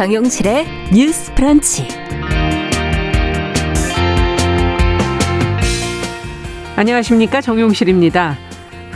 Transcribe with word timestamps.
정용실의 0.00 0.66
뉴스 0.94 1.30
프런치. 1.34 1.86
안녕하십니까. 6.74 7.42
정용실입니다. 7.42 8.38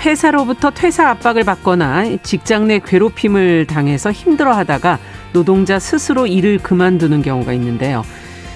회사로부터 0.00 0.70
퇴사 0.70 1.10
압박을 1.10 1.44
받거나 1.44 2.16
직장 2.22 2.68
내 2.68 2.78
괴롭힘을 2.78 3.66
당해서 3.66 4.12
힘들어 4.12 4.54
하다가 4.54 4.98
노동자 5.34 5.78
스스로 5.78 6.26
일을 6.26 6.56
그만두는 6.60 7.20
경우가 7.20 7.52
있는데요. 7.52 8.02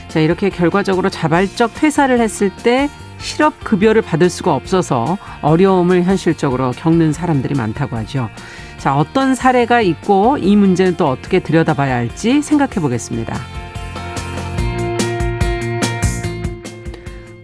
자, 0.09 0.19
이렇게 0.19 0.49
결과적으로 0.49 1.11
자발적 1.11 1.75
퇴사를 1.75 2.19
했을 2.19 2.49
때 2.49 2.89
실업 3.19 3.63
급여를 3.63 4.01
받을 4.01 4.31
수가 4.31 4.55
없어서 4.55 5.19
어려움을 5.43 6.05
현실적으로 6.05 6.71
겪는 6.71 7.13
사람들이 7.13 7.55
많다고 7.55 7.97
하죠. 7.99 8.31
자, 8.79 8.97
어떤 8.97 9.35
사례가 9.35 9.81
있고 9.81 10.39
이 10.39 10.55
문제는 10.57 10.97
또 10.97 11.09
어떻게 11.09 11.41
들여다봐야 11.41 11.95
할지 11.97 12.43
생각해 12.43 12.75
보겠습니다. 12.75 13.35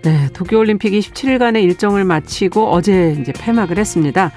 네, 0.03 0.29
도쿄올림픽이 0.33 1.01
17일간의 1.01 1.63
일정을 1.65 2.05
마치고 2.05 2.71
어제 2.71 3.17
이제 3.21 3.33
폐막을 3.33 3.79
했습니다. 3.79 4.33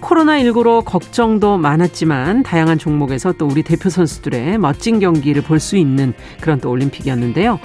코로나19로 0.00 0.84
걱정도 0.84 1.58
많았지만 1.58 2.42
다양한 2.42 2.76
종목에서 2.76 3.32
또 3.32 3.46
우리 3.46 3.62
대표 3.62 3.88
선수들의 3.88 4.58
멋진 4.58 4.98
경기를 4.98 5.42
볼 5.42 5.60
수 5.60 5.76
있는 5.76 6.12
그런 6.40 6.60
또 6.60 6.70
올림픽이었는데요. 6.70 7.60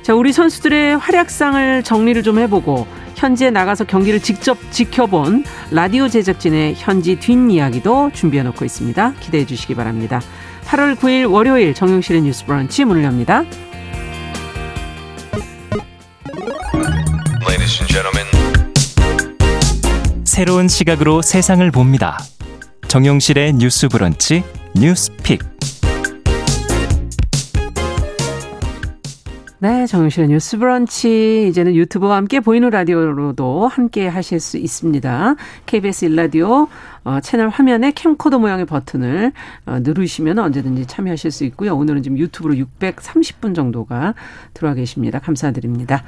자, 0.00 0.14
우리 0.14 0.32
선수들의 0.32 0.96
활약상을 0.96 1.82
정리를 1.82 2.22
좀 2.22 2.38
해보고 2.38 2.86
현지에 3.16 3.50
나가서 3.50 3.84
경기를 3.84 4.20
직접 4.20 4.58
지켜본 4.70 5.44
라디오 5.70 6.08
제작진의 6.08 6.74
현지 6.76 7.16
뒷이야기도 7.16 8.10
준비해 8.12 8.42
놓고 8.42 8.64
있습니다. 8.64 9.14
기대해 9.20 9.46
주시기 9.46 9.74
바랍니다. 9.74 10.20
8월 10.66 10.96
9일 10.96 11.30
월요일 11.30 11.74
정용실의 11.74 12.22
뉴스 12.22 12.44
브런치 12.46 12.84
문을 12.84 13.04
엽니다. 13.04 13.44
새로운 20.24 20.66
시각으로 20.66 21.22
세상을 21.22 21.70
봅니다. 21.70 22.18
정용실의 22.88 23.52
뉴스 23.52 23.86
브런치 23.86 24.42
뉴스 24.74 25.12
pick. 25.22 25.40
네, 29.64 29.86
정용실의 29.86 30.28
뉴스 30.28 30.58
브런치. 30.58 31.46
이제는 31.48 31.74
유튜브와 31.74 32.16
함께 32.16 32.40
보이는 32.40 32.68
라디오로도 32.68 33.66
함께 33.66 34.06
하실 34.06 34.38
수 34.38 34.58
있습니다. 34.58 35.36
KBS 35.64 36.04
일라디오 36.04 36.68
어, 37.02 37.20
채널 37.20 37.48
화면에 37.48 37.90
캠코더 37.92 38.38
모양의 38.38 38.66
버튼을 38.66 39.32
어, 39.64 39.78
누르시면 39.80 40.38
언제든지 40.38 40.84
참여하실 40.84 41.30
수 41.30 41.44
있고요. 41.44 41.74
오늘은 41.78 42.02
지금 42.02 42.18
유튜브로 42.18 42.52
630분 42.56 43.54
정도가 43.54 44.12
들어와 44.52 44.74
계십니다. 44.74 45.18
감사드립니다. 45.18 46.04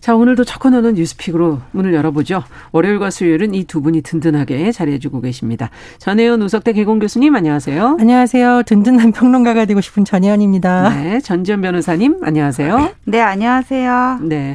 자, 0.00 0.14
오늘도 0.14 0.44
척커너는 0.44 0.94
뉴스픽으로 0.94 1.60
문을 1.72 1.92
열어보죠. 1.94 2.42
월요일과 2.72 3.10
수요일은 3.10 3.54
이 3.54 3.64
두 3.66 3.80
분이 3.82 4.02
든든하게 4.02 4.70
자리해주고 4.70 5.20
계십니다. 5.20 5.70
전혜연 5.98 6.40
우석대 6.42 6.72
개공 6.72 7.00
교수님, 7.00 7.34
안녕하세요. 7.34 7.96
안녕하세요. 7.98 8.62
든든한 8.64 9.10
평론가가 9.12 9.64
되고 9.64 9.80
싶은 9.80 10.04
전혜연입니다. 10.04 10.90
네, 10.90 11.20
전지현 11.20 11.60
변호사님, 11.62 12.18
안녕하세요. 12.22 12.90
네, 13.06 13.20
안녕하세요. 13.20 14.20
네. 14.22 14.54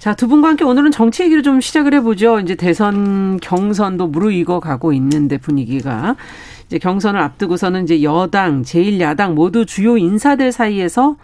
자, 0.00 0.14
두 0.14 0.26
분과 0.26 0.48
함께 0.48 0.64
오늘은 0.64 0.90
정치 0.90 1.22
얘기를 1.22 1.44
좀 1.44 1.60
시작을 1.60 1.94
해보죠. 1.94 2.40
이제 2.40 2.56
대선 2.56 3.38
경선도 3.40 4.08
무르익어 4.08 4.58
가고 4.58 4.92
있는데 4.94 5.38
분위기가. 5.38 6.16
이제 6.66 6.78
경선을 6.78 7.20
앞두고서는 7.20 7.84
이제 7.84 8.02
여당, 8.02 8.62
제1야당 8.62 9.34
모두 9.34 9.64
주요 9.64 9.96
인사들 9.96 10.50
사이에서 10.50 11.16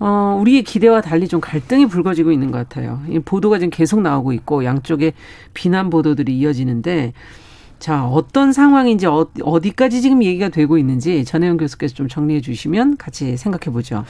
어, 0.00 0.36
우리의 0.40 0.62
기대와 0.62 1.00
달리 1.00 1.28
좀 1.28 1.40
갈등이 1.40 1.86
불거지고 1.86 2.32
있는 2.32 2.50
것 2.50 2.58
같아요. 2.58 3.00
이 3.08 3.18
보도가 3.18 3.58
지금 3.58 3.70
계속 3.70 4.00
나오고 4.00 4.32
있고 4.32 4.64
양쪽에 4.64 5.12
비난 5.54 5.90
보도들이 5.90 6.36
이어지는데 6.36 7.12
자, 7.78 8.06
어떤 8.06 8.52
상황인지 8.52 9.06
어, 9.06 9.26
디까지 9.60 10.00
지금 10.00 10.22
얘기가 10.22 10.48
되고 10.48 10.78
있는지 10.78 11.24
전혜영 11.24 11.58
교수께서 11.58 11.94
좀 11.94 12.08
정리해 12.08 12.40
주시면 12.40 12.96
같이 12.96 13.36
생각해 13.36 13.74
보죠. 13.74 14.04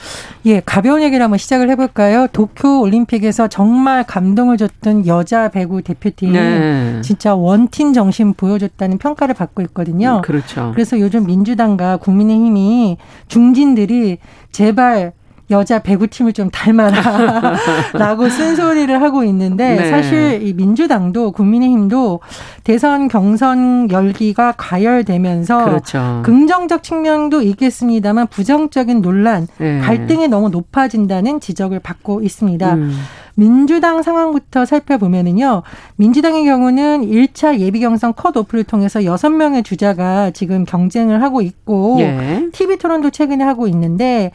예, 0.45 0.61
가벼운 0.61 1.01
얘기를 1.01 1.21
한번 1.21 1.37
시작을 1.37 1.69
해볼까요? 1.71 2.27
도쿄 2.31 2.79
올림픽에서 2.79 3.49
정말 3.49 4.05
감동을 4.05 4.55
줬던 4.55 5.07
여자 5.07 5.49
배구 5.49 5.81
대표팀. 5.81 6.31
네. 6.31 7.01
진짜 7.01 7.35
원팀 7.35 7.91
정신 7.91 8.33
보여줬다는 8.33 8.97
평가를 8.97 9.35
받고 9.35 9.61
있거든요. 9.63 10.17
음, 10.17 10.21
그렇죠. 10.21 10.71
그래서 10.73 10.97
요즘 10.99 11.25
민주당과 11.25 11.97
국민의힘이 11.97 12.95
중진들이 13.27 14.19
제발 14.53 15.11
여자 15.51 15.79
배구팀을 15.79 16.33
좀 16.33 16.49
닮아라. 16.49 17.55
라고 17.93 18.29
쓴소리를 18.29 19.01
하고 19.01 19.23
있는데 19.23 19.75
네. 19.75 19.89
사실 19.89 20.41
이 20.41 20.53
민주당도 20.53 21.31
국민의힘도 21.31 22.19
대선 22.63 23.07
경선 23.07 23.91
열기가 23.91 24.53
가열되면서 24.57 25.65
그렇죠. 25.65 26.21
긍정적 26.23 26.83
측면도 26.83 27.41
있겠습니다만 27.41 28.27
부정적인 28.27 29.01
논란, 29.01 29.47
네. 29.57 29.79
갈등이 29.79 30.27
너무 30.27 30.49
높아진다는 30.49 31.39
지적을 31.39 31.79
받고 31.79 32.21
있습니다. 32.21 32.73
음. 32.73 32.97
민주당 33.35 34.01
상황부터 34.01 34.65
살펴보면은요. 34.65 35.61
민주당의 35.97 36.45
경우는 36.45 37.05
1차 37.05 37.59
예비 37.59 37.81
경선 37.81 38.13
컷오프를 38.13 38.63
통해서 38.63 39.01
6명의 39.01 39.63
주자가 39.63 40.31
지금 40.31 40.63
경쟁을 40.63 41.21
하고 41.21 41.41
있고 41.41 41.97
예. 41.99 42.47
TV 42.53 42.77
토론도 42.77 43.11
최근에 43.11 43.43
하고 43.43 43.67
있는데 43.67 44.31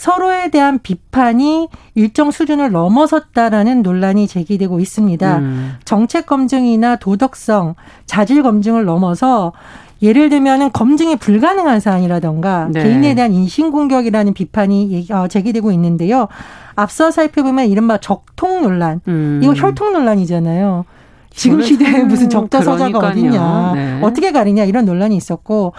서로에 0.00 0.48
대한 0.48 0.78
비판이 0.78 1.68
일정 1.94 2.30
수준을 2.30 2.72
넘어섰다라는 2.72 3.82
논란이 3.82 4.28
제기되고 4.28 4.80
있습니다. 4.80 5.36
음. 5.36 5.74
정책 5.84 6.24
검증이나 6.24 6.96
도덕성, 6.96 7.74
자질 8.06 8.42
검증을 8.42 8.86
넘어서 8.86 9.52
예를 10.00 10.30
들면은 10.30 10.72
검증이 10.72 11.16
불가능한 11.16 11.80
사안이라던가 11.80 12.70
네. 12.72 12.82
개인에 12.82 13.14
대한 13.14 13.34
인신공격이라는 13.34 14.32
비판이 14.32 15.08
어, 15.10 15.28
제기되고 15.28 15.70
있는데요. 15.72 16.28
앞서 16.76 17.10
살펴보면 17.10 17.66
이른바 17.66 17.98
적통 17.98 18.62
논란. 18.62 19.02
음. 19.06 19.40
이거 19.42 19.52
혈통 19.52 19.92
논란이잖아요. 19.92 20.86
지금 21.28 21.60
시대에 21.60 22.04
무슨 22.04 22.30
적자 22.30 22.62
서자가 22.62 22.98
어딨냐. 22.98 23.72
네. 23.74 24.00
어떻게 24.02 24.32
가리냐 24.32 24.64
이런 24.64 24.86
논란이 24.86 25.14
있었고 25.14 25.74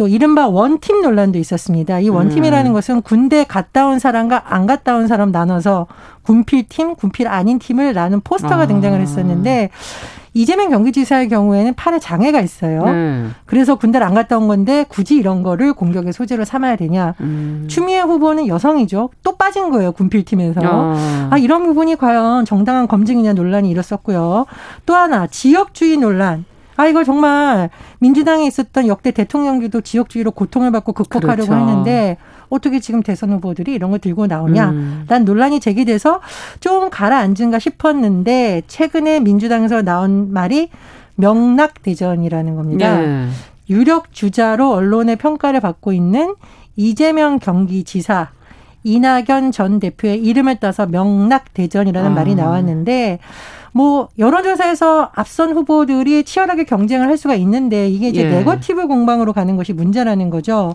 또 0.00 0.08
이른바 0.08 0.48
원팀 0.48 1.02
논란도 1.02 1.38
있었습니다. 1.38 2.00
이 2.00 2.08
원팀이라는 2.08 2.70
음. 2.70 2.72
것은 2.72 3.02
군대 3.02 3.44
갔다 3.44 3.86
온 3.86 3.98
사람과 3.98 4.44
안 4.46 4.64
갔다 4.64 4.96
온 4.96 5.06
사람 5.08 5.30
나눠서 5.30 5.88
군필팀, 6.22 6.94
군필 6.94 7.28
아닌 7.28 7.58
팀을 7.58 7.92
나눈 7.92 8.22
포스터가 8.22 8.62
아. 8.62 8.66
등장을 8.66 8.98
했었는데 8.98 9.68
이재명 10.32 10.70
경기지사의 10.70 11.28
경우에는 11.28 11.74
팔에 11.74 11.98
장애가 11.98 12.40
있어요. 12.40 12.86
네. 12.86 13.26
그래서 13.44 13.74
군대를 13.74 14.06
안 14.06 14.14
갔다 14.14 14.38
온 14.38 14.48
건데 14.48 14.86
굳이 14.88 15.16
이런 15.16 15.42
거를 15.42 15.74
공격의 15.74 16.14
소재로 16.14 16.46
삼아야 16.46 16.76
되냐. 16.76 17.14
음. 17.20 17.66
추미애 17.68 18.00
후보는 18.00 18.46
여성이죠. 18.46 19.10
또 19.22 19.36
빠진 19.36 19.68
거예요. 19.68 19.92
군필팀에서. 19.92 20.62
아. 20.64 21.28
아, 21.30 21.36
이런 21.36 21.64
부분이 21.64 21.96
과연 21.96 22.46
정당한 22.46 22.88
검증이냐 22.88 23.34
논란이 23.34 23.68
일었었고요. 23.68 24.46
또 24.86 24.94
하나 24.94 25.26
지역주의 25.26 25.98
논란. 25.98 26.46
아, 26.80 26.86
이거 26.86 27.04
정말 27.04 27.68
민주당에 27.98 28.46
있었던 28.46 28.86
역대 28.86 29.10
대통령들도 29.10 29.82
지역주의로 29.82 30.30
고통을 30.30 30.70
받고 30.72 30.94
극복하려고 30.94 31.48
그렇죠. 31.48 31.54
했는데 31.54 32.16
어떻게 32.48 32.80
지금 32.80 33.02
대선 33.02 33.32
후보들이 33.32 33.74
이런 33.74 33.90
걸 33.90 33.98
들고 33.98 34.26
나오냐? 34.26 34.70
음. 34.70 35.04
난 35.06 35.26
논란이 35.26 35.60
제기돼서 35.60 36.20
좀 36.60 36.88
가라앉은가 36.88 37.58
싶었는데 37.58 38.62
최근에 38.66 39.20
민주당에서 39.20 39.82
나온 39.82 40.32
말이 40.32 40.70
명락 41.16 41.82
대전이라는 41.82 42.56
겁니다. 42.56 42.98
네. 42.98 43.28
유력 43.68 44.14
주자로 44.14 44.72
언론의 44.72 45.16
평가를 45.16 45.60
받고 45.60 45.92
있는 45.92 46.34
이재명 46.76 47.38
경기지사 47.38 48.30
이낙연 48.84 49.52
전 49.52 49.78
대표의 49.80 50.22
이름을 50.22 50.56
따서 50.56 50.86
명락 50.86 51.52
대전이라는 51.52 52.10
아. 52.10 52.14
말이 52.14 52.34
나왔는데 52.34 53.18
뭐 53.72 54.08
여론조사에서 54.18 55.10
앞선 55.14 55.52
후보들이 55.52 56.24
치열하게 56.24 56.64
경쟁을 56.64 57.08
할 57.08 57.16
수가 57.16 57.34
있는데 57.34 57.88
이게 57.88 58.08
이제 58.08 58.22
예. 58.24 58.30
네거티브 58.30 58.86
공방으로 58.86 59.32
가는 59.32 59.56
것이 59.56 59.72
문제라는 59.72 60.30
거죠. 60.30 60.74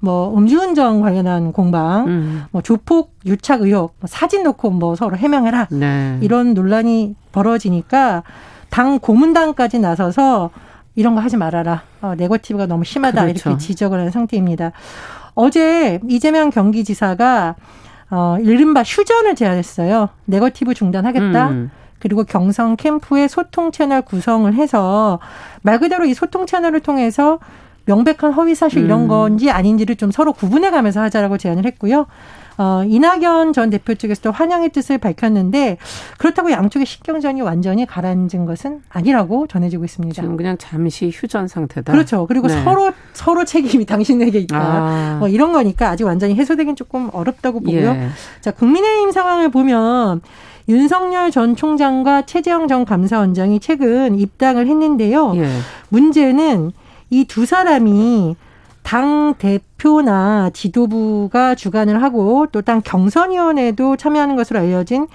뭐 0.00 0.36
음주운전 0.36 1.00
관련한 1.00 1.52
공방, 1.52 2.06
음. 2.06 2.44
뭐 2.50 2.60
조폭 2.60 3.14
유착 3.24 3.62
의혹, 3.62 3.94
뭐 4.00 4.06
사진 4.06 4.42
놓고 4.42 4.70
뭐 4.70 4.94
서로 4.96 5.16
해명해라 5.16 5.68
네. 5.70 6.18
이런 6.20 6.52
논란이 6.52 7.14
벌어지니까 7.32 8.22
당 8.68 8.98
고문당까지 8.98 9.78
나서서 9.78 10.50
이런 10.94 11.14
거 11.14 11.20
하지 11.20 11.36
말아라. 11.36 11.82
어, 12.02 12.14
네거티브가 12.16 12.66
너무 12.66 12.84
심하다 12.84 13.22
그렇죠. 13.22 13.50
이렇게 13.50 13.64
지적을 13.64 13.98
한 13.98 14.10
상태입니다. 14.10 14.72
어제 15.34 16.00
이재명 16.08 16.50
경기지사가 16.50 17.54
어, 18.10 18.36
이른바 18.40 18.82
휴전을 18.82 19.34
제안했어요. 19.34 20.10
네거티브 20.26 20.74
중단하겠다. 20.74 21.48
음. 21.48 21.70
그리고 22.04 22.22
경성 22.22 22.76
캠프의 22.76 23.30
소통 23.30 23.72
채널 23.72 24.02
구성을 24.02 24.52
해서 24.52 25.20
말 25.62 25.80
그대로 25.80 26.04
이 26.04 26.12
소통 26.12 26.44
채널을 26.44 26.80
통해서 26.80 27.38
명백한 27.86 28.34
허위 28.34 28.54
사실 28.54 28.84
이런 28.84 29.04
음. 29.04 29.08
건지 29.08 29.50
아닌지를 29.50 29.96
좀 29.96 30.10
서로 30.10 30.34
구분해 30.34 30.70
가면서 30.70 31.00
하자라고 31.00 31.38
제안을 31.38 31.64
했고요. 31.64 32.04
어, 32.58 32.82
이낙연 32.86 33.54
전 33.54 33.70
대표 33.70 33.94
측에서도 33.94 34.30
환영의 34.32 34.68
뜻을 34.70 34.98
밝혔는데 34.98 35.78
그렇다고 36.18 36.50
양쪽의 36.50 36.84
신경전이 36.84 37.40
완전히 37.40 37.86
가라앉은 37.86 38.44
것은 38.44 38.82
아니라고 38.90 39.46
전해지고 39.46 39.84
있습니다. 39.84 40.20
지금 40.20 40.36
그냥 40.36 40.58
잠시 40.58 41.10
휴전 41.12 41.48
상태다. 41.48 41.90
그렇죠. 41.90 42.26
그리고 42.26 42.48
네. 42.48 42.62
서로 42.62 42.92
서로 43.14 43.46
책임이 43.46 43.86
당신에게 43.86 44.40
있다. 44.40 44.58
아. 44.58 45.16
뭐 45.20 45.28
이런 45.28 45.52
거니까 45.52 45.88
아직 45.88 46.04
완전히 46.04 46.34
해소되긴 46.34 46.76
조금 46.76 47.08
어렵다고 47.14 47.60
보고요. 47.60 47.88
예. 47.88 48.08
자, 48.42 48.50
국민의힘 48.50 49.10
상황을 49.10 49.50
보면 49.50 50.20
윤석열 50.68 51.30
전 51.30 51.56
총장과 51.56 52.22
최재형 52.26 52.68
전 52.68 52.84
감사원장이 52.84 53.60
최근 53.60 54.18
입당을 54.18 54.66
했는데요. 54.66 55.32
예. 55.36 55.48
문제는 55.90 56.72
이 57.10 57.24
두 57.28 57.46
사람이 57.46 58.34
당 58.82 59.34
대표나 59.38 60.50
지도부가 60.52 61.54
주관을 61.54 62.02
하고 62.02 62.46
또 62.52 62.60
당 62.62 62.80
경선위원회도 62.82 63.96
참여하는 63.96 64.36
것으로 64.36 64.60
알려진 64.60 65.06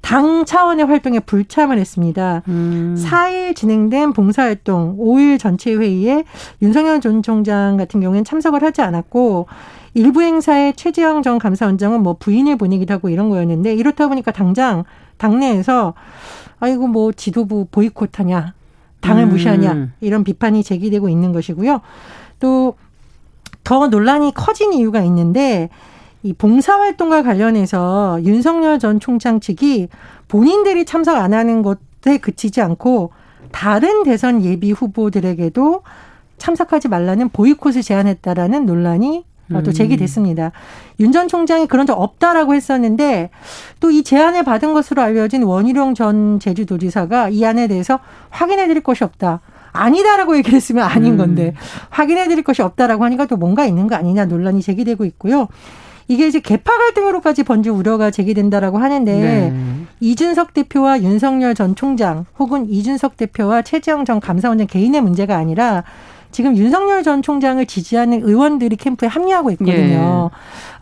당 0.00 0.44
차원의 0.44 0.86
활동에 0.86 1.20
불참을 1.20 1.78
했습니다. 1.78 2.42
음. 2.48 2.96
4일 2.98 3.54
진행된 3.54 4.12
봉사활동 4.14 4.96
5일 4.98 5.38
전체 5.38 5.74
회의에 5.74 6.24
윤석열 6.62 7.00
전 7.00 7.22
총장 7.22 7.76
같은 7.76 8.00
경우에는 8.00 8.24
참석을 8.24 8.62
하지 8.62 8.80
않았고 8.80 9.46
일부 9.98 10.22
행사에 10.22 10.72
최재형 10.72 11.22
전 11.22 11.38
감사원장은 11.38 12.02
뭐 12.02 12.16
부인을 12.18 12.56
보내기도 12.56 12.94
하고 12.94 13.08
이런 13.08 13.28
거였는데 13.28 13.74
이렇다 13.74 14.08
보니까 14.08 14.32
당장 14.32 14.84
당내에서 15.16 15.94
아이고 16.60 16.86
뭐 16.86 17.12
지도부 17.12 17.66
보이콧하냐 17.70 18.54
당을 19.00 19.24
음. 19.24 19.28
무시하냐 19.30 19.88
이런 20.00 20.24
비판이 20.24 20.62
제기되고 20.62 21.08
있는 21.08 21.32
것이고요. 21.32 21.80
또 22.40 22.74
더 23.68 23.88
논란이 23.88 24.32
커진 24.32 24.72
이유가 24.72 25.02
있는데 25.02 25.68
이 26.22 26.32
봉사활동과 26.32 27.22
관련해서 27.22 28.18
윤석열 28.24 28.78
전 28.78 28.98
총장 28.98 29.40
측이 29.40 29.88
본인들이 30.26 30.86
참석 30.86 31.16
안 31.16 31.34
하는 31.34 31.60
것에 31.60 32.16
그치지 32.16 32.62
않고 32.62 33.12
다른 33.52 34.04
대선 34.04 34.42
예비 34.42 34.72
후보들에게도 34.72 35.82
참석하지 36.38 36.88
말라는 36.88 37.28
보이콧을 37.28 37.82
제안했다라는 37.82 38.64
논란이 38.64 39.18
어, 39.18 39.37
또 39.64 39.72
제기됐습니다. 39.72 40.52
윤전 41.00 41.28
총장이 41.28 41.66
그런 41.66 41.86
적 41.86 41.94
없다라고 42.00 42.54
했었는데 42.54 43.30
또 43.80 43.90
이 43.90 44.02
제안을 44.02 44.42
받은 44.44 44.74
것으로 44.74 45.02
알려진 45.02 45.42
원희룡 45.42 45.94
전 45.94 46.38
제주도지사가 46.40 47.30
이 47.30 47.44
안에 47.44 47.66
대해서 47.68 47.98
확인해 48.30 48.66
드릴 48.68 48.82
것이 48.82 49.02
없다. 49.04 49.40
아니다라고 49.72 50.36
얘기를 50.36 50.56
했으면 50.56 50.84
아닌 50.84 51.12
음. 51.12 51.16
건데 51.18 51.54
음. 51.56 51.60
확인해 51.90 52.28
드릴 52.28 52.42
것이 52.42 52.62
없다라고 52.62 53.04
하니까 53.04 53.26
또 53.26 53.36
뭔가 53.36 53.64
있는 53.64 53.86
거 53.86 53.94
아니냐 53.94 54.26
논란이 54.26 54.62
제기되고 54.62 55.04
있고요. 55.06 55.48
이게 56.08 56.26
이제 56.26 56.40
개파 56.40 56.76
갈등으로까지 56.78 57.42
번질 57.42 57.70
우려가 57.72 58.10
제기된다라고 58.10 58.78
하는데 58.78 59.12
네. 59.12 59.52
이준석 60.00 60.54
대표와 60.54 61.02
윤석열 61.02 61.54
전 61.54 61.74
총장 61.74 62.24
혹은 62.38 62.68
이준석 62.68 63.18
대표와 63.18 63.60
최재형 63.62 64.06
전 64.06 64.18
감사원장 64.18 64.66
개인의 64.68 65.02
문제가 65.02 65.36
아니라 65.36 65.84
지금 66.30 66.56
윤석열 66.56 67.02
전 67.02 67.22
총장을 67.22 67.64
지지하는 67.66 68.22
의원들이 68.22 68.76
캠프에 68.76 69.08
합류하고 69.08 69.50
있거든요. 69.52 70.30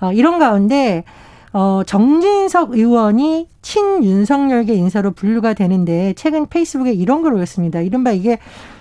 예. 0.02 0.04
어, 0.06 0.12
이런 0.12 0.38
가운데 0.38 1.04
어, 1.52 1.82
정진석 1.87 2.72
의원이 2.72 3.48
친윤석열계 3.62 4.75
인사로 4.75 5.12
분류가 5.12 5.54
되는데 5.54 6.12
최근 6.16 6.46
페이스북에 6.46 6.93
이런 6.93 7.22
걸 7.22 7.32
올렸습니다. 7.34 7.81
이른바 7.81 8.10
이게 8.12 8.38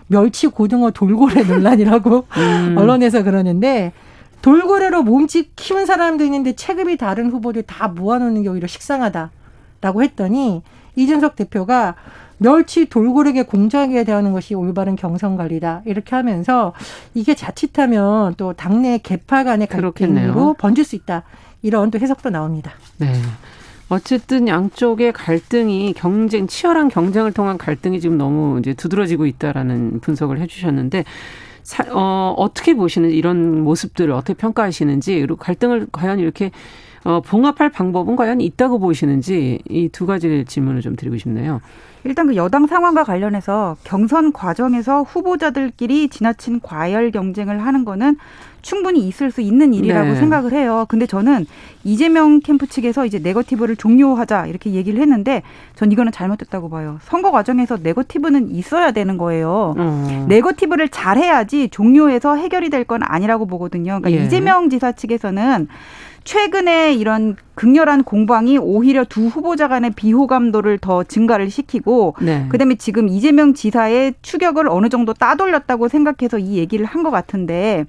멸치 0.08 0.48
고등어 0.48 0.92
돌고래 0.92 1.44
논란이라고 1.44 2.26
음. 2.38 2.76
언론에서 2.78 3.24
그러는데 3.24 3.94
돌고래로 4.42 5.04
몸집 5.04 5.56
키운 5.56 5.86
사람도 5.86 6.24
있는데 6.26 6.54
체급이 6.54 6.98
다른 6.98 7.32
후보들 7.32 7.64
다 7.64 7.88
모아놓는 7.88 8.44
게 8.44 8.50
오히려 8.50 8.68
식상하다라고 8.68 10.04
했더니 10.04 10.62
이준석 10.96 11.36
대표가 11.36 11.96
멸치 12.38 12.86
돌고래게 12.86 13.44
공정하게 13.44 14.04
대하는 14.04 14.34
것이 14.34 14.56
올바른 14.56 14.96
경선 14.96 15.38
관리다 15.38 15.84
이렇게 15.86 16.16
하면서 16.16 16.74
이게 17.14 17.34
자칫하면 17.34 18.36
또 18.36 18.54
당내 18.54 19.00
개파 19.00 19.44
간의 19.44 19.68
갈등으로 19.68 20.54
번질 20.56 20.84
수 20.84 20.96
있다 20.96 21.24
이런 21.62 21.92
또 21.92 22.00
해석도 22.00 22.30
나옵니다. 22.30 22.72
네. 22.98 23.14
어쨌든 23.88 24.48
양쪽의 24.48 25.14
갈등이 25.14 25.94
경쟁 25.94 26.48
치열한 26.48 26.90
경쟁을 26.90 27.32
통한 27.34 27.58
갈등이 27.58 28.00
지금 28.00 28.18
너무 28.18 28.60
이제 28.60 28.74
두드러지고 28.74 29.28
있다라는 29.28 30.00
분석을 30.00 30.40
해주셨는데 30.42 31.06
사, 31.62 31.84
어, 31.92 32.34
어떻게 32.38 32.74
보시는 32.76 33.12
이런 33.12 33.62
모습들을 33.62 34.12
어떻게 34.12 34.34
평가하시는지 34.34 35.16
그리고 35.20 35.36
갈등을 35.36 35.88
과연 35.92 36.20
이렇게 36.20 36.52
어, 37.06 37.22
봉합할 37.22 37.70
방법은 37.70 38.16
과연 38.16 38.42
있다고 38.42 38.80
보시는지 38.80 39.60
이 39.70 39.90
두 39.90 40.06
가지 40.08 40.44
질문을 40.46 40.82
좀 40.82 40.96
드리고 40.96 41.18
싶네요. 41.18 41.62
일단 42.04 42.28
그 42.28 42.36
여당 42.36 42.68
상황과 42.68 43.04
관련해서 43.04 43.78
경선 43.84 44.34
과정에서 44.34 45.04
후보자들끼리 45.04 46.10
지나친 46.10 46.60
과열 46.62 47.12
경쟁을 47.12 47.66
하는 47.66 47.86
거는 47.86 48.18
충분히 48.62 49.08
있을 49.08 49.32
수 49.32 49.42
있는 49.42 49.74
일이라고 49.76 50.10
네. 50.10 50.16
생각을 50.16 50.52
해요. 50.54 50.86
근데 50.90 51.06
저는 51.06 51.46
이재명 51.84 52.40
캠프 52.42 52.66
측에서 52.68 53.06
이제 53.06 53.20
네거티브를 53.20 53.76
종료하자 53.76 54.48
이렇게 54.48 54.72
얘기를 54.72 55.00
했는데 55.02 55.44
전 55.76 55.92
이거는 55.92 56.12
잘못됐다고 56.12 56.70
봐요. 56.70 56.98
선거 57.04 57.32
과정에서 57.32 57.78
네거티브는 57.82 58.50
있어야 58.52 58.92
되는 58.92 59.18
거예요. 59.18 59.76
음. 59.78 60.26
네거티브를 60.28 60.90
잘해야지 60.90 61.70
종료해서 61.70 62.36
해결이 62.36 62.70
될 62.72 62.86
건 62.86 63.02
아니라고 63.04 63.46
보거든요. 63.48 64.00
그러니까 64.00 64.12
예. 64.12 64.26
이재명 64.26 64.70
지사 64.70 64.92
측에서는 64.92 65.68
최근에 66.26 66.94
이런 66.96 67.38
극렬한 67.54 68.04
공방이 68.04 68.58
오히려 68.58 69.06
두 69.06 69.28
후보자 69.28 69.68
간의 69.68 69.92
비호감도를 69.92 70.80
더 70.80 71.04
증가를 71.04 71.50
시키고 71.50 72.16
네. 72.20 72.48
그다음에 72.50 72.76
지금 72.76 73.08
이재명 73.08 73.54
지사의 73.54 74.16
추격을 74.22 74.68
어느 74.68 74.90
정도 74.90 75.14
따돌렸다고 75.14 75.88
생각해서 75.88 76.40
이 76.40 76.58
얘기를 76.58 76.86
한 76.86 77.06
것 77.06 77.12
같은데 77.12 77.86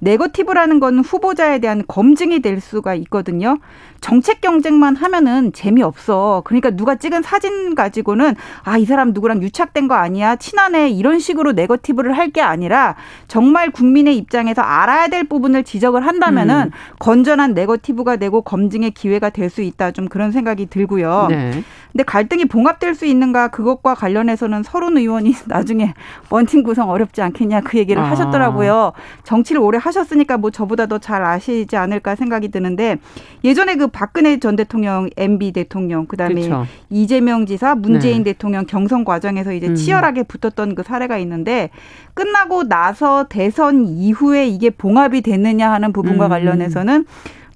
네거티브라는 0.00 0.80
건 0.80 0.98
후보자에 0.98 1.60
대한 1.60 1.84
검증이 1.86 2.40
될 2.40 2.60
수가 2.60 2.94
있거든요. 2.96 3.58
정책 4.06 4.40
경쟁만 4.40 4.94
하면은 4.94 5.52
재미없어. 5.52 6.42
그러니까 6.44 6.70
누가 6.70 6.94
찍은 6.94 7.22
사진 7.22 7.74
가지고는 7.74 8.36
아, 8.62 8.78
이 8.78 8.84
사람 8.84 9.12
누구랑 9.12 9.42
유착된 9.42 9.88
거 9.88 9.96
아니야? 9.96 10.36
친하네. 10.36 10.90
이런 10.90 11.18
식으로 11.18 11.50
네거티브를 11.52 12.16
할 12.16 12.26
게 12.32 12.40
아니라 12.40 12.96
정말 13.28 13.70
국민의 13.70 14.16
입장에서 14.16 14.60
알아야 14.60 15.06
될 15.08 15.24
부분을 15.24 15.62
지적을 15.62 16.04
한다면은 16.06 16.66
음. 16.66 16.70
건전한 16.98 17.54
네거티브가 17.54 18.16
되고 18.16 18.42
검증의 18.42 18.90
기회가 18.92 19.30
될 19.30 19.48
수 19.50 19.62
있다. 19.62 19.90
좀 19.92 20.08
그런 20.08 20.32
생각이 20.32 20.66
들고요. 20.66 21.28
네. 21.30 21.62
근데 21.96 22.04
갈등이 22.04 22.44
봉합될 22.44 22.94
수 22.94 23.06
있는가 23.06 23.48
그것과 23.48 23.94
관련해서는 23.94 24.62
서른 24.62 24.98
의원이 24.98 25.32
나중에 25.48 25.94
원팀 26.28 26.62
구성 26.62 26.90
어렵지 26.90 27.22
않겠냐 27.22 27.62
그 27.62 27.78
얘기를 27.78 28.02
아. 28.02 28.10
하셨더라고요. 28.10 28.92
정치를 29.24 29.62
오래 29.62 29.78
하셨으니까 29.78 30.36
뭐 30.36 30.50
저보다 30.50 30.84
더 30.84 30.98
잘 30.98 31.22
아시지 31.22 31.76
않을까 31.76 32.16
생각이 32.16 32.48
드는데 32.48 32.96
예전에 33.44 33.76
그 33.76 33.86
박근혜 33.86 34.38
전 34.40 34.56
대통령, 34.56 35.08
MB 35.16 35.52
대통령, 35.52 36.06
그다음에 36.06 36.34
그렇죠. 36.34 36.66
이재명 36.90 37.46
지사, 37.46 37.74
문재인 37.74 38.24
네. 38.24 38.32
대통령 38.32 38.66
경선 38.66 39.04
과정에서 39.04 39.52
이제 39.52 39.68
음. 39.68 39.74
치열하게 39.74 40.24
붙었던 40.24 40.74
그 40.74 40.82
사례가 40.82 41.16
있는데 41.18 41.70
끝나고 42.14 42.64
나서 42.68 43.26
대선 43.28 43.86
이후에 43.86 44.48
이게 44.48 44.68
봉합이 44.68 45.22
됐느냐 45.22 45.70
하는 45.70 45.92
부분과 45.92 46.26
음. 46.26 46.30
관련해서는 46.30 47.06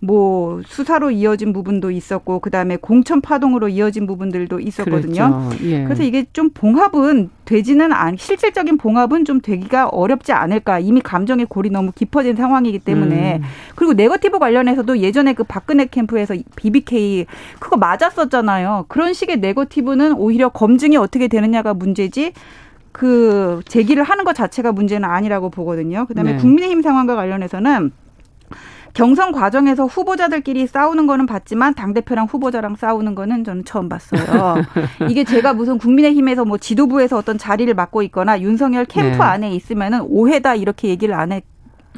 뭐 0.02 0.62
수사로 0.66 1.10
이어진 1.10 1.52
부분도 1.52 1.90
있었고 1.90 2.38
그다음에 2.40 2.76
공천 2.76 3.20
파동으로 3.20 3.68
이어진 3.68 4.06
부분들도 4.06 4.58
있었거든요. 4.58 5.50
예. 5.62 5.84
그래서 5.84 6.02
이게 6.02 6.24
좀 6.32 6.50
봉합은 6.50 7.28
되지는 7.44 7.92
않 7.92 8.16
실질적인 8.16 8.78
봉합은 8.78 9.26
좀 9.26 9.40
되기가 9.40 9.88
어렵지 9.88 10.32
않을까. 10.32 10.78
이미 10.78 11.02
감정의 11.02 11.46
골이 11.46 11.68
너무 11.68 11.92
깊어진 11.92 12.34
상황이기 12.34 12.78
때문에 12.78 13.36
음. 13.36 13.42
그리고 13.74 13.92
네거티브 13.92 14.38
관련해서도 14.38 14.98
예전에 14.98 15.34
그 15.34 15.44
박근혜 15.44 15.84
캠프에서 15.84 16.34
BBK 16.56 17.26
그거 17.58 17.76
맞았었잖아요. 17.76 18.86
그런 18.88 19.12
식의 19.12 19.38
네거티브는 19.40 20.14
오히려 20.14 20.48
검증이 20.48 20.96
어떻게 20.96 21.28
되느냐가 21.28 21.74
문제지. 21.74 22.32
그 22.92 23.60
제기를 23.68 24.02
하는 24.02 24.24
것 24.24 24.34
자체가 24.34 24.72
문제는 24.72 25.08
아니라고 25.08 25.50
보거든요. 25.50 26.06
그다음에 26.06 26.32
네. 26.32 26.38
국민의힘 26.38 26.82
상황과 26.82 27.14
관련해서는 27.14 27.92
경선 28.94 29.32
과정에서 29.32 29.86
후보자들끼리 29.86 30.66
싸우는 30.66 31.06
거는 31.06 31.26
봤지만 31.26 31.74
당 31.74 31.94
대표랑 31.94 32.26
후보자랑 32.26 32.76
싸우는 32.76 33.14
거는 33.14 33.44
저는 33.44 33.64
처음 33.64 33.88
봤어요. 33.88 34.56
이게 35.08 35.24
제가 35.24 35.54
무슨 35.54 35.78
국민의힘에서 35.78 36.44
뭐 36.44 36.58
지도부에서 36.58 37.16
어떤 37.16 37.38
자리를 37.38 37.72
맡고 37.72 38.02
있거나 38.04 38.40
윤석열 38.40 38.84
캠프 38.84 39.16
네. 39.16 39.22
안에 39.22 39.50
있으면은 39.54 40.02
오해다 40.02 40.54
이렇게 40.54 40.88
얘기를 40.88 41.14
안 41.14 41.32
해. 41.32 41.42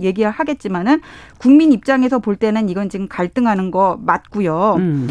얘기를 0.00 0.30
하겠지만은 0.30 1.02
국민 1.36 1.70
입장에서 1.70 2.18
볼 2.18 2.36
때는 2.36 2.70
이건 2.70 2.88
지금 2.88 3.08
갈등하는 3.08 3.70
거 3.70 3.98
맞고요. 4.00 4.76
음. 4.78 5.08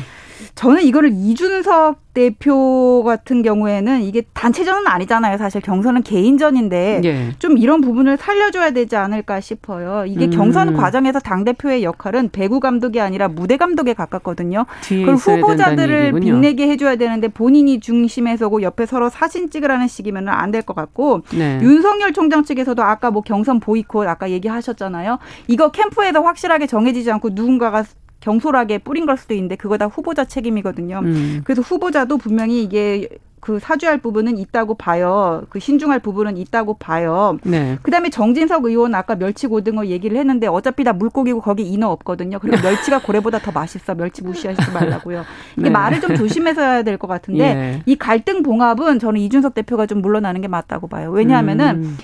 저는 0.56 0.84
이거를 0.84 1.12
이준석 1.14 2.00
대표 2.14 3.04
같은 3.06 3.42
경우에는 3.42 4.02
이게 4.02 4.24
단체전은 4.34 4.86
아니잖아요. 4.86 5.38
사실 5.38 5.62
경선은 5.62 6.04
개인전인데 6.04 7.02
예. 7.06 7.30
좀 7.40 7.58
이런 7.58 7.80
부분을 7.80 8.18
살려줘야 8.18 8.72
되지 8.72 8.98
않을까 8.98 9.40
싶어요. 9.40 10.06
이게 10.06 10.26
음. 10.26 10.30
경선 10.32 10.76
과정에서 10.76 11.20
당 11.20 11.46
대표의 11.46 11.84
역할은 11.84 12.30
배구 12.32 12.60
감독이 12.60 13.00
아니라 13.00 13.30
무대 13.30 13.56
감독에 13.56 13.94
가깝거든요. 13.94 14.66
그걸 15.06 15.16
후보자들을. 15.16 16.12
빛내게 16.20 16.68
해줘야 16.70 16.98
되는데 16.98 17.28
본인이 17.30 17.80
중심에 17.80 18.36
서고 18.36 18.62
옆에 18.62 18.86
서로 18.86 19.10
사진 19.10 19.50
찍으라는 19.50 19.88
식이면 19.88 20.28
안 20.30 20.52
될 20.52 20.62
것 20.64 20.76
같고 20.76 21.22
네. 21.34 21.60
윤석열 21.62 22.12
총장 22.12 22.44
측에서도 22.44 22.84
아까 22.84 23.10
뭐 23.10 23.22
경선 23.22 23.62
보이콧 23.62 24.06
아까 24.08 24.30
얘기하셨잖아요. 24.30 25.18
이거 25.48 25.72
캠프에서 25.72 26.22
확실하게 26.22 26.68
정해지지 26.68 27.10
않고 27.10 27.30
누군가가 27.32 27.86
경솔하게 28.22 28.80
뿌린 28.80 29.06
걸 29.06 29.18
수도 29.18 29.34
있는데 29.34 29.56
그거 29.56 29.78
다 29.78 29.86
후보자 29.88 30.24
책임이거든요. 30.26 31.00
음. 31.04 31.42
그래서 31.44 31.62
후보자도 31.62 32.18
분명히 32.18 32.64
이게 32.64 33.08
그 33.40 33.58
사주할 33.58 33.98
부분은 33.98 34.38
있다고 34.38 34.76
봐요. 34.76 35.42
그 35.50 35.60
신중할 35.60 35.98
부분은 36.00 36.38
있다고 36.38 36.76
봐요. 36.76 37.40
네. 37.44 37.80
그다음에 37.82 38.12
정진석 38.12 38.66
의원 38.66 38.94
아까 38.94 39.16
멸치 39.16 39.48
고등어 39.48 39.88
얘기를 39.88 40.16
했는데 40.16 40.46
어차피 40.46 40.84
다 40.84 40.94
물고기고 40.94 41.42
거기 41.42 41.64
인어 41.64 41.90
없거든요. 41.90 42.38
그리고 42.38 42.58
멸치가 42.62 43.00
고래보다 43.02 43.40
더 43.40 43.52
맛있어. 43.52 43.96
멸치 43.96 44.24
무시하시지 44.24 44.72
말라고요. 44.72 45.24
이게 45.58 45.64
네. 45.64 45.70
말을 45.72 46.02
좀 46.02 46.16
조심해서 46.16 46.62
해야 46.62 46.84
될 46.84 47.00
것 47.00 47.08
같은데 47.08 47.44
예. 47.44 47.82
이 47.88 47.96
갈등 47.96 48.44
봉합은 48.44 49.00
저는 49.00 49.20
이준석 49.20 49.56
대표가 49.56 49.88
좀 49.88 50.04
물러나는 50.04 50.42
게 50.42 50.48
맞다고 50.48 50.86
봐요. 50.88 51.10
왜냐하면은 51.10 51.76
음. 51.84 51.98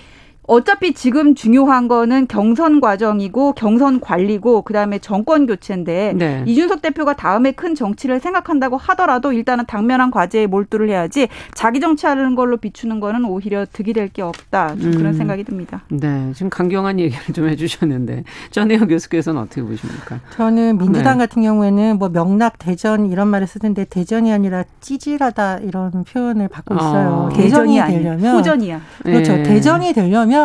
어차피 0.48 0.94
지금 0.94 1.36
중요한 1.36 1.88
거는 1.88 2.28
경선 2.28 2.80
과정이고 2.82 3.52
경선 3.54 4.00
관리고 4.00 4.62
그다음에 4.64 4.98
정권 5.00 5.46
교체인데 5.46 6.14
네. 6.16 6.44
이준석 6.48 6.82
대표가 6.82 7.14
다음에 7.16 7.52
큰 7.52 7.76
정치를 7.76 8.20
생각한다고 8.20 8.78
하더라도 8.78 9.34
일단은 9.34 9.66
당면한 9.68 10.10
과제에 10.10 10.48
몰두를 10.48 10.90
해야지 10.90 11.28
자기 11.54 11.80
정치하는 11.82 12.36
걸로 12.36 12.58
비추는 12.58 13.00
거는 13.00 13.26
오히려 13.26 13.66
득이 13.72 13.94
될 13.94 14.08
게 14.08 14.22
없다. 14.22 14.78
좀 14.78 14.92
그런 14.92 15.08
음. 15.08 15.14
생각이 15.14 15.44
듭니다. 15.44 15.82
네. 15.90 16.32
지금 16.34 16.50
강경한 16.50 16.98
얘기를 16.98 17.22
좀 17.36 17.50
해주셨는데 17.50 18.24
전혜영 18.52 18.88
교수께서는 18.88 19.42
어떻게 19.42 19.62
보십니까? 19.62 20.22
저는 20.38 20.78
민주당 20.78 21.18
네. 21.18 21.26
같은 21.26 21.42
경우에는 21.42 22.00
뭐 22.00 22.08
명락 22.08 22.58
대전 22.58 23.12
이런 23.12 23.28
말을 23.28 23.48
쓰는데 23.48 23.84
대전이 23.84 24.32
아니라 24.32 24.64
찌질하다 24.80 25.58
이런 25.58 26.06
표현을 26.06 26.48
받고 26.48 26.74
있어요. 26.76 27.30
아. 27.30 27.36
대전이 27.36 27.82
아니에요. 27.82 28.02
되려면 28.02 28.36
후전이야. 28.38 28.82
그렇죠. 29.04 29.34
예. 29.34 29.44
대전이 29.44 29.92
되려면 29.92 30.37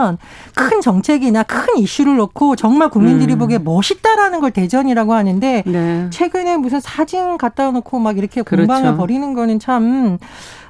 큰 0.54 0.80
정책이나 0.80 1.42
큰 1.42 1.78
이슈를 1.78 2.16
놓고 2.16 2.56
정말 2.56 2.88
국민들이 2.88 3.34
음. 3.34 3.38
보기에 3.38 3.58
멋있다라는 3.58 4.40
걸 4.40 4.50
대전이라고 4.50 5.14
하는데 5.14 5.62
네. 5.66 6.06
최근에 6.11 6.56
무슨 6.56 6.80
사진 6.80 7.38
갖다 7.38 7.70
놓고 7.70 7.99
막 7.99 8.18
이렇게 8.18 8.42
그렇죠. 8.42 8.66
공방을 8.66 8.96
벌이는 8.96 9.34
거는 9.34 9.58
참 9.58 10.18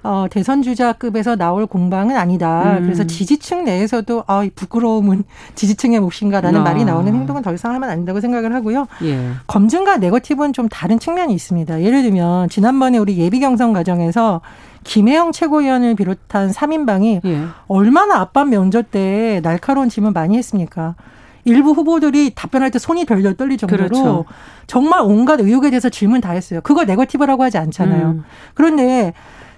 어, 0.05 0.27
대선 0.29 0.63
주자급에서 0.63 1.37
나올 1.37 1.67
공방은 1.67 2.17
아니다. 2.17 2.79
음. 2.79 2.83
그래서 2.83 3.05
지지층 3.05 3.65
내에서도 3.65 4.25
아, 4.27 4.43
이 4.43 4.51
부끄러움은 4.51 5.23
지지층의 5.55 6.01
몫인가라는 6.01 6.61
아. 6.61 6.65
말이 6.65 6.85
나오는 6.85 7.13
행동은 7.15 7.43
더 7.43 7.53
이상 7.53 7.75
하면 7.75 7.89
안 7.89 7.99
된다고 7.99 8.21
생각을 8.21 8.55
하고요. 8.55 8.87
예. 9.05 9.31
검증과 9.47 9.99
네거티브는 9.99 10.53
좀 10.53 10.69
다른 10.69 10.99
측면이 10.99 11.33
있습니다. 11.35 11.83
예를 11.83 12.03
들면 12.03 12.49
지난번에 12.49 12.99
우리 12.99 13.17
예비 13.19 13.39
경선 13.39 13.73
과정에서 13.73 14.41
김혜영 14.85 15.33
최고위원을 15.33 15.95
비롯한 15.95 16.51
3인방이 16.51 17.21
예. 17.25 17.45
얼마나 17.69 18.17
앞반 18.21 18.51
면접 18.51 18.91
때 18.91 19.41
날카로운 19.43 19.89
질문 19.89 20.13
많이 20.13 20.37
했습니까? 20.37 20.95
일부 21.45 21.73
후보들이 21.73 22.35
답변할 22.35 22.71
때 22.71 22.79
손이 22.79 23.05
덜덜 23.05 23.35
떨릴 23.37 23.57
정도로 23.59 23.89
그렇죠. 23.89 24.25
정말 24.67 25.01
온갖 25.03 25.41
의혹에 25.41 25.71
대해서 25.71 25.89
질문 25.89 26.21
다 26.21 26.31
했어요. 26.33 26.61
그걸 26.63 26.87
네거티브라고 26.87 27.43
하지 27.43 27.59
않잖아요. 27.59 28.07
음. 28.11 28.25
그런데 28.55 29.13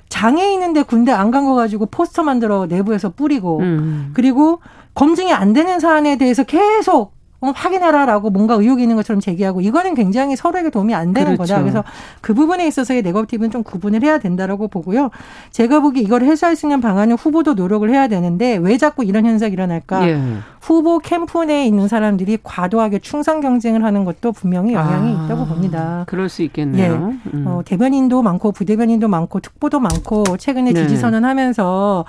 장애 0.09 0.52
있는데 0.54 0.83
군대 0.83 1.12
안 1.12 1.31
간 1.31 1.45
거 1.45 1.54
가지고 1.54 1.87
포스터 1.87 2.23
만들어 2.23 2.66
내부에서 2.66 3.11
뿌리고 3.11 3.59
음. 3.61 4.11
그리고 4.14 4.61
검증이 4.95 5.33
안 5.33 5.52
되는 5.52 5.78
사안에 5.81 6.16
대해서 6.16 6.45
계속 6.45 7.12
어, 7.45 7.53
확인해라라고 7.55 8.31
뭔가 8.31 8.55
의혹이 8.55 8.83
있는 8.83 8.97
것처럼 8.97 9.21
제기하고 9.21 9.61
이거는 9.61 9.95
굉장히 9.95 10.35
서로에게 10.37 10.71
도움이 10.71 10.95
안 10.95 11.13
되는 11.13 11.37
그렇죠. 11.37 11.55
거다. 11.55 11.63
그래서 11.63 11.85
그 12.21 12.33
부분에 12.33 12.67
있어서의 12.67 13.03
네거티브는 13.03 13.51
좀 13.51 13.63
구분을 13.63 14.03
해야 14.03 14.19
된다라고 14.19 14.69
보고요. 14.69 15.11
제가 15.51 15.81
보기 15.81 16.01
이걸 16.01 16.23
해소할 16.23 16.57
수 16.57 16.67
있는 16.67 16.81
방안은 16.81 17.17
후보도 17.17 17.55
노력을 17.55 17.89
해야 17.91 18.09
되는데 18.09 18.57
왜 18.57 18.79
자꾸 18.79 19.05
이런 19.05 19.27
현상이 19.27 19.53
일어날까? 19.53 20.09
예. 20.09 20.19
후보 20.61 20.99
캠프 20.99 21.45
내에 21.45 21.67
있는 21.67 21.89
사람들이 21.89 22.39
과도하게 22.43 23.01
충성 23.01 23.41
경쟁을 23.41 23.85
하는 23.85 24.05
것도 24.07 24.33
분명히 24.33 24.73
영향이 24.73 25.15
아, 25.15 25.25
있다고 25.25 25.47
봅니다. 25.47 26.05
그럴 26.07 26.31
수 26.31 26.43
있겠네요. 26.43 27.15
음. 27.35 27.45
어, 27.47 27.61
대변인도 27.65 28.23
많고 28.23 28.53
부대변인도 28.53 29.09
많고 29.09 29.41
특보도 29.41 29.79
많고 29.81 30.39
최근에 30.39 30.73
네. 30.73 30.83
지지 30.83 30.97
선언하면서 30.97 32.07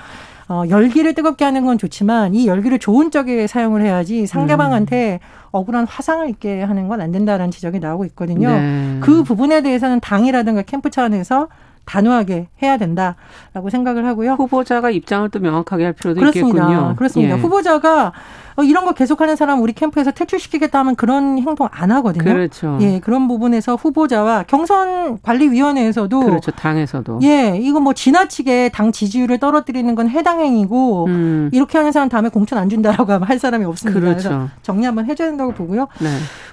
어, 0.47 0.63
열기를 0.69 1.13
뜨겁게 1.15 1.43
하는 1.43 1.65
건 1.65 1.77
좋지만 1.77 2.35
이 2.35 2.45
열기를 2.47 2.77
좋은 2.79 3.09
쪽에 3.11 3.47
사용을 3.47 3.81
해야지 3.81 4.27
상대방한테 4.27 5.19
음. 5.21 5.27
억울한 5.51 5.87
화상을 5.87 6.29
입게 6.29 6.61
하는 6.61 6.87
건 6.87 7.01
안 7.01 7.11
된다라는 7.11 7.51
지적이 7.51 7.79
나오고 7.79 8.05
있거든요. 8.05 8.49
네. 8.49 8.97
그 9.01 9.23
부분에 9.23 9.61
대해서는 9.61 9.99
당이라든가 9.99 10.61
캠프 10.61 10.89
차원에서 10.89 11.47
단호하게 11.85 12.47
해야 12.63 12.77
된다라고 12.77 13.69
생각을 13.69 14.05
하고요. 14.05 14.33
후보자가 14.33 14.89
입장을 14.89 15.29
또 15.29 15.39
명확하게 15.39 15.83
할 15.83 15.93
필요도 15.93 16.19
그렇습니다. 16.19 16.63
있겠군요. 16.63 16.95
그렇습니다. 16.95 17.37
예. 17.37 17.39
후보자가 17.41 18.11
어, 18.54 18.54
이런 18.63 18.85
거 18.85 18.93
계속하는 18.93 19.35
사람 19.35 19.61
우리 19.61 19.73
캠프에서 19.73 20.11
퇴출시키겠다 20.11 20.79
하면 20.79 20.95
그런 20.95 21.39
행동 21.39 21.67
안 21.71 21.91
하거든요. 21.91 22.23
그렇죠. 22.23 22.77
예, 22.81 22.99
그런 22.99 23.27
부분에서 23.27 23.75
후보자와 23.75 24.43
경선 24.43 25.19
관리위원회에서도 25.23 26.19
그렇죠. 26.19 26.51
당에서도. 26.51 27.19
예, 27.23 27.57
이거 27.61 27.79
뭐 27.79 27.93
지나치게 27.93 28.69
당 28.69 28.91
지지율을 28.91 29.39
떨어뜨리는 29.39 29.93
건 29.95 30.07
해당 30.09 30.39
행위고 30.39 31.05
음. 31.07 31.49
이렇게 31.51 31.77
하는 31.77 31.91
사람 31.91 32.07
다음에 32.07 32.29
공천 32.29 32.59
안 32.59 32.69
준다라고 32.69 33.11
하면 33.11 33.27
할 33.27 33.39
사람이 33.39 33.65
없습니다. 33.65 33.99
그래서 33.99 34.29
그렇죠. 34.29 34.49
정리 34.61 34.85
한번 34.85 35.05
해줘야 35.05 35.29
된다고 35.29 35.53
보고요. 35.53 35.87
네. 35.99 36.09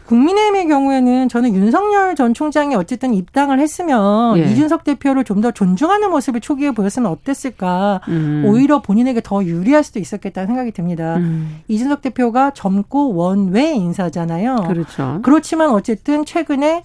국민의힘의 0.06 0.66
경우에는 0.66 1.28
저는 1.28 1.54
윤석열 1.54 2.14
전 2.16 2.34
총장이 2.34 2.74
어쨌든 2.74 3.14
입당을 3.14 3.60
했으면 3.60 4.38
예. 4.38 4.44
이준석 4.50 4.84
대표를 4.84 5.24
좀 5.24 5.42
더 5.42 5.50
존중하는 5.50 6.08
모습을 6.10 6.40
초기에 6.40 6.70
보였으면 6.70 7.10
어땠을까. 7.10 8.00
음. 8.06 8.44
오히려 8.46 8.80
본인에게 8.80 9.20
더 9.24 9.42
유리할 9.44 9.82
수도 9.82 9.98
있었겠다는 9.98 10.46
생각이 10.46 10.70
듭니다. 10.70 11.16
음. 11.16 11.58
이준석 11.66 11.91
대표가 12.00 12.52
젊고 12.52 13.14
원외 13.14 13.74
인사잖아요. 13.74 14.56
그렇죠. 14.68 15.20
그렇지만 15.22 15.70
어쨌든 15.70 16.24
최근에 16.24 16.84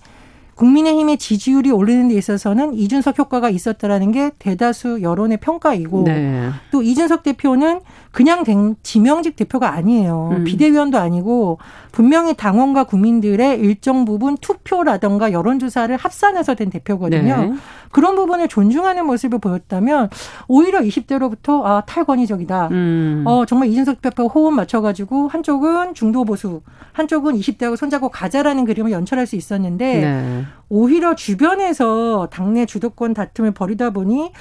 국민의힘의 0.56 1.18
지지율이 1.18 1.72
오르는 1.72 2.10
데 2.10 2.16
있어서는 2.16 2.74
이준석 2.74 3.20
효과가 3.20 3.50
있었다라는 3.50 4.12
게 4.12 4.32
대다수 4.40 5.02
여론의 5.02 5.38
평가이고 5.38 6.04
네. 6.04 6.50
또 6.72 6.82
이준석 6.82 7.24
대표는 7.24 7.80
그냥 8.18 8.44
된 8.44 8.76
지명직 8.82 9.36
대표가 9.36 9.74
아니에요. 9.74 10.38
음. 10.38 10.44
비대위원도 10.44 10.98
아니고 10.98 11.60
분명히 11.92 12.34
당원과 12.36 12.86
국민들의 12.86 13.60
일정 13.60 14.06
부분 14.06 14.38
투표라던가 14.38 15.32
여론조사를 15.32 15.96
합산해서 15.96 16.56
된 16.56 16.72
대표거든요. 16.72 17.38
네. 17.38 17.54
그런 17.92 18.16
부분을 18.16 18.48
존중하는 18.48 19.06
모습을 19.06 19.38
보였다면 19.38 20.10
오히려 20.48 20.80
20대로부터 20.80 21.64
아 21.64 21.84
탈권위적이다. 21.86 22.70
음. 22.72 23.24
어, 23.28 23.46
정말 23.46 23.70
이준석 23.70 24.02
대표가 24.02 24.34
호흡 24.34 24.52
맞춰가지고 24.52 25.28
한쪽은 25.28 25.94
중도 25.94 26.26
보수, 26.26 26.62
한쪽은 26.94 27.36
20대하고 27.36 27.76
손잡고 27.76 28.10
가자라는 28.10 28.66
그림을 28.66 28.92
연출할 28.92 29.28
수 29.28 29.36
있었는데 29.36 30.02
네. 30.02 30.46
오히려 30.70 31.16
주변에서 31.16 32.28
당내 32.32 32.66
주도권 32.66 33.14
다툼을 33.14 33.52
벌이다 33.52 33.92
보니 33.92 34.32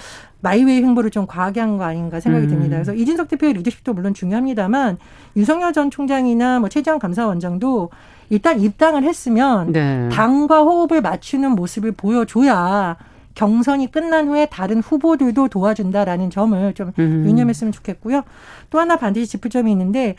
my 0.41 0.58
way 0.58 0.83
행보를 0.83 1.11
좀 1.11 1.27
과하게 1.27 1.61
한 1.61 1.77
거 1.79 1.85
아닌가 1.85 2.21
생각이 2.21 2.47
음. 2.47 2.51
듭니다. 2.51 2.77
그래서 2.77 2.95
이준석 2.95 3.29
대표의 3.29 3.53
리더십도 3.55 3.95
물론 3.95 4.15
중요합니다만 4.15 4.99
윤석열 5.37 5.73
전 5.73 5.91
총장이나 5.91 6.61
뭐 6.61 6.69
최재형 6.69 6.99
감사원장도 6.99 7.91
일단 8.31 8.61
입당을 8.61 9.03
했으면 9.05 9.73
네. 9.73 10.09
당과 10.11 10.63
호흡을 10.63 11.01
맞추는 11.01 11.53
모습을 11.53 11.93
보여줘야 11.93 12.97
경선이 13.37 13.93
끝난 13.93 14.29
후에 14.29 14.47
다른 14.47 14.81
후보들도 14.81 15.49
도와준다라는 15.49 16.31
점을 16.31 16.75
좀 16.75 16.93
음. 16.99 17.25
유념했으면 17.27 17.73
좋겠고요. 17.73 18.23
또 18.71 18.81
하나 18.81 18.97
반드시 18.97 19.27
짚을 19.29 19.51
점이 19.51 19.71
있는데 19.71 20.17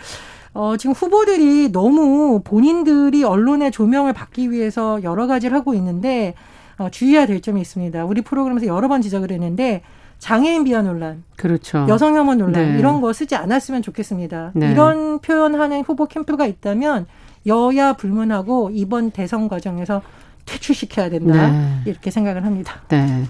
어, 0.54 0.78
지금 0.78 0.94
후보들이 0.94 1.72
너무 1.72 2.42
본인들이 2.44 3.24
언론의 3.24 3.72
조명을 3.72 4.14
받기 4.14 4.52
위해서 4.52 5.04
여러 5.04 5.28
가지를 5.28 5.58
하고 5.58 5.74
있는데 5.74 6.36
어, 6.78 6.90
주의해야 6.90 7.26
될 7.26 7.42
점이 7.42 7.60
있습니다. 7.60 8.06
우리 8.06 8.22
프로그램에서 8.22 8.68
여러 8.68 8.88
번 8.88 9.02
지적을 9.02 9.32
했는데 9.32 9.82
장애인 10.20 10.64
비하 10.64 10.82
논란, 10.82 11.24
그렇죠. 11.36 11.86
여성 11.90 12.16
혐오 12.16 12.34
논란 12.34 12.74
네. 12.74 12.80
이런 12.80 13.02
거 13.02 13.14
쓰지 13.14 13.36
않았으면 13.36 13.84
좋겠습니다. 13.84 14.52
네. 14.56 14.72
이런 14.72 15.20
표현하는 15.20 15.82
후보 15.82 16.08
캠프가 16.08 16.48
있다면 16.48 17.06
여야 17.46 17.94
불문하고 17.94 18.72
이번 18.74 19.12
대선 19.12 19.48
과정에서 19.48 20.02
퇴출시켜야 20.48 21.10
된다 21.10 21.52
네. 21.52 21.82
이렇게 21.86 22.10
생각을 22.10 22.44
합니다. 22.44 22.82
네. 22.90 23.26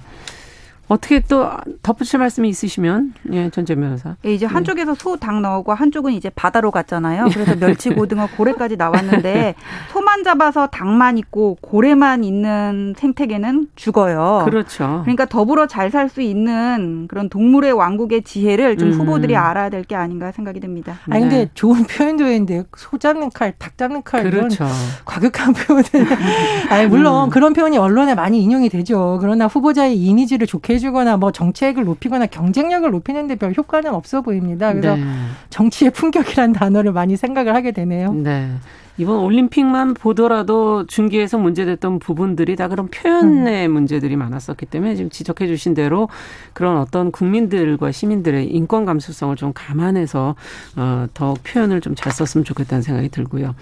어떻게 0.87 1.19
또 1.19 1.49
덧붙일 1.83 2.19
말씀이 2.19 2.47
있으시면 2.49 3.13
예, 3.33 3.49
전재 3.49 3.75
변호사. 3.75 4.15
예, 4.25 4.33
이제 4.33 4.45
한쪽에서 4.45 4.95
소닭 4.95 5.41
나오고 5.41 5.73
한쪽은 5.73 6.13
이제 6.13 6.29
바다로 6.29 6.71
갔잖아요. 6.71 7.27
그래서 7.33 7.55
멸치, 7.55 7.89
고등어, 7.95 8.27
고래까지 8.37 8.77
나왔는데 8.77 9.55
소만 9.91 10.23
잡아서 10.23 10.67
닭만 10.67 11.17
있고 11.17 11.57
고래만 11.61 12.23
있는 12.23 12.93
생태계는 12.97 13.67
죽어요. 13.75 14.43
그렇죠. 14.45 15.01
그러니까 15.03 15.25
더불어 15.25 15.67
잘 15.67 15.87
살 15.91 16.07
수 16.09 16.21
있는 16.21 17.07
그런 17.09 17.27
동물의 17.29 17.71
왕국의 17.73 18.23
지혜를 18.23 18.77
좀 18.77 18.89
음. 18.89 18.93
후보들이 18.93 19.35
알아야 19.35 19.69
될 19.69 19.83
게 19.83 19.95
아닌가 19.95 20.31
생각이 20.31 20.59
듭니다. 20.59 20.97
아니 21.09 21.21
근데 21.21 21.37
네. 21.45 21.51
좋은 21.53 21.83
표현도 21.85 22.25
했는데 22.25 22.63
소 22.75 22.97
잡는 22.97 23.29
칼, 23.33 23.53
닭 23.57 23.77
잡는 23.77 24.03
칼 24.03 24.23
그렇죠. 24.23 24.63
이런 24.65 24.75
과격한 25.05 25.53
표현을. 25.53 25.85
아니 26.69 26.87
물론 26.87 27.25
음. 27.25 27.29
그런 27.29 27.53
표현이 27.53 27.77
언론에 27.77 28.15
많이 28.15 28.41
인용이 28.41 28.69
되죠. 28.69 29.17
그러나 29.21 29.47
후보자의 29.47 29.95
이미지를 29.97 30.45
좋게 30.47 30.76
해주거나 30.77 31.17
뭐 31.17 31.31
정책을 31.31 31.83
높이거나 31.83 32.27
경쟁력을 32.27 32.89
높이는데 32.89 33.35
별 33.35 33.53
효과는 33.57 33.93
없어 33.93 34.21
보입니다. 34.21 34.73
그래서 34.73 34.95
네. 34.95 35.03
정치의 35.49 35.91
품격이라는 35.91 36.53
단어를 36.53 36.91
많이 36.91 37.17
생각을 37.17 37.55
하게 37.55 37.71
되네요. 37.71 38.13
네. 38.13 38.51
이번 38.99 39.19
올림픽만 39.19 39.93
보더라도 39.93 40.87
중계에서 40.87 41.37
문제됐던 41.37 41.99
부분들이 41.99 42.55
다 42.55 42.67
그런 42.67 42.87
표현의 42.87 43.67
음. 43.67 43.73
문제들이 43.73 44.15
많았었기 44.15 44.65
때문에 44.65 44.95
지금 44.95 45.11
지적해 45.11 45.45
주신 45.45 45.75
대로 45.75 46.09
그런 46.53 46.77
어떤 46.77 47.11
국민들과 47.11 47.91
시민들의 47.91 48.47
인권 48.47 48.85
감수성을 48.85 49.35
좀 49.35 49.51
감안해서 49.53 50.35
어, 50.77 51.07
더 51.13 51.35
표현을 51.43 51.81
좀 51.81 51.93
잘 51.95 52.11
썼으면 52.11 52.43
좋겠다는 52.45 52.81
생각이 52.83 53.09
들고요. 53.09 53.55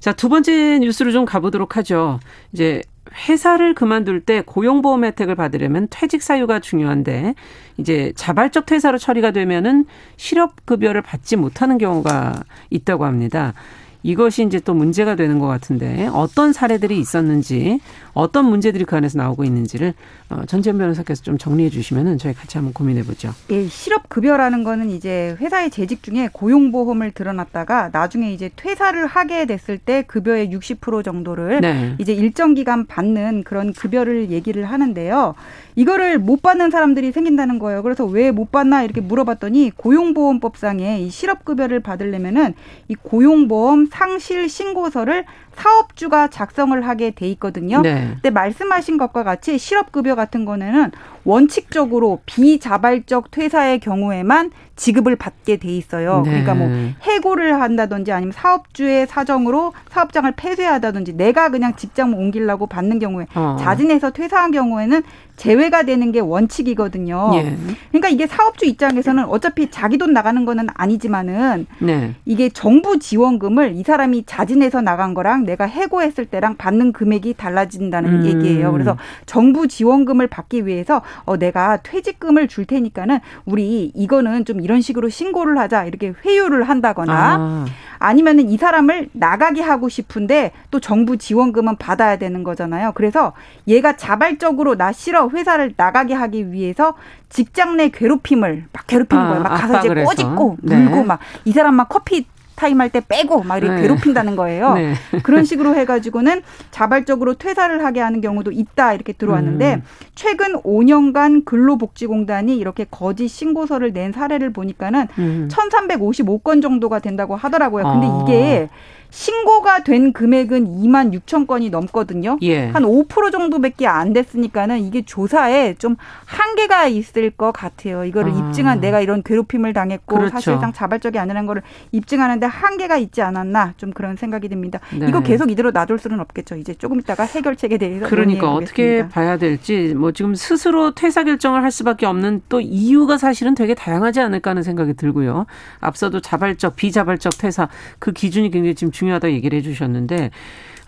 자, 0.00 0.12
두 0.12 0.28
번째 0.28 0.78
뉴스로 0.78 1.12
좀 1.12 1.24
가보도록 1.24 1.76
하죠. 1.76 2.20
이제 2.52 2.82
회사를 3.28 3.74
그만둘 3.74 4.20
때 4.20 4.42
고용보험 4.42 5.04
혜택을 5.04 5.34
받으려면 5.34 5.88
퇴직 5.90 6.22
사유가 6.22 6.60
중요한데 6.60 7.34
이제 7.76 8.12
자발적 8.16 8.66
퇴사로 8.66 8.98
처리가 8.98 9.30
되면은 9.30 9.86
실업급여를 10.16 11.02
받지 11.02 11.36
못하는 11.36 11.78
경우가 11.78 12.42
있다고 12.70 13.04
합니다. 13.04 13.54
이것이 14.02 14.44
이제 14.44 14.60
또 14.60 14.74
문제가 14.74 15.16
되는 15.16 15.38
것 15.38 15.46
같은데 15.48 16.08
어떤 16.12 16.52
사례들이 16.52 16.98
있었는지 16.98 17.80
어떤 18.14 18.44
문제들이 18.46 18.84
그 18.84 18.96
안에서 18.96 19.18
나오고 19.18 19.44
있는지를 19.44 19.94
어, 20.30 20.42
전지현 20.46 20.78
변호사께서 20.78 21.22
좀 21.22 21.36
정리해 21.38 21.68
주시면은 21.70 22.18
저희 22.18 22.32
같이 22.34 22.58
한번 22.58 22.72
고민해 22.72 23.02
보죠. 23.04 23.32
예, 23.50 23.66
실업 23.66 24.08
급여라는 24.08 24.62
거는 24.64 24.90
이제 24.90 25.36
회사의 25.40 25.70
재직 25.70 26.02
중에 26.02 26.28
고용보험을 26.32 27.10
들어놨다가 27.12 27.90
나중에 27.92 28.32
이제 28.32 28.50
퇴사를 28.56 29.04
하게 29.06 29.46
됐을 29.46 29.78
때 29.78 30.02
급여의 30.06 30.50
60% 30.50 31.04
정도를 31.04 31.60
네. 31.60 31.94
이제 31.98 32.12
일정 32.12 32.54
기간 32.54 32.86
받는 32.86 33.42
그런 33.44 33.72
급여를 33.72 34.30
얘기를 34.30 34.64
하는데요. 34.64 35.34
이거를 35.76 36.18
못 36.18 36.42
받는 36.42 36.70
사람들이 36.70 37.12
생긴다는 37.12 37.58
거예요. 37.58 37.82
그래서 37.82 38.04
왜 38.04 38.28
못 38.38 38.52
받나 38.52 38.82
이렇게 38.84 39.00
물어봤더니 39.00 39.72
고용보험법상에 39.76 41.00
이 41.00 41.10
실업급여를 41.10 41.80
받으려면은 41.80 42.54
이 42.88 42.94
고용보험 42.94 43.87
상실 43.90 44.48
신고서를 44.48 45.24
사업주가 45.54 46.28
작성을 46.28 46.86
하게 46.86 47.10
돼 47.10 47.26
있거든요. 47.30 47.80
네. 47.80 48.08
근데 48.14 48.30
말씀하신 48.30 48.98
것과 48.98 49.24
같이 49.24 49.58
실업급여 49.58 50.14
같은 50.14 50.44
거는 50.44 50.92
원칙적으로 51.28 52.20
비자발적 52.24 53.30
퇴사의 53.30 53.80
경우에만 53.80 54.50
지급을 54.76 55.16
받게 55.16 55.58
돼 55.58 55.68
있어요. 55.68 56.22
네. 56.24 56.30
그러니까 56.30 56.54
뭐 56.54 56.68
해고를 57.02 57.60
한다든지 57.60 58.12
아니면 58.12 58.32
사업주의 58.32 59.06
사정으로 59.06 59.74
사업장을 59.90 60.32
폐쇄하다든지 60.36 61.14
내가 61.14 61.50
그냥 61.50 61.76
직장 61.76 62.14
옮기려고 62.14 62.66
받는 62.66 62.98
경우에 62.98 63.26
어. 63.34 63.56
자진해서 63.60 64.10
퇴사한 64.10 64.52
경우에는 64.52 65.02
제외가 65.36 65.84
되는 65.84 66.10
게 66.10 66.20
원칙이거든요. 66.20 67.30
예. 67.34 67.56
그러니까 67.90 68.08
이게 68.08 68.26
사업주 68.26 68.66
입장에서는 68.66 69.24
어차피 69.26 69.70
자기 69.70 69.96
돈 69.96 70.12
나가는 70.12 70.44
거는 70.44 70.66
아니지만은 70.74 71.66
네. 71.78 72.14
이게 72.24 72.48
정부 72.48 72.98
지원금을 72.98 73.76
이 73.76 73.82
사람이 73.84 74.24
자진해서 74.26 74.80
나간 74.80 75.14
거랑 75.14 75.44
내가 75.44 75.64
해고했을 75.64 76.26
때랑 76.26 76.56
받는 76.56 76.92
금액이 76.92 77.34
달라진다는 77.34 78.22
음. 78.22 78.26
얘기예요. 78.26 78.72
그래서 78.72 78.96
정부 79.26 79.68
지원금을 79.68 80.26
받기 80.26 80.66
위해서 80.66 81.02
어 81.24 81.36
내가 81.36 81.78
퇴직금을 81.78 82.48
줄 82.48 82.64
테니까는 82.64 83.20
우리 83.44 83.92
이거는 83.94 84.44
좀 84.44 84.60
이런 84.60 84.80
식으로 84.80 85.08
신고를 85.08 85.58
하자 85.58 85.84
이렇게 85.84 86.12
회유를 86.24 86.64
한다거나 86.64 87.66
아. 88.00 88.14
니면은이 88.14 88.56
사람을 88.56 89.08
나가게 89.12 89.60
하고 89.62 89.88
싶은데 89.88 90.52
또 90.70 90.80
정부 90.80 91.16
지원금은 91.16 91.76
받아야 91.76 92.16
되는 92.16 92.42
거잖아요. 92.42 92.92
그래서 92.94 93.32
얘가 93.66 93.96
자발적으로 93.96 94.76
나 94.76 94.92
싫어 94.92 95.28
회사를 95.28 95.74
나가게 95.76 96.14
하기 96.14 96.52
위해서 96.52 96.94
직장 97.28 97.76
내 97.76 97.88
괴롭힘을 97.90 98.64
막 98.72 98.86
괴롭히는 98.86 99.24
아, 99.24 99.28
거예요. 99.28 99.42
막 99.42 99.48
가서 99.56 99.78
이제 99.80 100.02
꼬집고 100.04 100.58
물고 100.62 100.96
네. 100.96 101.04
막이 101.04 101.52
사람 101.52 101.74
막 101.74 101.88
커피 101.88 102.26
타임 102.58 102.80
할 102.80 102.90
때 102.90 103.00
빼고 103.06 103.44
막 103.44 103.58
이렇게 103.58 103.76
네. 103.76 103.82
괴롭힌다는 103.82 104.34
거예요. 104.34 104.74
네. 104.74 104.94
그런 105.22 105.44
식으로 105.44 105.76
해가지고는 105.76 106.42
자발적으로 106.72 107.34
퇴사를 107.34 107.84
하게 107.84 108.00
하는 108.00 108.20
경우도 108.20 108.50
있다 108.50 108.94
이렇게 108.94 109.12
들어왔는데 109.12 109.74
음. 109.76 109.82
최근 110.16 110.54
5년간 110.62 111.44
근로복지공단이 111.44 112.56
이렇게 112.56 112.84
거짓 112.90 113.28
신고서를 113.28 113.92
낸 113.92 114.10
사례를 114.10 114.52
보니까는 114.52 115.06
음. 115.18 115.48
1,355건 115.52 116.60
정도가 116.60 116.98
된다고 116.98 117.36
하더라고요. 117.36 117.84
근데 117.84 118.06
아. 118.08 118.24
이게 118.24 118.68
신고가 119.10 119.84
된 119.84 120.12
금액은 120.12 120.82
2만 120.82 121.18
6천 121.18 121.46
건이 121.46 121.70
넘거든요. 121.70 122.38
예. 122.42 122.70
한5% 122.72 123.32
정도밖에 123.32 123.86
안 123.86 124.12
됐으니까는 124.12 124.80
이게 124.80 125.02
조사에 125.02 125.74
좀 125.74 125.96
한계가 126.26 126.86
있을 126.88 127.30
것 127.30 127.52
같아요. 127.52 128.04
이거를 128.04 128.32
아. 128.32 128.36
입증한 128.36 128.80
내가 128.80 129.00
이런 129.00 129.22
괴롭힘을 129.22 129.72
당했고 129.72 130.16
그렇죠. 130.16 130.32
사실상 130.32 130.72
자발적이 130.72 131.18
아니라는 131.18 131.46
거를 131.46 131.62
입증하는데 131.92 132.46
한계가 132.46 132.96
있지 132.98 133.22
않았나 133.22 133.74
좀 133.76 133.92
그런 133.92 134.16
생각이 134.16 134.48
듭니다. 134.48 134.80
네. 134.92 135.08
이거 135.08 135.20
계속 135.22 135.50
이대로 135.50 135.70
놔둘 135.70 135.98
수는 135.98 136.20
없겠죠. 136.20 136.56
이제 136.56 136.74
조금 136.74 137.00
있다가 137.00 137.24
해결책에 137.24 137.78
대해서 137.78 138.06
그러니까 138.06 138.52
어떻게 138.52 139.08
봐야 139.08 139.38
될지 139.38 139.94
뭐 139.96 140.12
지금 140.12 140.34
스스로 140.34 140.94
퇴사 140.94 141.24
결정을 141.24 141.62
할 141.62 141.70
수밖에 141.70 142.06
없는 142.06 142.42
또 142.48 142.60
이유가 142.60 143.16
사실은 143.16 143.54
되게 143.54 143.74
다양하지 143.74 144.20
않을까 144.20 144.50
하는 144.50 144.62
생각이 144.62 144.94
들고요. 144.94 145.46
앞서도 145.80 146.20
자발적 146.20 146.76
비자발적 146.76 147.38
퇴사 147.38 147.68
그 147.98 148.12
기준이 148.12 148.50
굉장히 148.50 148.74
지금 148.74 148.92
중요하다 148.98 149.30
얘기를 149.30 149.56
해주셨는데 149.58 150.30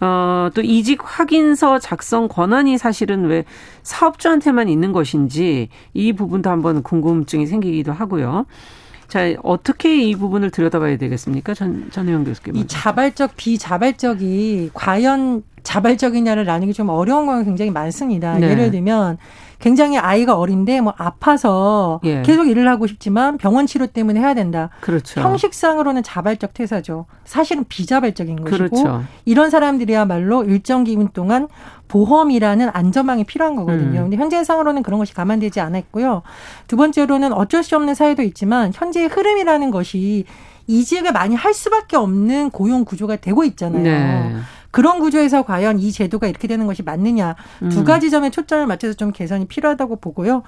어, 0.00 0.48
또 0.54 0.62
이직 0.62 1.00
확인서 1.02 1.78
작성 1.78 2.26
권한이 2.26 2.78
사실은 2.78 3.26
왜 3.26 3.44
사업주한테만 3.82 4.68
있는 4.68 4.92
것인지 4.92 5.68
이 5.94 6.12
부분도 6.12 6.50
한번 6.50 6.82
궁금증이 6.82 7.46
생기기도 7.46 7.92
하고요. 7.92 8.46
자, 9.08 9.20
어떻게 9.42 10.02
이 10.02 10.14
부분을 10.14 10.50
들여다봐야 10.50 10.96
되겠습니까? 10.96 11.52
전, 11.52 11.90
전혜영 11.90 12.24
교수님. 12.24 12.56
이 12.56 12.66
자발적, 12.66 13.32
비자발적이 13.36 14.70
과연 14.72 15.42
자발적이냐를 15.62 16.44
나누기 16.44 16.72
좀 16.72 16.88
어려운 16.88 17.26
건 17.26 17.44
굉장히 17.44 17.70
많습니다. 17.70 18.38
네. 18.38 18.50
예를 18.50 18.70
들면 18.70 19.18
굉장히 19.60 19.98
아이가 19.98 20.38
어린데 20.38 20.80
뭐 20.80 20.94
아파서 20.96 22.00
예. 22.04 22.22
계속 22.22 22.48
일을 22.48 22.66
하고 22.66 22.86
싶지만 22.86 23.36
병원 23.36 23.66
치료 23.66 23.86
때문에 23.86 24.18
해야 24.18 24.32
된다. 24.34 24.70
그렇죠. 24.80 25.20
형식상으로는 25.20 26.02
자발적 26.02 26.54
퇴사죠. 26.54 27.04
사실은 27.24 27.64
비자발적인 27.68 28.42
것이고 28.42 28.56
그렇죠. 28.56 29.04
이런 29.26 29.50
사람들이야말로 29.50 30.44
일정 30.44 30.84
기간 30.84 31.08
동안 31.12 31.46
보험이라는 31.88 32.70
안전망이 32.72 33.24
필요한 33.24 33.54
거거든요. 33.54 34.00
음. 34.00 34.04
근데 34.04 34.16
현재 34.16 34.42
상으로는 34.42 34.82
그런 34.82 34.98
것이 34.98 35.12
감안되지 35.12 35.60
않았고요. 35.60 36.22
두 36.66 36.76
번째로는 36.76 37.32
어쩔 37.32 37.62
수 37.62 37.76
없는 37.76 37.94
사회도 37.94 38.22
있지만 38.22 38.72
현재의 38.74 39.08
흐름이라는 39.08 39.70
것이 39.70 40.24
이직을 40.68 41.12
많이 41.12 41.34
할 41.34 41.52
수밖에 41.52 41.96
없는 41.96 42.50
고용 42.50 42.84
구조가 42.84 43.16
되고 43.16 43.44
있잖아요. 43.44 43.82
네. 43.82 44.36
그런 44.70 45.00
구조에서 45.00 45.42
과연 45.42 45.78
이 45.80 45.90
제도가 45.92 46.26
이렇게 46.28 46.46
되는 46.46 46.66
것이 46.66 46.82
맞느냐 46.82 47.34
두 47.70 47.80
음. 47.80 47.84
가지 47.84 48.10
점에 48.10 48.30
초점을 48.30 48.66
맞춰서 48.66 48.94
좀 48.94 49.12
개선이 49.12 49.46
필요하다고 49.46 49.96
보고요. 49.96 50.42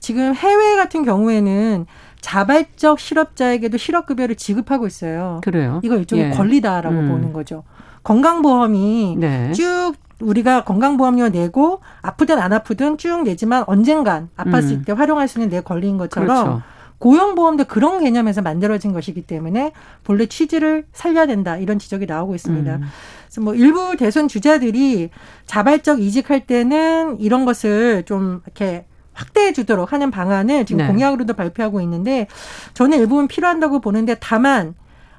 지금 0.00 0.34
해외 0.34 0.76
같은 0.76 1.04
경우에는 1.04 1.86
자발적 2.20 2.98
실업자에게도 2.98 3.78
실업급여를 3.78 4.34
지급하고 4.34 4.86
있어요. 4.86 5.40
그래요? 5.44 5.80
이거 5.84 5.96
일종의 5.96 6.26
예. 6.26 6.30
권리다라고 6.30 6.96
음. 6.96 7.08
보는 7.08 7.32
거죠. 7.32 7.62
건강보험이 8.02 9.16
네. 9.18 9.52
쭉 9.52 9.94
우리가 10.20 10.64
건강보험료 10.64 11.28
내고 11.28 11.80
아프든 12.02 12.38
안 12.38 12.52
아프든 12.52 12.98
쭉 12.98 13.22
내지만 13.22 13.64
언젠간 13.66 14.30
아팠을 14.36 14.70
음. 14.70 14.82
때 14.84 14.92
활용할 14.92 15.28
수 15.28 15.38
있는 15.38 15.50
내 15.50 15.60
권리인 15.60 15.96
것처럼 15.96 16.26
그렇죠. 16.28 16.62
고용보험도 16.98 17.64
그런 17.64 18.00
개념에서 18.00 18.42
만들어진 18.42 18.92
것이기 18.92 19.22
때문에 19.22 19.72
본래 20.04 20.26
취지를 20.26 20.84
살려야 20.92 21.26
된다 21.26 21.56
이런 21.56 21.78
지적이 21.78 22.06
나오고 22.06 22.34
있습니다. 22.34 22.76
음. 22.76 22.82
그래서 23.26 23.40
뭐 23.40 23.54
일부 23.54 23.96
대선 23.96 24.26
주자들이 24.26 25.10
자발적 25.46 26.00
이직할 26.00 26.46
때는 26.46 27.20
이런 27.20 27.44
것을 27.44 28.02
좀 28.04 28.40
이렇게 28.44 28.86
확대해 29.12 29.52
주도록 29.52 29.92
하는 29.92 30.10
방안을 30.10 30.64
지금 30.64 30.78
네. 30.82 30.86
공약으로도 30.86 31.34
발표하고 31.34 31.80
있는데 31.80 32.28
저는 32.74 32.98
일부분 32.98 33.26
필요한다고 33.28 33.80
보는데 33.80 34.16
다만 34.20 34.74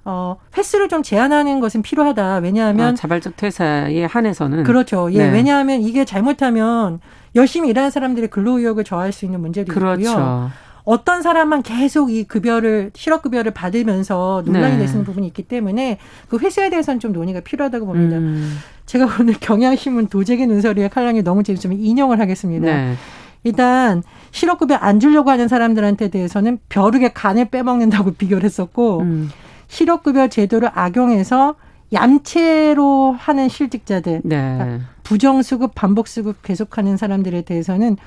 어, 0.06 0.38
횟수를 0.58 0.88
좀 0.88 1.04
제한하는 1.04 1.60
것은 1.60 1.82
필요하다. 1.82 2.38
왜냐하면 2.38 2.94
아, 2.94 2.96
자발적 2.96 3.36
퇴사에 3.36 4.06
한해서는 4.06 4.64
그렇죠. 4.64 5.12
예, 5.12 5.20
네. 5.20 5.30
왜냐하면 5.32 5.82
이게 5.82 6.06
잘못하면 6.06 7.00
열심히 7.36 7.70
일하는 7.70 7.92
사람들의 7.92 8.30
근로 8.30 8.58
의욕을 8.58 8.86
저할 8.86 9.12
수 9.12 9.26
있는 9.26 9.42
문제도 9.42 9.72
그렇죠. 9.72 10.02
있고요. 10.02 10.52
어떤 10.90 11.22
사람만 11.22 11.62
계속 11.62 12.12
이 12.12 12.24
급여를 12.24 12.90
실업 12.96 13.22
급여를 13.22 13.52
받으면서 13.54 14.42
논란이 14.44 14.74
네. 14.74 14.80
되시는 14.80 15.04
부분이 15.04 15.28
있기 15.28 15.44
때문에 15.44 16.00
그 16.30 16.40
회수에 16.40 16.72
대해서는 16.72 17.00
좀 17.00 17.14
논의가 17.14 17.42
필요하다고 17.42 17.86
봅니다. 17.86 18.18
음. 18.18 18.58
제가 18.88 19.08
오늘 19.22 19.36
경향신문 19.40 20.08
도재기 20.08 20.48
눈서리의 20.48 20.90
칼럼이 20.90 21.22
너무 21.22 21.44
재밌으면 21.44 21.78
인용을 21.78 22.20
하겠습니다. 22.20 22.66
네. 22.66 22.96
일단 23.44 24.02
실업급여 24.32 24.78
안 24.78 25.00
주려고 25.00 25.30
하는 25.30 25.48
사람들한테 25.48 26.08
대해서는 26.08 26.58
벼룩의 26.70 27.14
간을 27.14 27.52
빼먹는다고 27.52 28.14
비교를 28.18 28.44
했었고 28.44 29.02
음. 29.02 29.30
실업급여 29.68 30.30
제도를 30.30 30.72
악용해서 30.74 31.54
얌체로 31.94 33.16
하는 33.16 33.48
실직자들, 33.48 34.22
네. 34.24 34.56
그러니까 34.58 34.88
부정수급, 35.04 35.76
반복수급 35.76 36.42
계속하는 36.42 36.98
사람들에 36.98 37.44
대해서는 37.44 37.98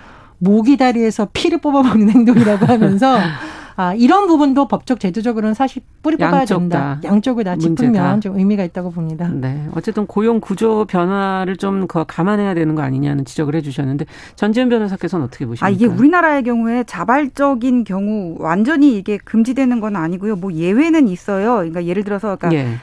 모기 0.42 0.76
다리에서 0.76 1.28
피를 1.32 1.58
뽑아먹는 1.58 2.10
행동이라고 2.10 2.66
하면서 2.66 3.16
아, 3.76 3.94
이런 3.94 4.26
부분도 4.26 4.66
법적 4.68 5.00
제도적으로는 5.00 5.54
사실 5.54 5.82
뿌리 6.02 6.16
뽑아야 6.16 6.44
된다. 6.44 7.00
양쪽을 7.04 7.44
다 7.44 7.56
짚으면 7.56 8.20
좀 8.20 8.36
의미가 8.36 8.64
있다고 8.64 8.90
봅니다. 8.90 9.28
네. 9.32 9.66
어쨌든 9.74 10.06
고용 10.06 10.40
구조 10.40 10.84
변화를 10.84 11.56
좀 11.56 11.86
감안해야 11.86 12.54
되는 12.54 12.74
거 12.74 12.82
아니냐는 12.82 13.24
지적을 13.24 13.54
해 13.54 13.62
주셨는데 13.62 14.04
전지현 14.34 14.68
변호사께서는 14.68 15.26
어떻게 15.26 15.46
보십니까? 15.46 15.66
아, 15.66 15.70
이게 15.70 15.86
우리나라의 15.86 16.42
경우에 16.42 16.84
자발적인 16.84 17.84
경우 17.84 18.36
완전히 18.38 18.98
이게 18.98 19.18
금지되는 19.18 19.80
건 19.80 19.96
아니고요. 19.96 20.36
뭐 20.36 20.52
예외는 20.52 21.08
있어요. 21.08 21.54
그러니까 21.56 21.84
예를 21.84 22.04
들어서 22.04 22.36
그러니까 22.36 22.60
예. 22.60 22.76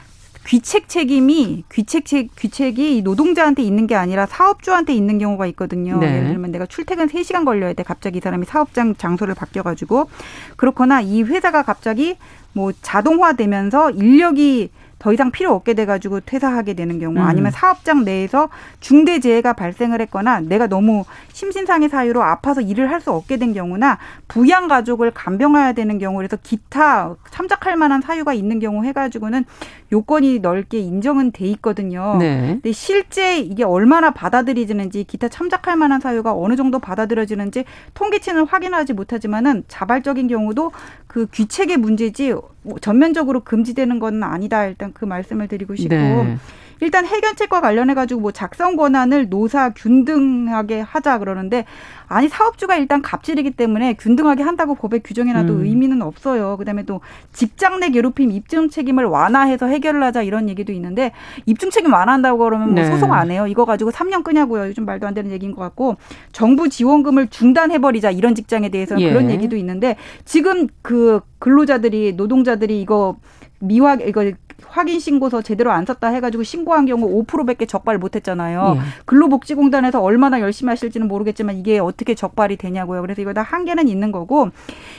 귀책 0.50 0.88
책임이 0.88 1.62
귀책 1.70 2.06
책 2.06 2.34
귀책이 2.34 3.02
노동자한테 3.02 3.62
있는 3.62 3.86
게 3.86 3.94
아니라 3.94 4.26
사업주한테 4.26 4.92
있는 4.92 5.20
경우가 5.20 5.46
있거든요. 5.46 5.96
네. 5.98 6.08
예를 6.08 6.28
들면 6.30 6.50
내가 6.50 6.66
출퇴근 6.66 7.06
3시간 7.06 7.44
걸려야 7.44 7.72
돼. 7.72 7.84
갑자기 7.84 8.18
이 8.18 8.20
사람이 8.20 8.46
사업장 8.46 8.96
장소를 8.96 9.36
바뀌어 9.36 9.62
가지고 9.62 10.10
그렇거나 10.56 11.02
이 11.02 11.22
회사가 11.22 11.62
갑자기 11.62 12.16
뭐 12.52 12.72
자동화되면서 12.82 13.92
인력이 13.92 14.70
더 15.00 15.12
이상 15.12 15.32
필요 15.32 15.52
없게 15.52 15.74
돼가지고 15.74 16.20
퇴사하게 16.20 16.74
되는 16.74 17.00
경우 17.00 17.14
음. 17.14 17.18
아니면 17.18 17.50
사업장 17.50 18.04
내에서 18.04 18.48
중대 18.78 19.18
재해가 19.18 19.54
발생을 19.54 20.00
했거나 20.02 20.40
내가 20.40 20.68
너무 20.68 21.04
심신상의 21.32 21.88
사유로 21.88 22.22
아파서 22.22 22.60
일을 22.60 22.88
할 22.88 23.00
수 23.00 23.10
없게 23.12 23.38
된 23.38 23.54
경우나 23.54 23.96
부양 24.28 24.68
가족을 24.68 25.10
간병해야 25.12 25.72
되는 25.72 25.98
경우 25.98 26.18
그래서 26.18 26.36
기타 26.42 27.14
참작할 27.30 27.76
만한 27.76 28.02
사유가 28.02 28.34
있는 28.34 28.58
경우 28.58 28.84
해가지고는 28.84 29.46
요건이 29.90 30.40
넓게 30.40 30.78
인정은 30.78 31.32
돼 31.32 31.46
있거든요. 31.46 32.16
네. 32.18 32.58
근데 32.60 32.72
실제 32.72 33.38
이게 33.38 33.64
얼마나 33.64 34.10
받아들이지는지 34.10 35.04
기타 35.04 35.28
참작할 35.28 35.76
만한 35.76 36.00
사유가 36.00 36.34
어느 36.34 36.56
정도 36.56 36.78
받아들여지는지 36.78 37.64
통계치는 37.94 38.46
확인하지 38.46 38.92
못하지만은 38.92 39.64
자발적인 39.66 40.28
경우도 40.28 40.72
그 41.10 41.26
귀책의 41.26 41.76
문제지 41.78 42.32
전면적으로 42.80 43.40
금지되는 43.40 43.98
건 43.98 44.22
아니다. 44.22 44.64
일단 44.66 44.92
그 44.92 45.04
말씀을 45.04 45.48
드리고 45.48 45.74
싶고 45.74 45.92
네. 45.92 46.36
일단 46.80 47.06
해결책과 47.06 47.60
관련해 47.60 47.94
가지고 47.94 48.20
뭐 48.20 48.32
작성 48.32 48.76
권한을 48.76 49.28
노사 49.28 49.70
균등하게 49.70 50.80
하자 50.80 51.18
그러는데 51.18 51.64
아니 52.08 52.28
사업주가 52.28 52.76
일단 52.76 53.02
갑질이기 53.02 53.52
때문에 53.52 53.94
균등하게 53.94 54.42
한다고 54.42 54.74
법에 54.74 54.98
규정해놔도 54.98 55.52
음. 55.52 55.64
의미는 55.64 56.02
없어요. 56.02 56.56
그다음에 56.56 56.82
또 56.82 57.00
직장 57.32 57.80
내 57.80 57.90
괴롭힘 57.90 58.32
입증 58.32 58.68
책임을 58.68 59.04
완화해서 59.04 59.66
해결을 59.66 60.02
하자 60.02 60.22
이런 60.22 60.48
얘기도 60.48 60.72
있는데 60.72 61.12
입증 61.46 61.70
책임 61.70 61.92
완화한다고 61.92 62.38
그러면 62.38 62.74
뭐 62.74 62.82
네. 62.82 62.90
소송 62.90 63.12
안 63.12 63.30
해요. 63.30 63.46
이거 63.46 63.64
가지고 63.64 63.90
3년 63.90 64.24
끄냐고요. 64.24 64.66
요즘 64.66 64.86
말도 64.86 65.06
안 65.06 65.14
되는 65.14 65.30
얘기인 65.30 65.54
것 65.54 65.62
같고 65.62 65.96
정부 66.32 66.68
지원금을 66.68 67.28
중단해버리자 67.28 68.10
이런 68.10 68.34
직장에 68.34 68.70
대해서는 68.70 69.02
예. 69.02 69.10
그런 69.10 69.30
얘기도 69.30 69.56
있는데 69.56 69.96
지금 70.24 70.66
그 70.82 71.20
근로자들이 71.38 72.14
노동자들이 72.14 72.80
이거 72.80 73.16
미확 73.60 74.00
이거 74.00 74.32
확인 74.66 75.00
신고서 75.00 75.42
제대로 75.42 75.70
안 75.70 75.84
썼다 75.84 76.08
해가지고 76.08 76.42
신고한 76.42 76.86
경우 76.86 77.24
5%밖에 77.24 77.66
적발 77.66 77.98
못했잖아요. 77.98 78.74
예. 78.76 78.80
근로복지공단에서 79.04 80.00
얼마나 80.00 80.40
열심히 80.40 80.70
하실지는 80.70 81.08
모르겠지만 81.08 81.56
이게 81.56 81.78
어떻게 81.78 82.14
적발이 82.14 82.56
되냐고요. 82.56 83.00
그래서 83.02 83.22
이거 83.22 83.32
다 83.32 83.42
한계는 83.42 83.88
있는 83.88 84.12
거고 84.12 84.50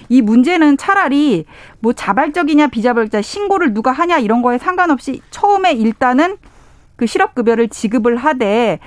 이 0.10 0.22
문제는 0.22 0.78
차라리 0.78 1.46
뭐 1.80 1.94
자발적이냐 1.94 2.68
비자발적 2.68 3.24
신고를 3.24 3.74
누가 3.74 3.92
하냐 3.92 4.20
이런 4.20 4.42
거에 4.42 4.58
상관없이 4.58 5.22
처음에 5.32 5.74
일단은 5.74 6.38
그 6.96 7.06
실업급여를 7.08 7.70
지급을 7.70 8.18
하되 8.18 8.80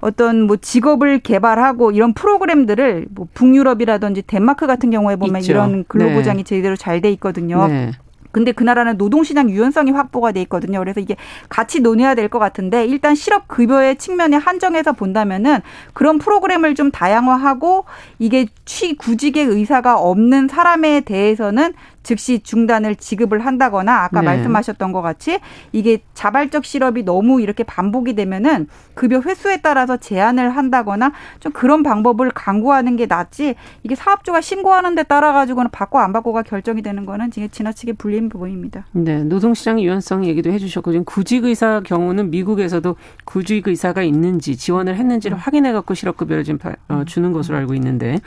어떤 0.00 0.42
뭐 0.42 0.56
직업을 0.56 1.20
개발하고 1.20 1.90
이런 1.90 2.12
프로그램들을 2.12 3.06
뭐 3.10 3.26
북유럽이라든지 3.34 4.22
덴마크 4.22 4.66
같은 4.66 4.90
경우에 4.90 5.16
보면 5.16 5.40
있죠. 5.40 5.52
이런 5.52 5.84
근로보장이 5.88 6.38
네. 6.38 6.44
제대로 6.44 6.76
잘 6.76 7.00
돼 7.00 7.10
있거든요. 7.12 7.66
네. 7.66 7.92
근데 8.36 8.52
그 8.52 8.62
나라는 8.64 8.98
노동시장 8.98 9.48
유연성이 9.48 9.92
확보가 9.92 10.32
돼 10.32 10.42
있거든요. 10.42 10.78
그래서 10.80 11.00
이게 11.00 11.16
같이 11.48 11.80
논의해야 11.80 12.14
될 12.14 12.26
것 12.28 12.38
같은데 12.38 12.84
일단 12.84 13.14
실업 13.14 13.48
급여의 13.48 13.96
측면에 13.96 14.36
한정해서 14.36 14.92
본다면은 14.92 15.60
그런 15.94 16.18
프로그램을 16.18 16.74
좀 16.74 16.90
다양화하고 16.90 17.84
이게 18.18 18.46
취 18.66 18.94
구직의 18.94 19.46
의사가 19.46 19.96
없는 19.98 20.48
사람에 20.48 21.00
대해서는 21.02 21.72
즉시 22.06 22.38
중단을 22.38 22.94
지급을 22.94 23.44
한다거나 23.44 24.04
아까 24.04 24.20
네. 24.20 24.26
말씀하셨던 24.26 24.92
것 24.92 25.02
같이 25.02 25.40
이게 25.72 26.02
자발적 26.14 26.64
실업이 26.64 27.04
너무 27.04 27.40
이렇게 27.40 27.64
반복이 27.64 28.14
되면은 28.14 28.68
급여 28.94 29.20
횟수에 29.20 29.56
따라서 29.56 29.96
제한을 29.96 30.50
한다거나 30.50 31.10
좀 31.40 31.50
그런 31.50 31.82
방법을 31.82 32.30
강구하는 32.30 32.94
게 32.94 33.06
낫지 33.06 33.56
이게 33.82 33.96
사업주가 33.96 34.40
신고하는 34.40 34.94
데 34.94 35.02
따라 35.02 35.32
가지고는 35.32 35.70
받고 35.72 35.98
안 35.98 36.12
받고가 36.12 36.42
결정이 36.42 36.82
되는 36.82 37.06
거는 37.06 37.32
지나치게 37.32 37.94
불리한 37.94 38.28
부분입니다. 38.28 38.86
네, 38.92 39.24
노동시장 39.24 39.80
유연성 39.80 40.26
얘기도 40.26 40.52
해주셨고 40.52 40.92
지금 40.92 41.04
구직 41.04 41.44
의사 41.44 41.80
경우는 41.80 42.30
미국에서도 42.30 42.94
구직 43.24 43.66
의사가 43.66 44.02
있는지 44.02 44.56
지원을 44.56 44.94
했는지를 44.94 45.36
음. 45.36 45.40
확인해 45.40 45.72
갖고 45.72 45.94
실업급여를 45.94 46.44
지금 46.44 46.60
어, 46.88 47.02
주는 47.04 47.32
것으로 47.32 47.58
알고 47.58 47.74
있는데 47.74 48.20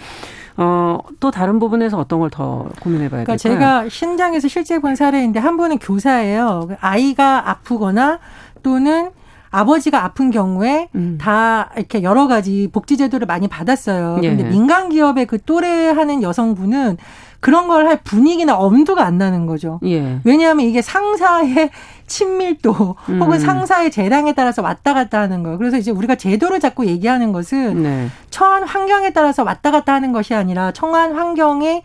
어, 0.57 0.99
또 1.21 1.31
다른 1.31 1.59
부분에서 1.59 1.97
어떤 1.97 2.19
걸 2.19 2.29
더 2.29 2.69
고민해 2.79 3.09
봐야 3.09 3.23
그러니까 3.23 3.35
될까요? 3.35 3.68
제가 3.69 3.89
신장에서 3.89 4.47
실제 4.47 4.79
본 4.79 4.95
사례인데 4.95 5.39
한 5.39 5.55
분은 5.55 5.77
교사예요. 5.77 6.69
아이가 6.81 7.49
아프거나 7.51 8.19
또는 8.63 9.11
아버지가 9.51 10.03
아픈 10.03 10.31
경우에 10.31 10.89
음. 10.95 11.17
다 11.19 11.69
이렇게 11.75 12.03
여러 12.03 12.27
가지 12.27 12.69
복지 12.71 12.97
제도를 12.97 13.27
많이 13.27 13.47
받았어요. 13.47 14.17
그런데 14.19 14.45
예. 14.45 14.49
민간 14.49 14.89
기업의 14.89 15.25
그 15.27 15.41
또래 15.41 15.89
하는 15.89 16.21
여성분은 16.21 16.97
그런 17.39 17.67
걸 17.67 17.87
할 17.87 18.01
분위기나 18.03 18.57
엄두가 18.57 19.03
안 19.05 19.17
나는 19.17 19.45
거죠. 19.45 19.79
예. 19.85 20.19
왜냐하면 20.23 20.65
이게 20.65 20.81
상사의 20.81 21.69
친밀도 22.05 22.95
음. 23.09 23.21
혹은 23.21 23.39
상사의 23.39 23.91
재량에 23.91 24.33
따라서 24.33 24.61
왔다 24.61 24.93
갔다 24.93 25.21
하는 25.21 25.41
거예요. 25.43 25.57
그래서 25.57 25.77
이제 25.77 25.91
우리가 25.91 26.15
제도를 26.15 26.59
자꾸 26.59 26.85
얘기하는 26.85 27.31
것은 27.31 27.83
네. 27.83 28.07
처한 28.29 28.63
환경에 28.63 29.11
따라서 29.11 29.43
왔다 29.43 29.71
갔다 29.71 29.93
하는 29.93 30.11
것이 30.11 30.33
아니라 30.33 30.71
청한 30.71 31.13
환경에 31.15 31.83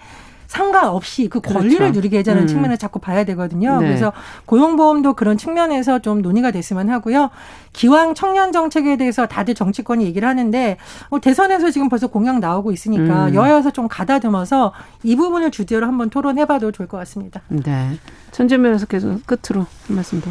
상관없이 0.54 1.28
그 1.28 1.40
권리를 1.40 1.78
그렇죠. 1.78 1.94
누리게 1.94 2.18
하자는 2.18 2.42
음. 2.42 2.46
측면을 2.46 2.78
자꾸 2.78 3.00
봐야 3.00 3.24
되거든요. 3.24 3.80
네. 3.80 3.88
그래서 3.88 4.12
고용보험도 4.46 5.14
그런 5.14 5.36
측면에서 5.36 5.98
좀 5.98 6.22
논의가 6.22 6.52
됐으면 6.52 6.90
하고요. 6.90 7.30
기왕 7.72 8.14
청년 8.14 8.52
정책에 8.52 8.96
대해서 8.96 9.26
다들 9.26 9.54
정치권이 9.56 10.04
얘기를 10.04 10.28
하는데 10.28 10.76
어, 11.10 11.20
대선에서 11.20 11.72
지금 11.72 11.88
벌써 11.88 12.06
공약 12.06 12.38
나오고 12.38 12.70
있으니까 12.70 13.26
음. 13.26 13.34
여야에서 13.34 13.72
좀 13.72 13.88
가다듬어서 13.88 14.72
이 15.02 15.16
부분을 15.16 15.50
주제로 15.50 15.88
한번 15.88 16.08
토론해봐도 16.08 16.70
좋을 16.70 16.86
것 16.86 16.98
같습니다. 16.98 17.42
네. 17.48 17.98
천재 18.30 18.56
변호사께서 18.56 19.18
끝으로 19.26 19.66
한 19.88 19.96
말씀 19.96 20.20
더. 20.20 20.30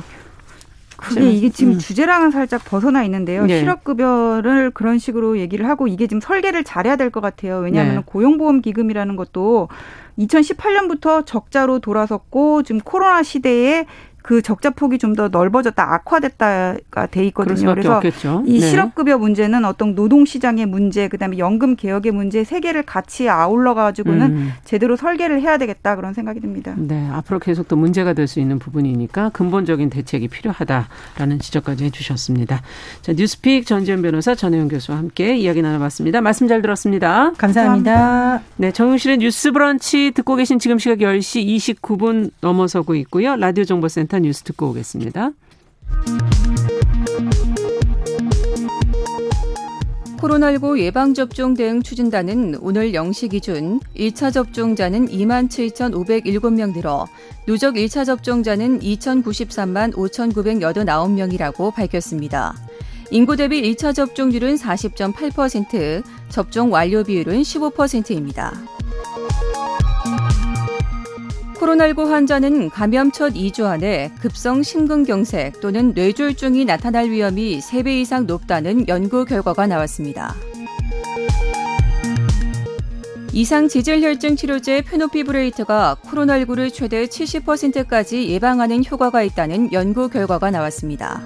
그게 1.04 1.30
이게 1.32 1.50
지금 1.50 1.74
음. 1.74 1.80
주제랑은 1.80 2.32
살짝 2.32 2.63
벗어나 2.66 3.04
있는데요. 3.04 3.46
네. 3.46 3.60
실업급여를 3.60 4.72
그런 4.72 4.98
식으로 5.00 5.38
얘기를 5.38 5.68
하고 5.68 5.88
이게 5.88 6.08
지금 6.08 6.22
설계를 6.22 6.63
잘해야 6.63 6.96
될 6.96 7.10
것 7.12 7.22
같아요. 7.22 7.60
왜냐하면 7.60 7.96
네. 7.98 8.02
고용보험기금이라는 8.06 9.16
것도 9.16 9.68
2018년부터 10.18 11.26
적자로 11.26 11.80
돌아섰고 11.80 12.63
지금 12.63 12.82
코로나 12.82 13.24
시대에 13.24 13.86
그 14.24 14.42
적자 14.42 14.70
폭이 14.70 14.98
좀 14.98 15.14
더 15.14 15.28
넓어졌다 15.28 15.94
악화됐다가 15.94 17.06
돼 17.08 17.24
있거든요. 17.28 17.70
그래서 17.70 17.98
없겠죠. 17.98 18.44
이 18.48 18.60
네. 18.60 18.68
실업급여 18.68 19.20
문제는 19.20 19.64
어떤 19.64 19.94
노동 19.94 20.26
시장의 20.26 20.66
문제, 20.66 21.08
그다음에 21.08 21.38
연금 21.38 21.76
개혁의 21.76 22.12
문제 22.12 22.44
세 22.44 22.60
개를 22.60 22.82
같이 22.84 23.30
아울러 23.30 23.76
가지고는 23.76 24.26
음. 24.32 24.52
제대로 24.64 24.96
설계를 24.96 25.42
해야 25.42 25.58
되겠다 25.60 25.96
그런 25.96 26.14
생각이 26.16 26.40
듭니다. 26.40 26.74
네, 26.78 27.08
앞으로 27.12 27.38
계속 27.38 27.68
또 27.68 27.76
문제가 27.76 28.14
될 28.14 28.24
수 28.28 28.40
있는 28.40 28.58
부분이니까 28.58 29.30
근본적인 29.30 29.90
대책이 29.90 30.30
필요하다라는 30.30 31.40
지적까지 31.40 31.84
해주셨습니다. 31.86 32.62
자, 33.02 33.14
뉴스픽 33.14 33.66
전지현 33.68 34.02
변호사 34.02 34.34
전혜영 34.34 34.70
교수와 34.70 34.98
함께 34.98 35.36
이야기 35.38 35.62
나눠봤습니다. 35.62 36.22
말씀 36.22 36.48
잘 36.48 36.62
들었습니다. 36.62 37.34
감사합니다. 37.38 37.92
감사합니다. 37.94 38.42
네, 38.58 38.72
정용실의 38.72 39.18
뉴스브런치 39.18 40.12
듣고 40.16 40.36
계신 40.38 40.58
지금 40.58 40.80
시각 40.80 41.00
10시 41.00 41.76
29분 41.76 42.32
넘어서고 42.42 42.96
있고요. 42.96 43.36
라디오 43.36 43.66
정보센터 43.66 44.12
센터 44.13 44.19
뉴스 44.19 44.43
듣고 44.43 44.69
오겠습니다. 44.69 45.32
코로나19 50.17 50.80
예방접종 50.80 51.56
대응 51.56 51.82
추진단은 51.82 52.58
오늘 52.62 52.91
0시 52.91 53.32
기준 53.32 53.80
1차 53.97 54.32
접종자는 54.32 55.08
2만 55.08 55.49
7,507명 55.49 56.73
늘어 56.73 57.08
누적 57.47 57.73
1차 57.73 58.06
접종자는 58.06 58.80
2,093만 58.80 59.93
5,989명이라고 59.93 61.73
밝혔습니다. 61.73 62.54
인구 63.12 63.36
대비 63.36 63.62
1차 63.73 63.93
접종률은 63.93 64.56
40.8%, 64.56 66.04
접종 66.30 66.71
완료 66.71 67.04
비율은 67.04 67.41
15%입니다. 67.41 68.54
코로나19 71.56 72.08
환자는 72.10 72.70
감염 72.70 73.12
첫 73.12 73.34
2주 73.34 73.66
안에 73.66 74.12
급성 74.20 74.63
심근경색 74.63 75.62
또는 75.62 75.94
뇌졸중이 75.94 76.66
나타날 76.66 77.10
위험이 77.10 77.60
3배 77.60 78.02
이상 78.02 78.26
높다는 78.26 78.88
연구 78.88 79.26
결과가 79.26 79.68
나왔습니다. 79.68 80.36
이상 83.32 83.68
지질 83.68 84.04
혈증 84.04 84.36
치료제 84.36 84.82
페노피브레이트가 84.82 85.98
코로나19를 86.04 86.72
최대 86.72 87.06
70%까지 87.06 88.30
예방하는 88.30 88.84
효과가 88.86 89.24
있다는 89.24 89.74
연구 89.74 90.10
결과가 90.10 90.52
나왔습니다. 90.52 91.22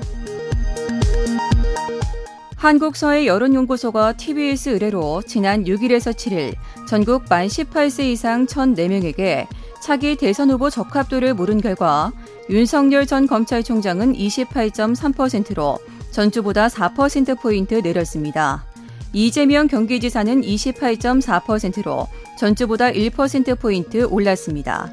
한국사회 2.56 3.28
여론연구소가 3.28 4.14
TBS 4.14 4.70
의뢰로 4.70 5.22
지난 5.28 5.66
6일에서 5.66 6.14
7일 6.14 6.56
전국 6.88 7.26
만 7.30 7.48
18세 7.48 8.06
이상 8.06 8.46
1,004명에게 8.46 9.48
차기 9.88 10.18
대선 10.18 10.52
후보 10.52 10.70
적합도를 10.70 11.34
물은 11.34 11.62
결과 11.62 12.12
윤석열 12.50 13.06
전 13.06 13.26
검찰총장은 13.26 14.16
28.3%로 14.16 15.80
전주보다 16.12 16.68
4%포인트 16.68 17.76
내렸습니다. 17.76 18.66
이재명 19.14 19.70
경기지사는 19.70 20.42
28.4%로 20.42 22.06
전주보다 22.38 22.92
1%포인트 22.92 24.04
올랐습니다. 24.04 24.92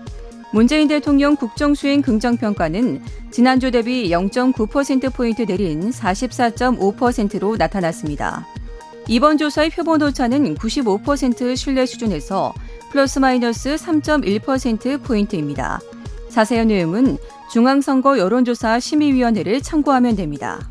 문재인 0.53 0.87
대통령 0.87 1.35
국정수행 1.35 2.01
긍정평가는 2.01 3.03
지난주 3.33 3.73
대비 3.73 4.11
0.9%포인트 4.11 5.43
내린 5.43 5.91
44.5%로 5.91 7.57
나타났습니다. 7.57 8.47
이번 9.09 9.39
조사의 9.39 9.71
표본 9.71 10.03
오차는 10.03 10.55
95% 10.55 11.57
신뢰 11.57 11.85
수준에서 11.85 12.55
플러스 12.95 13.19
마이너스 13.19 13.75
3.1%포인트입니다. 13.75 15.81
자세한 16.29 16.69
내용은 16.69 17.19
중앙선거 17.51 18.19
여론조사 18.19 18.79
심의위원회를 18.79 19.63
참고하면 19.63 20.15
됩니다. 20.15 20.71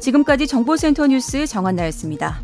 지금까지 0.00 0.48
정보센터 0.48 1.06
뉴스 1.06 1.46
정한나였습니다. 1.46 2.42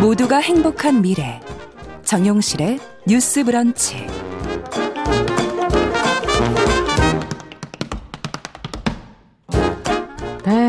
모두가 0.00 0.36
행복한 0.36 1.02
미래 1.02 1.40
정용실의 2.04 2.78
뉴스 3.08 3.42
브런치 3.42 4.06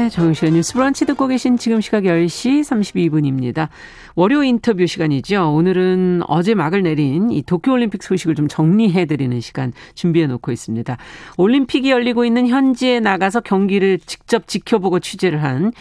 네, 0.06 0.10
정실의 0.10 0.54
뉴스 0.54 0.76
브런치 0.76 1.08
듣고 1.08 1.26
계신 1.26 1.58
지금 1.58 1.82
시각 1.82 2.04
10시 2.04 2.62
32분입니다. 2.62 3.70
월요 4.14 4.44
인터뷰 4.44 4.86
시간이죠. 4.86 5.52
오늘은 5.52 6.22
어제 6.28 6.54
막을 6.54 6.84
내린 6.84 7.32
이 7.32 7.42
도쿄올림픽 7.42 8.04
소식을 8.04 8.36
좀 8.36 8.48
정리해드리는 8.48 9.42
시간 9.42 9.74
준비해 9.96 10.28
놓고 10.28 10.52
있습니다. 10.52 10.96
올림픽이 11.38 11.90
열리고 11.90 12.24
있는 12.24 12.48
현지에 12.48 13.00
나가서 13.00 13.40
경기를 13.40 13.98
직접 13.98 14.48
지켜보고 14.48 15.00
취재를 15.00 15.42
한 15.42 15.74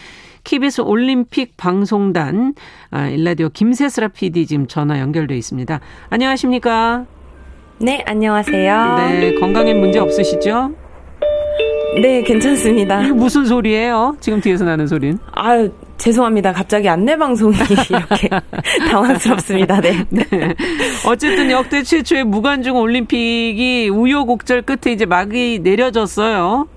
KBS 0.43 0.81
올림픽 0.81 1.55
방송단 1.55 2.55
아, 2.89 3.07
일라디오 3.07 3.49
김세스라 3.49 4.07
PD 4.07 4.47
지금 4.47 4.65
전화 4.65 4.99
연결돼 5.01 5.37
있습니다. 5.37 5.79
안녕하십니까? 6.09 7.05
네, 7.77 8.03
안녕하세요. 8.07 8.95
네, 8.97 9.35
건강에 9.35 9.75
문제 9.75 9.99
없으시죠? 9.99 10.84
네, 12.01 12.21
괜찮습니다. 12.23 13.03
이게 13.03 13.11
무슨 13.13 13.45
소리예요? 13.45 14.17
지금 14.19 14.41
뒤에서 14.41 14.65
나는 14.65 14.87
소리는? 14.87 15.17
아유, 15.31 15.71
죄송합니다. 15.97 16.51
갑자기 16.51 16.89
안내 16.89 17.15
방송이 17.17 17.55
이렇게 17.89 18.29
당황스럽습니다. 18.89 19.79
네. 19.81 20.05
네. 20.09 20.25
어쨌든 21.07 21.49
역대 21.51 21.83
최초의 21.83 22.25
무관중 22.25 22.75
올림픽이 22.75 23.89
우여곡절 23.89 24.63
끝에 24.63 24.93
이제 24.93 25.05
막이 25.05 25.59
내려졌어요. 25.63 26.67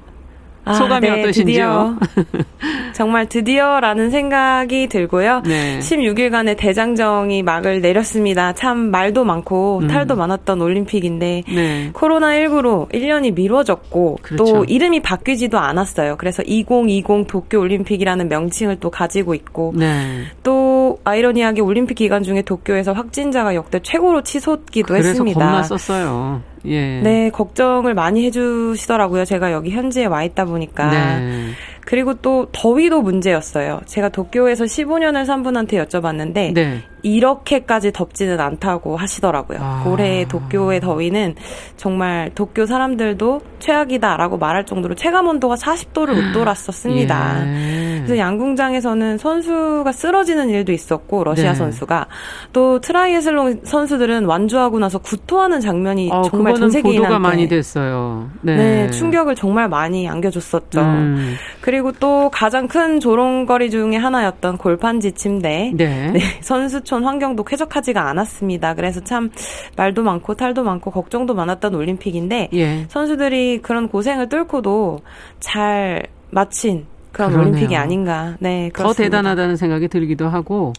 아, 0.68 0.74
소감이 0.74 1.08
네, 1.08 1.20
어떠신지요? 1.20 1.96
드디어. 2.14 2.44
정말 2.92 3.28
드디어라는 3.28 4.10
생각이 4.10 4.88
들고요. 4.88 5.42
네. 5.46 5.78
16일간의 5.78 6.56
대장정이 6.56 7.42
막을 7.42 7.80
내렸습니다. 7.80 8.52
참 8.54 8.90
말도 8.90 9.24
많고 9.24 9.80
음. 9.82 9.88
탈도 9.88 10.16
많았던 10.16 10.60
올림픽인데 10.60 11.44
네. 11.46 11.90
코로나19로 11.92 12.90
1년이 12.92 13.34
미뤄졌고 13.34 14.18
그렇죠. 14.22 14.44
또 14.44 14.64
이름이 14.64 15.00
바뀌지도 15.00 15.58
않았어요. 15.58 16.16
그래서 16.16 16.42
2020 16.42 17.26
도쿄 17.28 17.58
올림픽이라는 17.60 18.28
명칭을 18.28 18.80
또 18.80 18.90
가지고 18.90 19.34
있고 19.34 19.72
네. 19.76 20.24
또 20.42 20.98
아이러니하게 21.04 21.60
올림픽 21.60 21.94
기간 21.94 22.22
중에 22.22 22.42
도쿄에서 22.42 22.92
확진자가 22.92 23.54
역대 23.54 23.80
최고로 23.82 24.22
치솟기도 24.22 24.88
그래서 24.88 25.08
했습니다. 25.08 25.38
겁나 25.38 25.62
썼어요. 25.62 26.42
예. 26.64 27.00
네, 27.00 27.30
걱정을 27.30 27.94
많이 27.94 28.24
해주시더라고요. 28.26 29.24
제가 29.24 29.52
여기 29.52 29.70
현지에 29.70 30.06
와 30.06 30.24
있다 30.24 30.44
보니까. 30.44 30.90
네. 30.90 31.50
그리고 31.84 32.14
또 32.14 32.48
더위도 32.52 33.00
문제였어요. 33.00 33.80
제가 33.86 34.10
도쿄에서 34.10 34.64
15년을 34.64 35.24
산 35.24 35.42
분한테 35.42 35.82
여쭤봤는데 35.82 36.52
네. 36.52 36.82
이렇게까지 37.02 37.92
덥지는 37.92 38.40
않다고 38.40 38.96
하시더라고요. 38.96 39.58
아. 39.60 39.84
올해 39.86 40.26
도쿄의 40.26 40.80
더위는 40.80 41.34
정말 41.76 42.30
도쿄 42.34 42.66
사람들도 42.66 43.40
최악이다라고 43.58 44.38
말할 44.38 44.66
정도로 44.66 44.94
체감 44.94 45.28
온도가 45.28 45.54
40도를 45.56 46.16
웃돌았었습니다. 46.16 47.46
예. 47.46 47.78
그래서 47.98 48.18
양궁장에서는 48.18 49.18
선수가 49.18 49.92
쓰러지는 49.92 50.48
일도 50.50 50.72
있었고 50.72 51.24
러시아 51.24 51.52
네. 51.52 51.54
선수가 51.54 52.06
또 52.52 52.80
트라이애슬론 52.80 53.60
선수들은 53.64 54.24
완주하고 54.24 54.78
나서 54.78 54.98
구토하는 54.98 55.60
장면이 55.60 56.10
어, 56.12 56.22
정말 56.22 56.54
전 56.54 56.70
세계인한테 56.70 57.18
많이 57.18 57.48
됐어요. 57.48 58.30
네. 58.40 58.56
네. 58.56 58.90
충격을 58.90 59.34
정말 59.34 59.68
많이 59.68 60.08
안겨줬었죠. 60.08 60.80
음. 60.80 61.34
그리고 61.60 61.92
또 61.92 62.30
가장 62.32 62.66
큰 62.68 63.00
조롱거리 63.00 63.70
중에 63.70 63.96
하나였던 63.96 64.58
골판지 64.58 65.12
침대. 65.12 65.72
네. 65.74 66.10
네. 66.12 66.20
선수촌 66.40 67.04
환경도 67.04 67.44
쾌적하지가 67.44 68.08
않았습니다. 68.08 68.74
그래서 68.74 69.00
참 69.00 69.30
말도 69.76 70.02
많고 70.02 70.34
탈도 70.34 70.64
많고 70.64 70.90
걱정도 70.90 71.34
많았던 71.34 71.74
올림픽인데 71.74 72.48
예. 72.54 72.86
선수들이 72.88 73.60
그런 73.62 73.88
고생을 73.88 74.30
뚫고도 74.30 75.00
잘 75.38 76.06
마친 76.30 76.86
그런 77.12 77.30
그러네요. 77.30 77.50
올림픽이 77.52 77.76
아닌가. 77.76 78.36
네, 78.40 78.70
그렇습니다. 78.72 78.88
더 78.88 78.92
대단하다는 78.94 79.56
생각이 79.56 79.88
들기도 79.88 80.28
하고. 80.28 80.72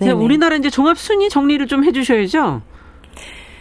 우리나라 0.00 0.56
이제 0.56 0.70
종합 0.70 0.96
순위 0.96 1.28
정리를 1.28 1.66
좀 1.66 1.84
해주셔야죠. 1.84 2.62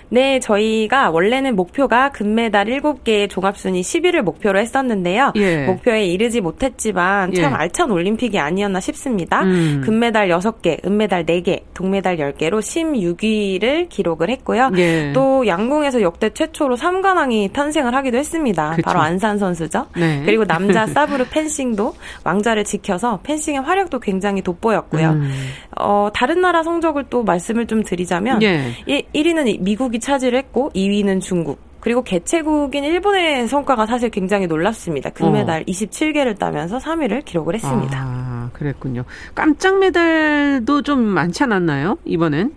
네, 0.10 0.40
저희가 0.40 1.10
원래는 1.10 1.56
목표가 1.56 2.10
금메달 2.12 2.68
7개 2.68 3.30
종합순위 3.30 3.82
10위를 3.82 4.22
목표로 4.22 4.60
했었는데요. 4.60 5.34
예. 5.36 5.66
목표에 5.66 6.06
이르지 6.06 6.42
못했지만 6.42 7.34
참 7.34 7.52
예. 7.52 7.56
알찬 7.56 7.92
올림픽이 7.92 8.40
아니었나 8.40 8.80
싶습니다. 8.80 9.42
음. 9.44 9.82
금메달 9.84 10.30
6개, 10.30 10.86
은메달 10.86 11.26
4개, 11.26 11.64
동메달 11.74 12.18
10개로 12.18 12.60
16위를 12.60 13.90
기록을 13.90 14.30
했고요. 14.30 14.72
예. 14.78 15.12
또 15.14 15.46
양궁에서 15.46 16.02
역대 16.02 16.30
최초로 16.30 16.78
3관왕이 16.78 17.52
탄생을 17.52 17.94
하기도 17.94 18.18
했습니다. 18.18 18.72
그쵸. 18.72 18.82
바로 18.84 19.02
안산 19.02 19.38
선수죠. 19.38 19.88
네. 19.98 20.24
그리고 20.26 20.46
남자 20.46 20.88
사브르 20.88 21.26
펜싱도 21.30 21.96
왕자를 22.24 22.64
지켜서 22.64 23.20
펜싱의 23.24 23.62
화력도 23.62 24.00
굉장히 24.00 24.42
돋보였고요. 24.42 25.10
음. 25.10 25.32
어, 25.80 26.10
다른 26.14 26.42
나라 26.42 26.64
성적을 26.64 27.06
또 27.10 27.24
말씀을 27.24 27.68
좀 27.68 27.84
드리자면 27.84 28.42
예. 28.42 28.74
1위는 28.88 29.62
미국이 29.62 29.97
미국이 29.98 30.00
차지했고 30.00 30.72
2위는 30.74 31.22
중국. 31.22 31.60
그리고 31.80 32.02
개최국인 32.02 32.84
일본의 32.84 33.48
성과가 33.48 33.86
사실 33.86 34.10
굉장히 34.10 34.48
놀랍습니다. 34.48 35.10
금메달 35.12 35.62
어. 35.62 35.66
27개를 35.66 36.38
따면서 36.38 36.78
3위를 36.78 37.24
기록을 37.24 37.56
했습니다. 37.56 37.98
아, 38.00 38.50
그랬군요. 38.54 39.04
깜짝 39.36 39.80
메달도 39.80 40.82
좀 40.82 41.00
많지 41.02 41.44
않았나요? 41.44 41.98
이번엔? 42.06 42.54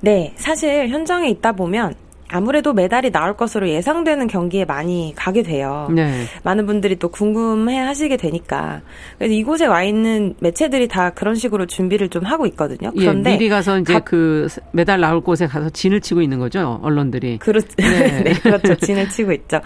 네, 0.00 0.32
사실 0.36 0.88
현장에 0.88 1.28
있다 1.30 1.52
보면 1.52 1.94
아무래도 2.30 2.72
메달이 2.72 3.10
나올 3.10 3.36
것으로 3.36 3.68
예상되는 3.68 4.26
경기에 4.26 4.64
많이 4.64 5.14
가게 5.16 5.42
돼요. 5.42 5.88
네. 5.94 6.24
많은 6.42 6.66
분들이 6.66 6.96
또 6.96 7.08
궁금해 7.08 7.78
하시게 7.78 8.16
되니까. 8.16 8.82
그래서 9.16 9.32
이곳에 9.32 9.66
와 9.66 9.82
있는 9.82 10.34
매체들이 10.40 10.88
다 10.88 11.10
그런 11.10 11.34
식으로 11.34 11.66
준비를 11.66 12.10
좀 12.10 12.24
하고 12.24 12.46
있거든요. 12.46 12.90
예, 12.96 13.00
그런데 13.00 13.32
예, 13.32 13.38
미리 13.38 13.48
가서 13.48 13.78
이제 13.78 13.94
가, 13.94 14.00
그 14.00 14.46
메달 14.72 15.00
나올 15.00 15.20
곳에 15.22 15.46
가서 15.46 15.70
진을 15.70 16.00
치고 16.00 16.20
있는 16.20 16.38
거죠, 16.38 16.78
언론들이. 16.82 17.38
그렇, 17.38 17.60
네. 17.76 18.22
네, 18.24 18.32
그렇죠. 18.34 18.74
진을 18.74 19.08
치고 19.08 19.32
있죠. 19.32 19.60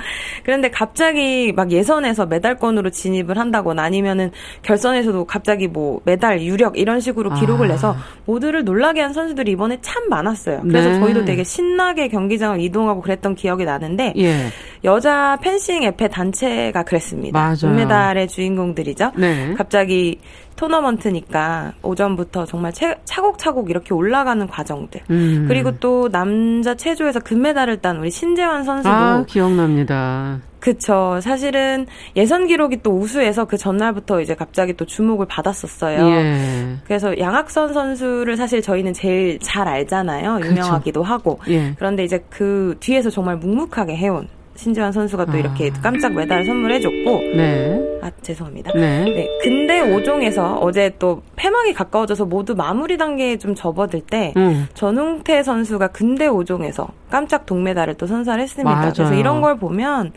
그런데 0.44 0.70
갑자기 0.70 1.52
막 1.52 1.72
예선에서 1.72 2.26
메달권으로 2.26 2.90
진입을 2.90 3.38
한다거나 3.38 3.82
아니면은 3.82 4.30
결선에서도 4.62 5.24
갑자기 5.24 5.66
뭐 5.66 6.00
메달 6.04 6.42
유력 6.42 6.78
이런 6.78 7.00
식으로 7.00 7.34
기록을 7.34 7.66
아. 7.66 7.72
내서 7.72 7.96
모두를 8.24 8.64
놀라게 8.64 9.00
한 9.00 9.12
선수들이 9.12 9.50
이번에 9.52 9.78
참 9.80 10.08
많았어요. 10.08 10.60
그래서 10.62 10.90
네. 10.90 11.00
저희도 11.00 11.24
되게 11.24 11.42
신나게 11.42 12.08
경기장 12.08 12.51
현장을 12.52 12.60
이동하고 12.60 13.00
그랬던 13.00 13.34
기억이 13.34 13.64
나는데 13.64 14.12
예. 14.16 14.46
여자 14.84 15.38
펜싱 15.42 15.82
에페 15.84 16.08
단체가 16.08 16.82
그랬습니다. 16.82 17.38
맞아요. 17.38 17.74
은메달의 17.74 18.28
주인공들이죠. 18.28 19.12
네. 19.16 19.54
갑자기 19.56 20.18
토너먼트니까 20.56 21.72
오전부터 21.82 22.46
정말 22.46 22.72
채, 22.72 22.96
차곡차곡 23.04 23.70
이렇게 23.70 23.94
올라가는 23.94 24.46
과정들. 24.46 25.00
음. 25.10 25.46
그리고 25.48 25.78
또 25.78 26.08
남자 26.10 26.74
체조에서 26.74 27.20
금메달을 27.20 27.80
딴 27.80 27.98
우리 27.98 28.10
신재환 28.10 28.64
선수도 28.64 28.94
아, 28.94 29.24
기억납니다. 29.26 30.40
그쵸. 30.62 31.18
사실은 31.20 31.86
예선 32.14 32.46
기록이 32.46 32.82
또 32.84 32.92
우수해서 32.92 33.46
그 33.46 33.56
전날부터 33.56 34.20
이제 34.20 34.36
갑자기 34.36 34.74
또 34.74 34.84
주목을 34.84 35.26
받았었어요. 35.26 36.06
예. 36.08 36.76
그래서 36.84 37.18
양학선 37.18 37.72
선수를 37.72 38.36
사실 38.36 38.62
저희는 38.62 38.92
제일 38.92 39.40
잘 39.40 39.66
알잖아요. 39.66 40.38
유명하기도 40.44 41.02
그쵸. 41.02 41.12
하고. 41.12 41.40
예. 41.48 41.74
그런데 41.76 42.04
이제 42.04 42.24
그 42.30 42.76
뒤에서 42.78 43.10
정말 43.10 43.38
묵묵하게 43.38 43.96
해온 43.96 44.28
신지환 44.54 44.92
선수가 44.92 45.26
또 45.26 45.36
이렇게 45.38 45.70
아. 45.74 45.80
깜짝 45.80 46.12
메달을 46.14 46.44
선물해줬고, 46.44 47.10
네. 47.36 47.80
아 48.02 48.10
죄송합니다. 48.22 48.72
네. 48.74 49.04
네. 49.04 49.28
근데 49.42 49.80
5종에서 49.80 50.58
어제 50.60 50.92
또 50.98 51.22
폐막이 51.36 51.72
가까워져서 51.72 52.26
모두 52.26 52.54
마무리 52.54 52.96
단계에 52.98 53.38
좀 53.38 53.54
접어들 53.54 54.00
때 54.00 54.34
음. 54.36 54.66
전웅태 54.74 55.42
선수가 55.44 55.88
근대 55.88 56.28
5종에서 56.28 56.88
깜짝 57.10 57.46
동메달을 57.46 57.94
또 57.94 58.06
선사했습니다. 58.06 58.70
맞아요. 58.74 58.92
그래서 58.92 59.14
이런 59.14 59.40
걸 59.40 59.56
보면 59.56 60.12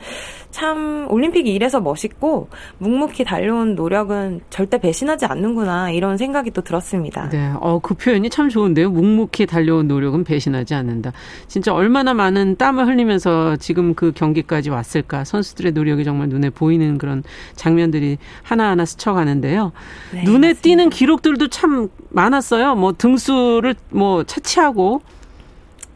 참 0.50 1.06
올림픽이 1.10 1.54
이래서 1.54 1.80
멋있고 1.82 2.48
묵묵히 2.80 3.24
달려온 3.26 3.76
노력은 3.76 4.42
절대 4.50 4.80
배신하지 4.80 5.26
않는구나 5.26 5.92
이런 5.92 6.18
생각이 6.18 6.52
또 6.52 6.62
들었습니다. 6.62 7.30
네, 7.30 7.52
어, 7.60 7.80
그 7.80 7.94
표현이 7.94 8.30
참 8.30 8.50
좋은데요. 8.50 8.90
묵묵히 8.90 9.46
달려온 9.46 9.88
노력은 9.88 10.24
배신하지 10.24 10.74
않는다. 10.74 11.12
진짜 11.48 11.74
얼마나 11.74 12.14
많은 12.14 12.56
땀을 12.58 12.88
흘리면서 12.88 13.58
지금 13.58 13.94
그 13.94 14.12
경 14.25 14.25
기까지 14.34 14.70
왔을까. 14.70 15.24
선수들의 15.24 15.72
노력이 15.74 16.04
정말 16.04 16.30
눈에 16.30 16.50
보이는 16.50 16.98
그런 16.98 17.24
장면들이 17.56 18.18
하나하나 18.44 18.86
스쳐가는데요. 18.86 19.72
네, 20.12 20.24
눈에 20.24 20.48
맞습니다. 20.48 20.62
띄는 20.62 20.90
기록들도 20.90 21.48
참 21.50 21.90
많았어요. 22.10 22.76
뭐 22.76 22.94
등수를 22.98 23.76
뭐 23.90 24.24
차치하고 24.24 25.02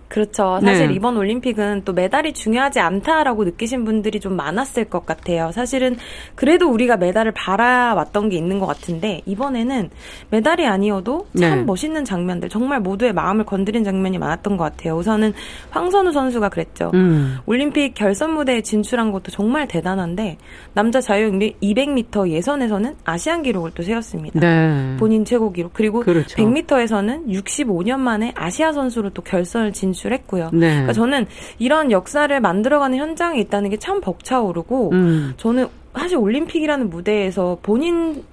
그렇죠. 0.10 0.60
사실 0.62 0.88
네. 0.88 0.94
이번 0.96 1.18
올림픽은 1.18 1.84
또 1.86 1.94
메달이 1.94 2.34
중요하지 2.34 2.80
않다라고 2.80 3.44
느끼신 3.44 3.86
분들이 3.86 4.20
좀 4.20 4.36
많았을 4.36 4.86
것 4.86 5.06
같아요. 5.06 5.52
사실은 5.52 5.98
그래도 6.34 6.70
우리가 6.70 6.98
메달을 6.98 7.32
바라왔던 7.32 8.30
게 8.30 8.38
있는 8.38 8.60
것 8.60 8.66
같은데 8.66 9.22
이번에는 9.28 9.92
메달이 10.32 10.66
아니어도 10.66 11.28
참 11.40 11.60
네. 11.60 11.64
멋있는 11.64 12.04
장면들, 12.06 12.50
정말 12.50 12.80
모두의 12.80 13.14
마음을 13.14 13.46
건드린 13.46 13.84
장면이 13.84 14.18
많았던 14.18 14.58
것 14.58 14.64
같아요. 14.64 14.96
우선은 14.96 15.34
황선우 15.70 16.12
선수가 16.12 16.50
그랬죠. 16.50 16.90
음. 16.96 17.38
올림픽 17.46 17.94
결선 17.94 18.34
무대에 18.34 18.62
진출한 18.62 19.12
것도 19.12 19.32
정말 19.32 19.68
대단한데 19.68 20.38
남자 20.74 21.02
자유형 21.02 21.40
200m 21.40 22.30
예선에서는 22.30 22.96
아시안 23.06 23.44
기록을 23.44 23.72
또 23.76 23.84
세웠습니다. 23.84 24.40
네. 24.40 24.98
본인 24.98 25.24
최고 25.24 25.54
기록. 25.54 25.74
그리고 25.74 26.00
그렇죠. 26.00 26.36
100m에서는 26.36 27.28
65년 27.28 28.00
만에 28.00 28.34
아시아 28.36 28.74
선수로 28.74 29.12
또 29.12 29.22
결선을 29.22 29.72
진출 29.72 29.99
진출했고요. 30.00 30.50
네. 30.54 30.70
그러니까 30.70 30.94
저는 30.94 31.26
이런 31.60 31.92
역사를 31.92 32.40
만들어가는 32.40 32.98
현장에 32.98 33.40
있다는 33.40 33.70
게 33.72 33.80
참 33.80 34.02
벅차오르고 34.02 34.90
음. 34.92 35.34
저는 35.38 35.68
사실 35.98 36.18
올림픽이라는 36.18 36.90
무대에서 36.90 37.58
본인 37.62 38.24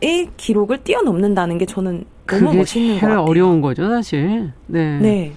의 0.00 0.28
기록을 0.36 0.84
뛰어넘는다는 0.84 1.58
게 1.58 1.66
저는 1.66 2.04
너무 2.26 2.54
멋있는 2.54 3.00
것 3.00 3.06
같아요. 3.06 3.22
어려운 3.22 3.60
거죠, 3.60 3.88
사실. 3.88 4.52
네. 4.66 4.98
네. 5.00 5.32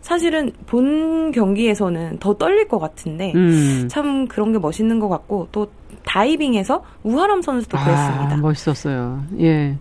사실은 0.00 0.52
본 0.66 1.32
경기에서는 1.32 2.18
더 2.18 2.32
떨릴 2.34 2.66
것 2.68 2.78
같은데 2.78 3.32
음. 3.34 3.88
참 3.90 4.26
그런 4.26 4.52
게 4.52 4.58
멋있는 4.58 5.00
것 5.00 5.08
같고 5.10 5.48
또 5.52 5.66
다이빙에서 6.06 6.82
우하람 7.02 7.42
선수도 7.42 7.76
아, 7.76 7.84
그랬습니다. 7.84 8.36
멋있었어요. 8.38 9.22
예. 9.40 9.76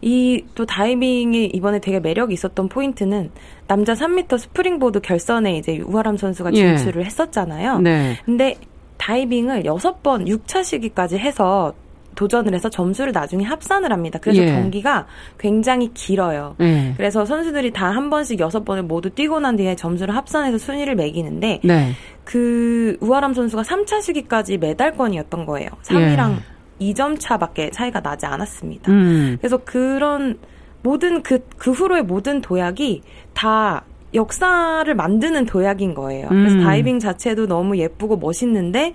이 0.00 0.44
또 0.54 0.66
다이빙이 0.66 1.46
이번에 1.46 1.78
되게 1.80 2.00
매력이 2.00 2.34
있었던 2.34 2.68
포인트는 2.68 3.30
남자 3.66 3.92
3m 3.94 4.38
스프링보드 4.38 5.00
결선에 5.00 5.56
이제 5.56 5.78
우하람 5.78 6.16
선수가 6.16 6.50
예. 6.54 6.76
진출을 6.76 7.02
예. 7.02 7.06
했었잖아요. 7.06 7.78
네. 7.80 8.16
근데 8.24 8.56
다이빙을 8.96 9.62
6번 9.64 10.26
6차 10.26 10.64
시기까지 10.64 11.18
해서 11.18 11.72
도전을 12.16 12.52
해서 12.52 12.68
점수를 12.68 13.12
나중에 13.12 13.44
합산을 13.44 13.92
합니다. 13.92 14.18
그래서 14.20 14.42
예. 14.42 14.46
경기가 14.46 15.06
굉장히 15.38 15.92
길어요. 15.94 16.56
예. 16.60 16.92
그래서 16.96 17.24
선수들이 17.24 17.72
다 17.72 17.92
한 17.92 18.10
번씩 18.10 18.40
여섯 18.40 18.64
번을 18.64 18.82
모두 18.82 19.10
뛰고 19.10 19.38
난 19.38 19.54
뒤에 19.56 19.76
점수를 19.76 20.16
합산해서 20.16 20.58
순위를 20.58 20.96
매기는데 20.96 21.60
네. 21.62 21.92
그 22.24 22.96
우아람 23.00 23.34
선수가 23.34 23.62
3차 23.62 24.02
시기까지 24.02 24.58
메달권이었던 24.58 25.46
거예요. 25.46 25.68
3위랑 25.84 26.32
예. 26.32 26.36
2점 26.80 27.16
차밖에 27.18 27.70
차이가 27.70 28.00
나지 28.00 28.26
않았습니다. 28.26 28.90
음. 28.92 29.36
그래서 29.40 29.58
그런 29.58 30.38
모든 30.82 31.22
그, 31.22 31.40
그 31.56 31.72
후로의 31.72 32.04
모든 32.04 32.40
도약이 32.40 33.02
다 33.34 33.84
역사를 34.14 34.94
만드는 34.94 35.46
도약인 35.46 35.94
거예요. 35.94 36.28
그래서 36.28 36.56
음. 36.56 36.64
다이빙 36.64 36.98
자체도 36.98 37.46
너무 37.46 37.76
예쁘고 37.76 38.16
멋있는데 38.16 38.94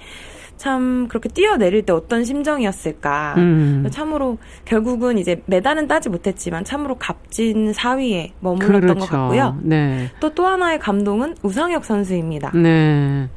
참 0.57 1.07
그렇게 1.07 1.29
뛰어내릴 1.29 1.85
때 1.85 1.93
어떤 1.93 2.23
심정이었을까. 2.23 3.35
음. 3.37 3.87
참으로 3.91 4.37
결국은 4.65 5.17
이제 5.17 5.41
메달은 5.45 5.87
따지 5.87 6.09
못했지만 6.09 6.63
참으로 6.63 6.95
값진 6.95 7.71
4위에 7.73 8.31
머물렀던 8.39 8.81
그렇죠. 8.81 8.99
것 8.99 9.09
같고요. 9.09 9.57
네. 9.61 10.09
또또 10.19 10.35
또 10.35 10.47
하나의 10.47 10.79
감동은 10.79 11.35
우상혁 11.43 11.85
선수입니다. 11.85 12.51
네. 12.55 13.27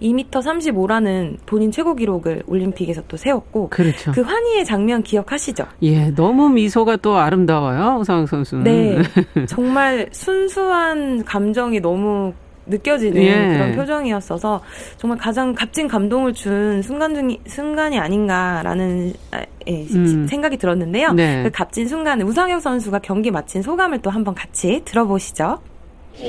2m 0.00 0.30
35라는 0.30 1.38
본인 1.46 1.72
최고 1.72 1.94
기록을 1.94 2.42
올림픽에서 2.46 3.02
또 3.08 3.16
세웠고 3.16 3.68
그렇죠. 3.70 4.12
그 4.12 4.20
환희의 4.20 4.64
장면 4.64 5.02
기억하시죠? 5.02 5.66
예, 5.82 6.10
너무 6.10 6.48
미소가 6.48 6.96
또 6.96 7.16
아름다워요. 7.16 7.98
우상혁 8.00 8.28
선수는. 8.28 8.64
네. 8.64 8.98
정말 9.46 10.08
순수한 10.12 11.24
감정이 11.24 11.80
너무 11.80 12.32
느껴지는 12.68 13.22
예. 13.22 13.32
그런 13.56 13.74
표정이었어서 13.74 14.60
정말 14.98 15.18
가장 15.18 15.54
값진 15.54 15.88
감동을 15.88 16.34
준 16.34 16.82
순간 16.82 17.14
중이 17.14 17.40
순간이 17.46 17.98
아닌가라는 17.98 19.14
아, 19.30 19.40
예, 19.66 19.86
음. 19.94 20.26
생각이 20.28 20.58
들었는데요. 20.58 21.12
네. 21.12 21.42
그 21.42 21.50
값진 21.50 21.88
순간 21.88 22.20
우상혁 22.22 22.60
선수가 22.60 22.98
경기 23.00 23.30
마친 23.30 23.62
소감을 23.62 24.02
또 24.02 24.10
한번 24.10 24.34
같이 24.34 24.82
들어보시죠. 24.84 25.58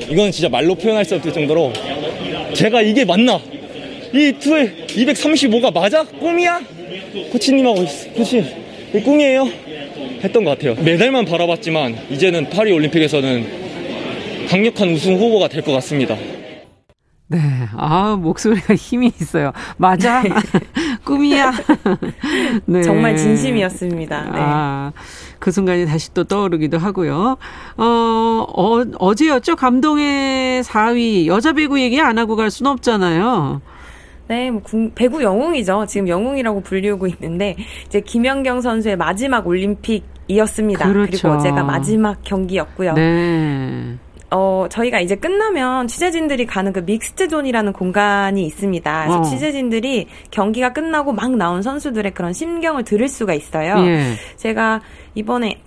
이건 0.08 0.30
진짜 0.30 0.48
말로 0.48 0.74
표현할 0.74 1.04
수 1.04 1.16
없을 1.16 1.32
정도로 1.32 1.72
제가 2.54 2.80
이게 2.82 3.04
맞나 3.04 3.38
이 4.12 4.32
투에 4.38 4.86
235가 4.88 5.72
맞아? 5.72 6.02
꿈이야? 6.04 6.60
코치님하고 7.32 7.84
그치 8.16 8.44
이 8.94 9.00
꿈이에요? 9.00 9.48
했던 10.22 10.44
것 10.44 10.50
같아요 10.58 10.74
메달만 10.82 11.24
바라봤지만 11.24 11.96
이제는 12.10 12.50
파리 12.50 12.72
올림픽에서는 12.72 14.48
강력한 14.48 14.88
우승 14.90 15.16
후보가 15.16 15.48
될 15.48 15.62
것 15.62 15.72
같습니다 15.72 16.16
네, 17.32 17.38
아 17.76 18.16
목소리가 18.16 18.74
힘이 18.74 19.12
있어요. 19.20 19.52
맞아, 19.76 20.20
꿈이야. 21.06 21.52
네. 22.66 22.82
정말 22.82 23.16
진심이었습니다. 23.16 24.22
네. 24.24 24.30
아, 24.34 24.92
그 25.38 25.52
순간이 25.52 25.86
다시 25.86 26.12
또 26.12 26.24
떠오르기도 26.24 26.78
하고요. 26.78 27.38
어, 27.76 27.84
어 27.84 28.84
어제였죠 28.98 29.54
감동의 29.54 30.64
4위 30.64 31.26
여자 31.26 31.52
배구 31.52 31.78
얘기 31.80 32.00
안 32.00 32.18
하고 32.18 32.34
갈 32.34 32.50
수는 32.50 32.72
없잖아요. 32.72 33.62
네, 34.30 34.48
뭐 34.48 34.62
배구 34.94 35.24
영웅이죠. 35.24 35.86
지금 35.88 36.06
영웅이라고 36.06 36.60
불리우고 36.60 37.08
있는데 37.08 37.56
이제 37.86 38.00
김연경 38.00 38.60
선수의 38.60 38.96
마지막 38.96 39.44
올림픽이었습니다. 39.44 40.92
그렇죠. 40.92 41.10
그리고 41.10 41.28
어제가 41.36 41.64
마지막 41.64 42.22
경기였고요. 42.22 42.92
네. 42.92 43.96
어, 44.30 44.66
저희가 44.70 45.00
이제 45.00 45.16
끝나면 45.16 45.88
취재진들이 45.88 46.46
가는 46.46 46.72
그 46.72 46.78
mixed 46.78 47.26
zone이라는 47.26 47.72
공간이 47.72 48.46
있습니다. 48.46 49.02
그래서 49.02 49.18
어. 49.18 49.22
취재진들이 49.24 50.06
경기가 50.30 50.72
끝나고 50.72 51.12
막 51.12 51.34
나온 51.34 51.60
선수들의 51.62 52.14
그런 52.14 52.32
심경을 52.32 52.84
들을 52.84 53.08
수가 53.08 53.34
있어요. 53.34 53.84
예. 53.84 54.14
제가 54.36 54.80
이번에 55.16 55.60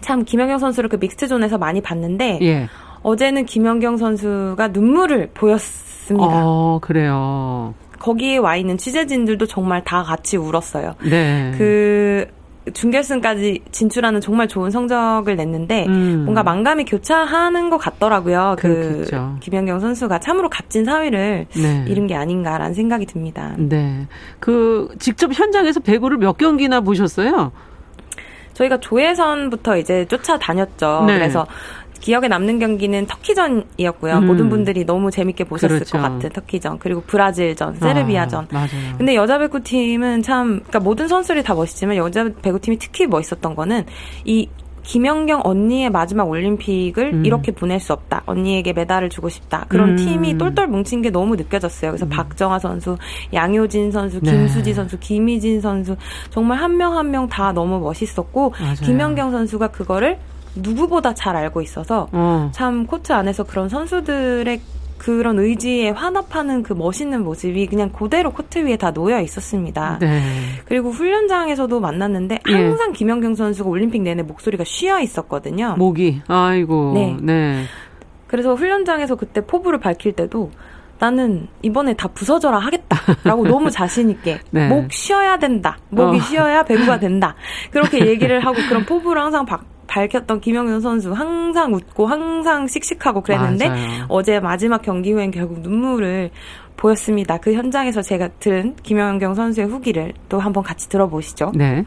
참 0.00 0.24
김연경 0.24 0.58
선수를 0.58 0.88
그 0.88 0.96
mixed 0.96 1.28
zone에서 1.28 1.58
많이 1.58 1.82
봤는데 1.82 2.38
예. 2.40 2.66
어제는 3.02 3.44
김연경 3.44 3.98
선수가 3.98 4.68
눈물을 4.68 5.32
보였 5.34 5.60
습니다. 6.04 6.28
어, 6.30 6.78
그래요. 6.82 7.74
거기에 7.98 8.36
와 8.36 8.56
있는 8.56 8.76
취재진들도 8.76 9.46
정말 9.46 9.82
다 9.82 10.02
같이 10.02 10.36
울었어요. 10.36 10.94
네. 11.08 11.52
그 11.56 12.26
준결승까지 12.72 13.62
진출하는 13.72 14.20
정말 14.20 14.48
좋은 14.48 14.70
성적을 14.70 15.36
냈는데 15.36 15.86
음. 15.86 16.22
뭔가 16.24 16.42
만감이 16.42 16.84
교차하는 16.84 17.70
것 17.70 17.78
같더라고요. 17.78 18.56
그 18.58 18.68
그렇겠죠. 18.68 19.32
그 19.34 19.40
김연경 19.40 19.80
선수가 19.80 20.20
참으로 20.20 20.48
값진 20.48 20.84
사위를 20.84 21.46
네. 21.54 21.84
잃은 21.88 22.06
게 22.06 22.14
아닌가라는 22.14 22.74
생각이 22.74 23.06
듭니다. 23.06 23.54
네. 23.58 24.06
그 24.38 24.88
직접 24.98 25.30
현장에서 25.32 25.80
배구를 25.80 26.18
몇 26.18 26.36
경기나 26.36 26.80
보셨어요? 26.80 27.52
저희가 28.54 28.78
조혜선부터 28.78 29.78
이제 29.78 30.04
쫓아다녔죠. 30.06 31.04
네. 31.06 31.14
그래서 31.14 31.46
기억에 32.00 32.28
남는 32.28 32.58
경기는 32.58 33.06
터키전이었고요. 33.06 34.18
음. 34.18 34.26
모든 34.26 34.48
분들이 34.48 34.84
너무 34.84 35.10
재밌게 35.10 35.44
보셨을 35.44 35.78
그렇죠. 35.78 35.96
것 35.98 36.02
같은 36.02 36.30
터키전 36.30 36.78
그리고 36.78 37.00
브라질전, 37.02 37.76
세르비아전. 37.76 38.44
아, 38.44 38.54
맞아요. 38.54 38.68
근데 38.98 39.14
여자 39.14 39.38
배구팀은 39.38 40.22
참 40.22 40.58
그러니까 40.60 40.80
모든 40.80 41.08
선수들이 41.08 41.42
다 41.42 41.54
멋있지만 41.54 41.96
여자 41.96 42.28
배구팀이 42.42 42.78
특히 42.78 43.06
멋있었던 43.06 43.54
거는 43.54 43.84
이 44.24 44.48
김연경 44.86 45.40
언니의 45.44 45.88
마지막 45.88 46.28
올림픽을 46.28 47.14
음. 47.14 47.24
이렇게 47.24 47.52
보낼 47.52 47.80
수 47.80 47.94
없다. 47.94 48.22
언니에게 48.26 48.74
메달을 48.74 49.08
주고 49.08 49.30
싶다. 49.30 49.64
그런 49.70 49.90
음. 49.92 49.96
팀이 49.96 50.36
똘똘 50.36 50.66
뭉친 50.66 51.00
게 51.00 51.08
너무 51.08 51.36
느껴졌어요. 51.36 51.92
그래서 51.92 52.04
음. 52.04 52.10
박정아 52.10 52.58
선수, 52.58 52.98
양효진 53.32 53.90
선수, 53.92 54.20
네. 54.20 54.30
김수지 54.30 54.70
네. 54.70 54.74
선수, 54.74 54.98
김희진 54.98 55.62
선수 55.62 55.96
정말 56.28 56.58
한 56.58 56.72
명 56.76 56.92
한 56.98 57.06
명 57.10 57.26
다 57.30 57.52
너무 57.52 57.80
멋있었고 57.80 58.52
맞아요. 58.60 58.74
김연경 58.84 59.30
선수가 59.30 59.68
그거를 59.68 60.18
누구보다 60.56 61.14
잘 61.14 61.36
알고 61.36 61.62
있어서 61.62 62.08
어. 62.12 62.50
참 62.52 62.86
코트 62.86 63.12
안에서 63.12 63.44
그런 63.44 63.68
선수들의 63.68 64.60
그런 64.98 65.38
의지에 65.38 65.90
환합하는 65.90 66.62
그 66.62 66.72
멋있는 66.72 67.24
모습이 67.24 67.66
그냥 67.66 67.90
그대로 67.90 68.30
코트 68.30 68.58
위에 68.64 68.76
다 68.76 68.90
놓여 68.92 69.20
있었습니다. 69.20 69.98
네. 70.00 70.22
그리고 70.64 70.90
훈련장에서도 70.90 71.78
만났는데 71.78 72.38
예. 72.48 72.52
항상 72.52 72.90
예. 72.90 72.92
김연경 72.92 73.34
선수가 73.34 73.68
올림픽 73.68 74.00
내내 74.02 74.22
목소리가 74.22 74.64
쉬어 74.64 75.00
있었거든요. 75.00 75.74
목이 75.76 76.22
아이고. 76.26 76.92
네. 76.94 77.16
네. 77.20 77.64
그래서 78.26 78.54
훈련장에서 78.54 79.16
그때 79.16 79.44
포부를 79.44 79.78
밝힐 79.78 80.12
때도 80.12 80.50
나는 80.98 81.48
이번에 81.62 81.94
다 81.94 82.08
부서져라 82.08 82.58
하겠다라고 82.58 83.44
너무 83.48 83.70
자신 83.70 84.10
있게 84.10 84.40
네. 84.50 84.68
목 84.68 84.92
쉬어야 84.92 85.38
된다. 85.38 85.76
목이 85.90 86.18
어. 86.18 86.20
쉬어야 86.22 86.62
배구가 86.62 86.98
된다. 86.98 87.34
그렇게 87.70 88.06
얘기를 88.06 88.40
하고 88.40 88.56
그런 88.68 88.86
포부를 88.86 89.20
항상 89.20 89.44
박, 89.44 89.64
밝혔던 89.94 90.40
김영현 90.40 90.80
선수 90.80 91.12
항상 91.12 91.72
웃고 91.72 92.06
항상 92.06 92.66
씩씩하고 92.66 93.20
그랬는데 93.20 93.68
맞아요. 93.68 94.06
어제 94.08 94.40
마지막 94.40 94.82
경기 94.82 95.12
후엔 95.12 95.30
결국 95.30 95.60
눈물을 95.60 96.30
보였습니다. 96.76 97.38
그 97.38 97.52
현장에서 97.54 98.02
제가 98.02 98.28
들은 98.40 98.74
김영경 98.82 99.34
선수의 99.34 99.68
후기를 99.68 100.12
또 100.28 100.40
한번 100.40 100.64
같이 100.64 100.88
들어보시죠. 100.88 101.52
네. 101.54 101.84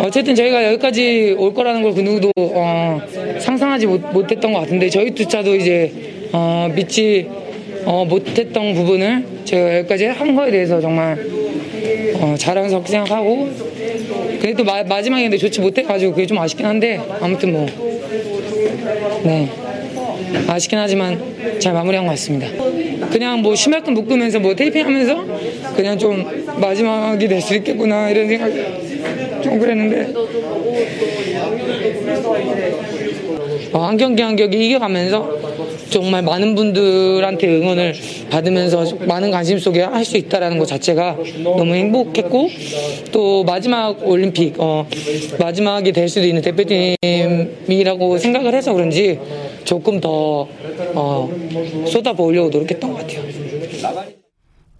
어쨌든 0.00 0.34
저희가 0.34 0.64
여기까지 0.72 1.36
올 1.38 1.52
거라는 1.52 1.82
걸 1.82 1.92
그 1.92 2.00
누구도 2.00 2.30
어, 2.36 2.98
상상하지 3.38 3.86
못, 3.86 4.00
못했던 4.12 4.52
것 4.54 4.60
같은데 4.60 4.88
저희조차도 4.88 5.54
이제 5.54 6.28
어, 6.32 6.70
믿지 6.74 7.28
어, 7.86 8.04
못했던 8.04 8.74
부분을 8.74 9.24
제가 9.44 9.78
여기까지 9.78 10.06
한 10.06 10.34
거에 10.34 10.50
대해서 10.50 10.80
정말 10.80 11.16
어, 12.20 12.34
자랑스럽게 12.36 12.90
생각하고 12.90 13.48
그래도 14.40 14.64
마, 14.64 14.82
마지막에 14.82 15.34
좋지 15.36 15.60
못해가지고 15.60 16.12
그게 16.12 16.26
좀 16.26 16.38
아쉽긴 16.38 16.66
한데 16.66 17.00
아무튼 17.20 17.52
뭐 17.52 17.66
네. 19.22 19.48
아쉽긴 20.48 20.78
하지만 20.78 21.20
잘 21.60 21.72
마무리한 21.72 22.04
것 22.06 22.10
같습니다. 22.12 22.48
그냥 23.10 23.40
뭐 23.40 23.54
심할끔 23.54 23.94
묶으면서 23.94 24.40
뭐 24.40 24.54
테이핑 24.54 24.84
하면서 24.84 25.24
그냥 25.76 25.96
좀 25.96 26.24
마지막이 26.60 27.28
될 27.28 27.40
수 27.40 27.54
있겠구나 27.54 28.10
이런 28.10 28.26
생각 28.28 28.50
좀 29.42 29.58
그랬는데 29.60 30.12
어, 33.72 33.78
한 33.80 33.96
경기 33.96 34.22
한 34.22 34.34
경기 34.36 34.66
이겨가면서 34.66 35.38
정말 35.90 36.22
많은 36.22 36.54
분들한테 36.54 37.48
응원을 37.48 37.94
받으면서 38.30 38.96
많은 39.06 39.30
관심 39.30 39.58
속에 39.58 39.82
할 39.82 40.06
수 40.06 40.16
있다라는 40.16 40.58
것 40.58 40.66
자체가 40.66 41.16
너무 41.42 41.74
행복했고 41.74 42.48
또 43.12 43.42
마지막 43.44 44.06
올림픽 44.06 44.54
어, 44.58 44.86
마지막이 45.40 45.92
될 45.92 46.08
수도 46.08 46.26
있는 46.26 46.42
대표팀이라고 46.42 48.18
생각을 48.18 48.54
해서 48.54 48.72
그런지 48.72 49.18
조금 49.64 50.00
더 50.00 50.46
어, 50.94 51.28
쏟아부으려고 51.88 52.50
노력했던 52.50 52.92
것 52.92 52.98
같아요. 53.00 53.22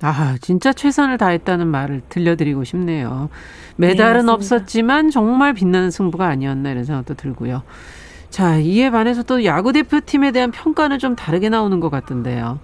아, 0.03 0.37
진짜 0.41 0.73
최선을 0.73 1.19
다했다는 1.19 1.67
말을 1.67 2.03
들려드리고 2.09 2.65
싶네요. 2.65 3.29
메달은 3.77 4.27
네, 4.27 4.33
없었지만 4.33 5.11
정말 5.11 5.55
빛나는 5.55 5.91
승부가 5.91 6.27
아니었나 6.29 6.71
이런 6.71 6.85
생각도 6.85 7.15
들고요. 7.15 7.63
자, 8.37 8.59
이에 8.59 8.91
반해서 8.91 9.23
또 9.23 9.47
야구 9.47 9.73
대표팀에 9.73 10.31
대한 10.31 10.51
평가는 10.51 10.99
좀 10.99 11.17
다르게 11.17 11.49
나오는 11.49 11.81
것 11.81 11.89
같던데요. 11.89 12.59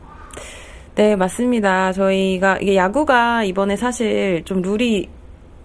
네, 0.97 1.17
맞습니다. 1.17 1.93
저희가 1.93 2.59
이게 2.61 2.77
야구가 2.77 3.45
이번에 3.45 3.77
사실 3.77 4.43
좀 4.45 4.61
룰이 4.61 5.09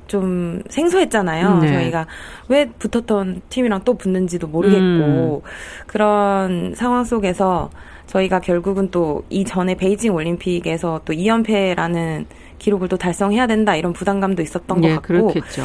좀 0.07 0.63
생소했잖아요. 0.69 1.59
네. 1.59 1.67
저희가 1.73 2.07
왜 2.47 2.69
붙었던 2.69 3.41
팀이랑 3.49 3.81
또 3.83 3.95
붙는지도 3.95 4.47
모르겠고 4.47 5.41
음. 5.43 5.49
그런 5.87 6.73
상황 6.73 7.03
속에서 7.03 7.69
저희가 8.05 8.39
결국은 8.39 8.89
또 8.89 9.25
이전에 9.29 9.75
베이징 9.75 10.13
올림픽에서 10.15 11.01
또 11.03 11.11
2연패라는 11.11 12.27
기록을 12.59 12.87
또 12.87 12.95
달성해야 12.95 13.45
된다 13.45 13.75
이런 13.75 13.91
부담감도 13.91 14.41
있었던 14.41 14.79
것 14.79 14.87
예, 14.87 14.95
같고. 14.95 15.33
그렇겠죠. 15.33 15.63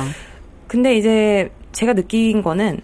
근데 0.66 0.96
이제 0.96 1.48
제가 1.70 1.92
느낀 1.92 2.42
거는 2.42 2.80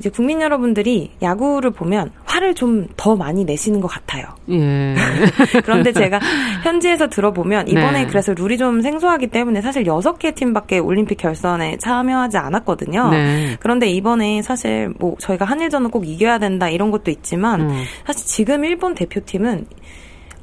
이제 0.00 0.10
국민 0.10 0.40
여러분들이 0.40 1.12
야구를 1.22 1.70
보면 1.70 2.10
화를 2.24 2.54
좀 2.54 2.80
더 2.96 3.16
많이 3.16 3.44
내시는 3.44 3.80
것 3.80 3.88
같아요. 3.88 4.26
예. 4.50 4.94
그런데 5.64 5.92
제가 5.92 6.20
현지에서 6.62 7.08
들어보면 7.08 7.68
이번에 7.68 8.04
네. 8.04 8.06
그래서 8.06 8.34
룰이 8.34 8.58
좀 8.58 8.82
생소하기 8.82 9.28
때문에 9.28 9.62
사실 9.62 9.86
여섯 9.86 10.18
개 10.18 10.32
팀밖에 10.32 10.78
올림픽 10.78 11.16
결선에 11.16 11.78
참여하지 11.78 12.36
않았거든요. 12.36 13.10
네. 13.10 13.56
그런데 13.60 13.88
이번에 13.88 14.42
사실 14.42 14.92
뭐 14.98 15.16
저희가 15.18 15.44
한일전은 15.44 15.90
꼭 15.90 16.06
이겨야 16.06 16.38
된다 16.38 16.68
이런 16.68 16.90
것도 16.90 17.10
있지만 17.10 17.62
음. 17.62 17.84
사실 18.06 18.26
지금 18.26 18.64
일본 18.64 18.94
대표팀은 18.94 19.66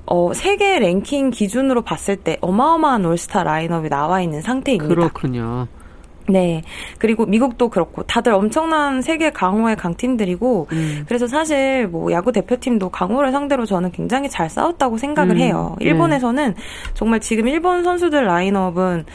어, 0.08 0.34
세계 0.34 0.80
랭킹 0.80 1.32
기준으로 1.32 1.82
봤을 1.82 2.16
때 2.16 2.38
어마어마한 2.42 3.06
올스타 3.06 3.44
라인업이 3.44 3.90
나와 3.90 4.22
있는 4.22 4.42
상태입니다. 4.42 4.96
그렇군요. 4.96 5.68
네. 6.30 6.64
그리고 6.98 7.26
미국도 7.26 7.70
그렇고 7.70 8.04
다들 8.04 8.34
엄청난 8.34 9.02
세계 9.02 9.32
강호의 9.32 9.76
강팀들이고 9.76 10.68
음. 10.72 11.06
그래서 11.08 11.28
사실 11.28 11.88
뭐 11.88 12.12
야구 12.12 12.32
대표팀도 12.32 12.90
강호를 12.90 13.32
상대로 13.32 13.66
저는 13.66 13.92
굉장히 13.92 14.30
잘 14.30 14.50
싸웠다고 14.50 14.98
생각을 14.98 15.36
음. 15.36 15.38
해요. 15.38 15.76
네. 15.80 15.86
일본에서는 15.86 16.54
네. 16.54 16.62
정말 16.94 17.20
지금 17.20 17.48
일본 17.48 17.84
선수들 17.84 18.26
라인업은 18.26 19.06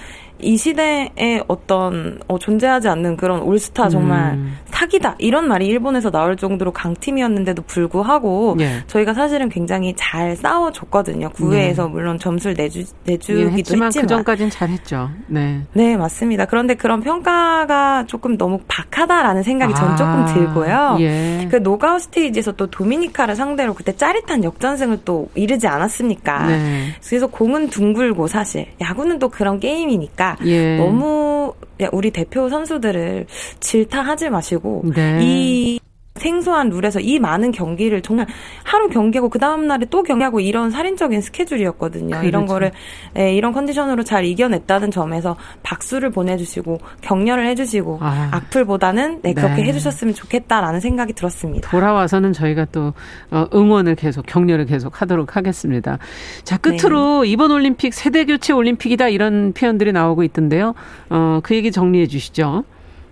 이 0.43 0.57
시대에 0.57 1.43
어떤 1.47 2.19
어, 2.27 2.39
존재하지 2.39 2.89
않는 2.89 3.17
그런 3.17 3.43
올스타 3.43 3.89
정말 3.89 4.33
음. 4.33 4.59
사기다 4.83 5.15
이런 5.19 5.47
말이 5.47 5.67
일본에서 5.67 6.11
나올 6.11 6.37
정도로 6.37 6.73
강팀이었는데도 6.73 7.63
불구하고 7.63 8.57
예. 8.61 8.83
저희가 8.89 9.15
사실은 9.15 9.49
굉장히 9.49 9.95
잘 9.97 10.35
싸워줬거든요. 10.35 11.29
9회에서 11.31 11.87
네. 11.87 11.89
물론 11.89 12.19
점수를 12.19 12.57
내주 12.57 12.85
내주기도 13.05 13.51
예, 13.51 13.53
했지만, 13.53 13.87
했지만 13.87 13.91
그 13.91 14.07
전까지는 14.09 14.51
잘했죠. 14.51 15.11
네, 15.29 15.63
네 15.73 15.97
맞습니다. 15.97 16.47
그런데 16.47 16.75
그런 16.75 17.01
평가가 17.01 18.07
조금 18.07 18.37
너무 18.37 18.59
박하다라는 18.67 19.45
생각이 19.45 19.73
아. 19.73 19.77
전 19.77 19.97
조금 19.97 20.27
들고요. 20.35 20.97
예. 20.99 21.47
그 21.49 21.57
노가우 21.57 22.01
스테이지에서 22.01 22.53
또 22.53 22.67
도미니카를 22.67 23.37
상대로 23.37 23.75
그때 23.75 23.95
짜릿한 23.95 24.43
역전승을 24.43 25.03
또 25.05 25.29
이르지 25.37 25.69
않았습니까? 25.69 26.47
네. 26.47 26.87
그래서 27.07 27.29
공은 27.29 27.69
둥글고 27.69 28.27
사실 28.27 28.67
야구는 28.81 29.21
또 29.21 29.29
그런 29.29 29.61
게임이니까 29.61 30.39
예. 30.45 30.77
너무 30.77 31.55
우리 31.91 32.11
대표 32.11 32.49
선수들을 32.49 33.27
질타하지 33.61 34.31
마시고 34.31 34.72
네. 34.95 35.19
이 35.23 35.81
생소한 36.17 36.69
룰에서 36.69 37.01
이 37.01 37.19
많은 37.19 37.53
경기를 37.53 38.03
정말 38.03 38.27
하루 38.65 38.89
경기하고 38.89 39.29
그 39.29 39.39
다음 39.39 39.67
날에 39.67 39.87
또 39.91 40.03
경기하고 40.03 40.41
이런 40.41 40.71
살인적인 40.71 41.21
스케줄이었거든요. 41.21 42.11
그렇죠. 42.11 42.29
이런 42.29 42.47
거를 42.47 42.71
네, 43.15 43.35
이런 43.35 43.53
컨디션으로 43.53 44.05
잘 44.05 44.25
이겨냈다는 44.25 44.91
점에서 44.91 45.37
박수를 45.63 46.11
보내주시고 46.11 46.79
격려를 47.01 47.47
해주시고 47.49 47.99
아. 48.01 48.29
악플보다는 48.33 49.21
네, 49.23 49.33
그렇게 49.33 49.63
네. 49.63 49.69
해주셨으면 49.69 50.15
좋겠다라는 50.15 50.81
생각이 50.81 51.15
들었습니다. 51.15 51.71
돌아와서는 51.71 52.33
저희가 52.33 52.67
또 52.67 52.93
어, 53.31 53.47
응원을 53.53 53.97
계속 53.97 54.27
격려를 54.27 54.67
계속 54.67 55.01
하도록 55.01 55.35
하겠습니다. 55.35 55.99
자 56.45 56.59
끝으로 56.59 57.23
네. 57.23 57.31
이번 57.31 57.51
올림픽 57.51 57.95
세대 57.95 58.25
교체 58.25 58.53
올림픽이다 58.53 59.09
이런 59.09 59.53
표현들이 59.55 59.93
나오고 59.93 60.23
있던데요. 60.25 60.75
어, 61.09 61.41
그 61.43 61.55
얘기 61.55 61.73
정리해 61.73 62.07
주시죠. 62.07 62.65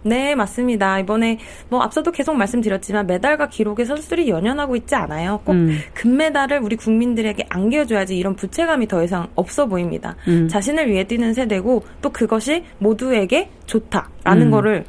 네, 0.02 0.34
맞습니다. 0.34 0.98
이번에 1.00 1.38
뭐 1.68 1.82
앞서도 1.82 2.12
계속 2.12 2.36
말씀드렸지만 2.36 3.06
메달과 3.06 3.48
기록에 3.48 3.84
선수들이 3.84 4.28
연연하고 4.28 4.76
있지 4.76 4.94
않아요. 4.94 5.40
꼭 5.44 5.52
음. 5.52 5.78
금메달을 5.94 6.60
우리 6.62 6.76
국민들에게 6.76 7.46
안겨줘야지 7.48 8.16
이런 8.16 8.34
부채감이 8.34 8.88
더 8.88 9.02
이상 9.02 9.28
없어 9.34 9.66
보입니다. 9.66 10.16
음. 10.28 10.48
자신을 10.48 10.90
위해 10.90 11.04
뛰는 11.04 11.34
세대고 11.34 11.84
또 12.02 12.10
그것이 12.10 12.64
모두에게 12.78 13.50
좋다라는 13.66 14.46
음. 14.46 14.50
거를 14.50 14.84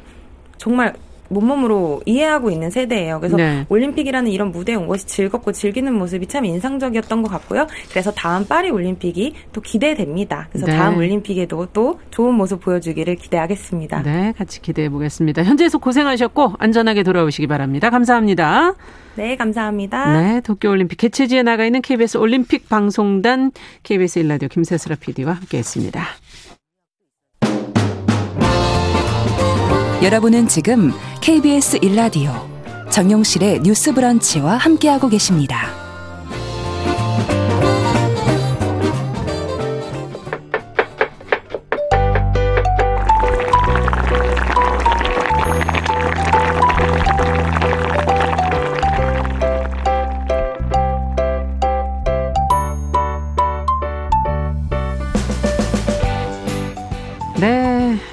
정말 0.56 0.94
몸몸으로 1.32 2.02
이해하고 2.06 2.50
있는 2.50 2.70
세대예요. 2.70 3.20
그래서 3.20 3.36
네. 3.36 3.66
올림픽이라는 3.68 4.30
이런 4.30 4.52
무대에 4.52 4.74
온 4.74 4.86
것이 4.86 5.06
즐겁고 5.06 5.52
즐기는 5.52 5.92
모습이 5.92 6.26
참 6.26 6.44
인상적이었던 6.44 7.22
것 7.22 7.28
같고요. 7.30 7.66
그래서 7.90 8.12
다음 8.12 8.46
파리 8.46 8.70
올림픽이 8.70 9.34
또 9.52 9.60
기대됩니다. 9.60 10.48
그래서 10.50 10.66
네. 10.66 10.76
다음 10.76 10.96
올림픽에도 10.98 11.66
또 11.72 12.00
좋은 12.10 12.34
모습 12.34 12.60
보여주기를 12.60 13.16
기대하겠습니다. 13.16 14.02
네, 14.02 14.32
같이 14.36 14.60
기대해 14.60 14.88
보겠습니다. 14.88 15.42
현재에서 15.42 15.78
고생하셨고 15.78 16.54
안전하게 16.58 17.02
돌아오시기 17.02 17.46
바랍니다. 17.46 17.90
감사합니다. 17.90 18.74
네, 19.16 19.36
감사합니다. 19.36 20.20
네, 20.20 20.40
도쿄올림픽 20.40 20.98
개최지에 20.98 21.42
나가 21.42 21.64
있는 21.64 21.82
KBS 21.82 22.16
올림픽 22.16 22.68
방송단 22.68 23.52
KBS 23.82 24.20
일라디오 24.20 24.48
김세슬아 24.48 24.96
PD와 25.00 25.32
함께했습니다. 25.34 26.02
여러분은 30.02 30.48
지금 30.48 30.90
KBS 31.20 31.78
일라디오 31.80 32.32
정용실의 32.90 33.60
뉴스 33.60 33.94
브런치와 33.94 34.56
함께하고 34.56 35.08
계십니다. 35.08 35.81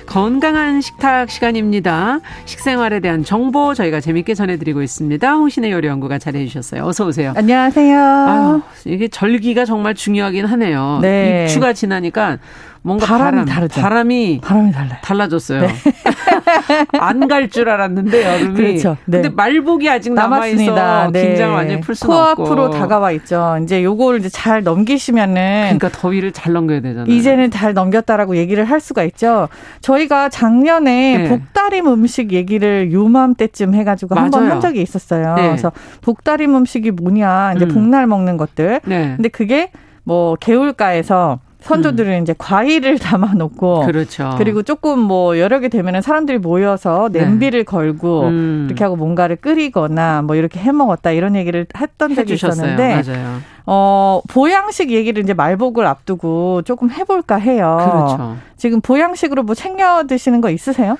건강한 0.09 0.81
식탁 0.81 1.29
시간입니다. 1.29 2.19
식생활에 2.45 2.99
대한 2.99 3.23
정보 3.23 3.75
저희가 3.75 4.01
재밌게 4.01 4.33
전해드리고 4.33 4.81
있습니다. 4.81 5.31
홍신의 5.31 5.71
요리연구가 5.71 6.17
잘해 6.17 6.47
주셨어요. 6.47 6.83
어서 6.85 7.05
오세요. 7.05 7.33
안녕하세요. 7.37 7.99
아유, 7.99 8.61
이게 8.85 9.07
절기가 9.07 9.65
정말 9.65 9.93
중요하긴 9.93 10.45
하네요. 10.45 10.97
네. 11.03 11.43
입추가 11.43 11.73
지나니까 11.73 12.39
뭔가 12.81 13.05
바람이 13.05 13.31
바람, 13.31 13.45
다르죠. 13.45 13.81
바람이 13.81 14.41
바람이 14.43 14.71
달라요. 14.71 14.97
달라졌어요. 15.03 15.61
네. 15.61 15.67
안 16.99 17.27
갈 17.27 17.49
줄 17.49 17.69
알았는데 17.69 18.23
여름이. 18.25 18.53
그렇죠. 18.55 18.97
네. 19.05 19.21
근데 19.21 19.29
말복이 19.29 19.89
아직 19.89 20.13
남아 20.13 20.47
있어. 20.47 21.09
네. 21.11 21.27
긴장 21.27 21.53
완전히 21.53 21.81
풀 21.81 21.95
수는 21.95 22.15
없고. 22.15 22.43
코앞으로 22.43 22.69
다가와 22.71 23.11
있죠. 23.13 23.57
이제 23.63 23.83
요거를 23.83 24.19
이제 24.19 24.29
잘 24.29 24.63
넘기시면은 24.63 25.77
그러니까 25.77 25.89
더위를 25.89 26.31
잘 26.31 26.53
넘겨야 26.53 26.81
되잖아요. 26.81 27.13
이제는 27.13 27.51
잘 27.51 27.73
넘겼다라고 27.73 28.35
얘기를 28.37 28.63
할 28.65 28.79
수가 28.79 29.03
있죠. 29.03 29.47
저희가 29.81 30.29
작년에 30.29 31.17
네. 31.17 31.29
복다림 31.29 31.87
음식 31.87 32.31
얘기를 32.33 32.91
요맘때쯤 32.91 33.73
해가지고 33.75 34.15
한 34.15 34.29
번 34.31 34.49
한 34.49 34.59
적이 34.61 34.81
있었어요. 34.81 35.35
네. 35.35 35.43
그래서 35.47 35.71
복다림 36.01 36.55
음식이 36.55 36.91
뭐냐 36.91 37.53
이제 37.55 37.65
음. 37.65 37.69
복날 37.73 38.07
먹는 38.07 38.37
것들. 38.37 38.81
네. 38.85 39.13
근데 39.15 39.29
그게 39.29 39.71
뭐 40.03 40.35
개울가에서 40.35 41.39
선조들은 41.61 42.13
음. 42.19 42.21
이제 42.21 42.33
과일을 42.37 42.99
담아 42.99 43.33
놓고 43.33 43.85
그렇죠. 43.85 44.35
그리고 44.37 44.63
조금 44.63 44.99
뭐 44.99 45.37
여러 45.39 45.59
개 45.59 45.67
되면은 45.69 46.01
사람들이 46.01 46.37
모여서 46.37 47.09
네. 47.11 47.19
냄비를 47.21 47.61
네. 47.61 47.63
걸고 47.63 48.23
음. 48.23 48.65
이렇게 48.67 48.83
하고 48.83 48.95
뭔가를 48.95 49.35
끓이거나 49.35 50.21
뭐 50.21 50.35
이렇게 50.35 50.59
해 50.59 50.71
먹었다 50.71 51.11
이런 51.11 51.35
얘기를 51.35 51.65
했던 51.77 52.15
적이 52.15 52.33
해주셨어요. 52.33 52.73
있었는데 52.73 53.11
맞아요. 53.13 53.39
어, 53.65 54.21
보양식 54.29 54.91
얘기를 54.91 55.21
이제 55.21 55.33
말복을 55.33 55.85
앞두고 55.85 56.61
조금 56.63 56.89
해 56.89 57.03
볼까 57.03 57.35
해요. 57.35 57.77
그렇죠. 57.79 58.37
지금 58.57 58.81
보양식으로 58.81 59.43
뭐 59.43 59.53
챙겨 59.53 60.03
드시는 60.07 60.41
거 60.41 60.49
있으세요? 60.49 60.97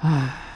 아. 0.00 0.51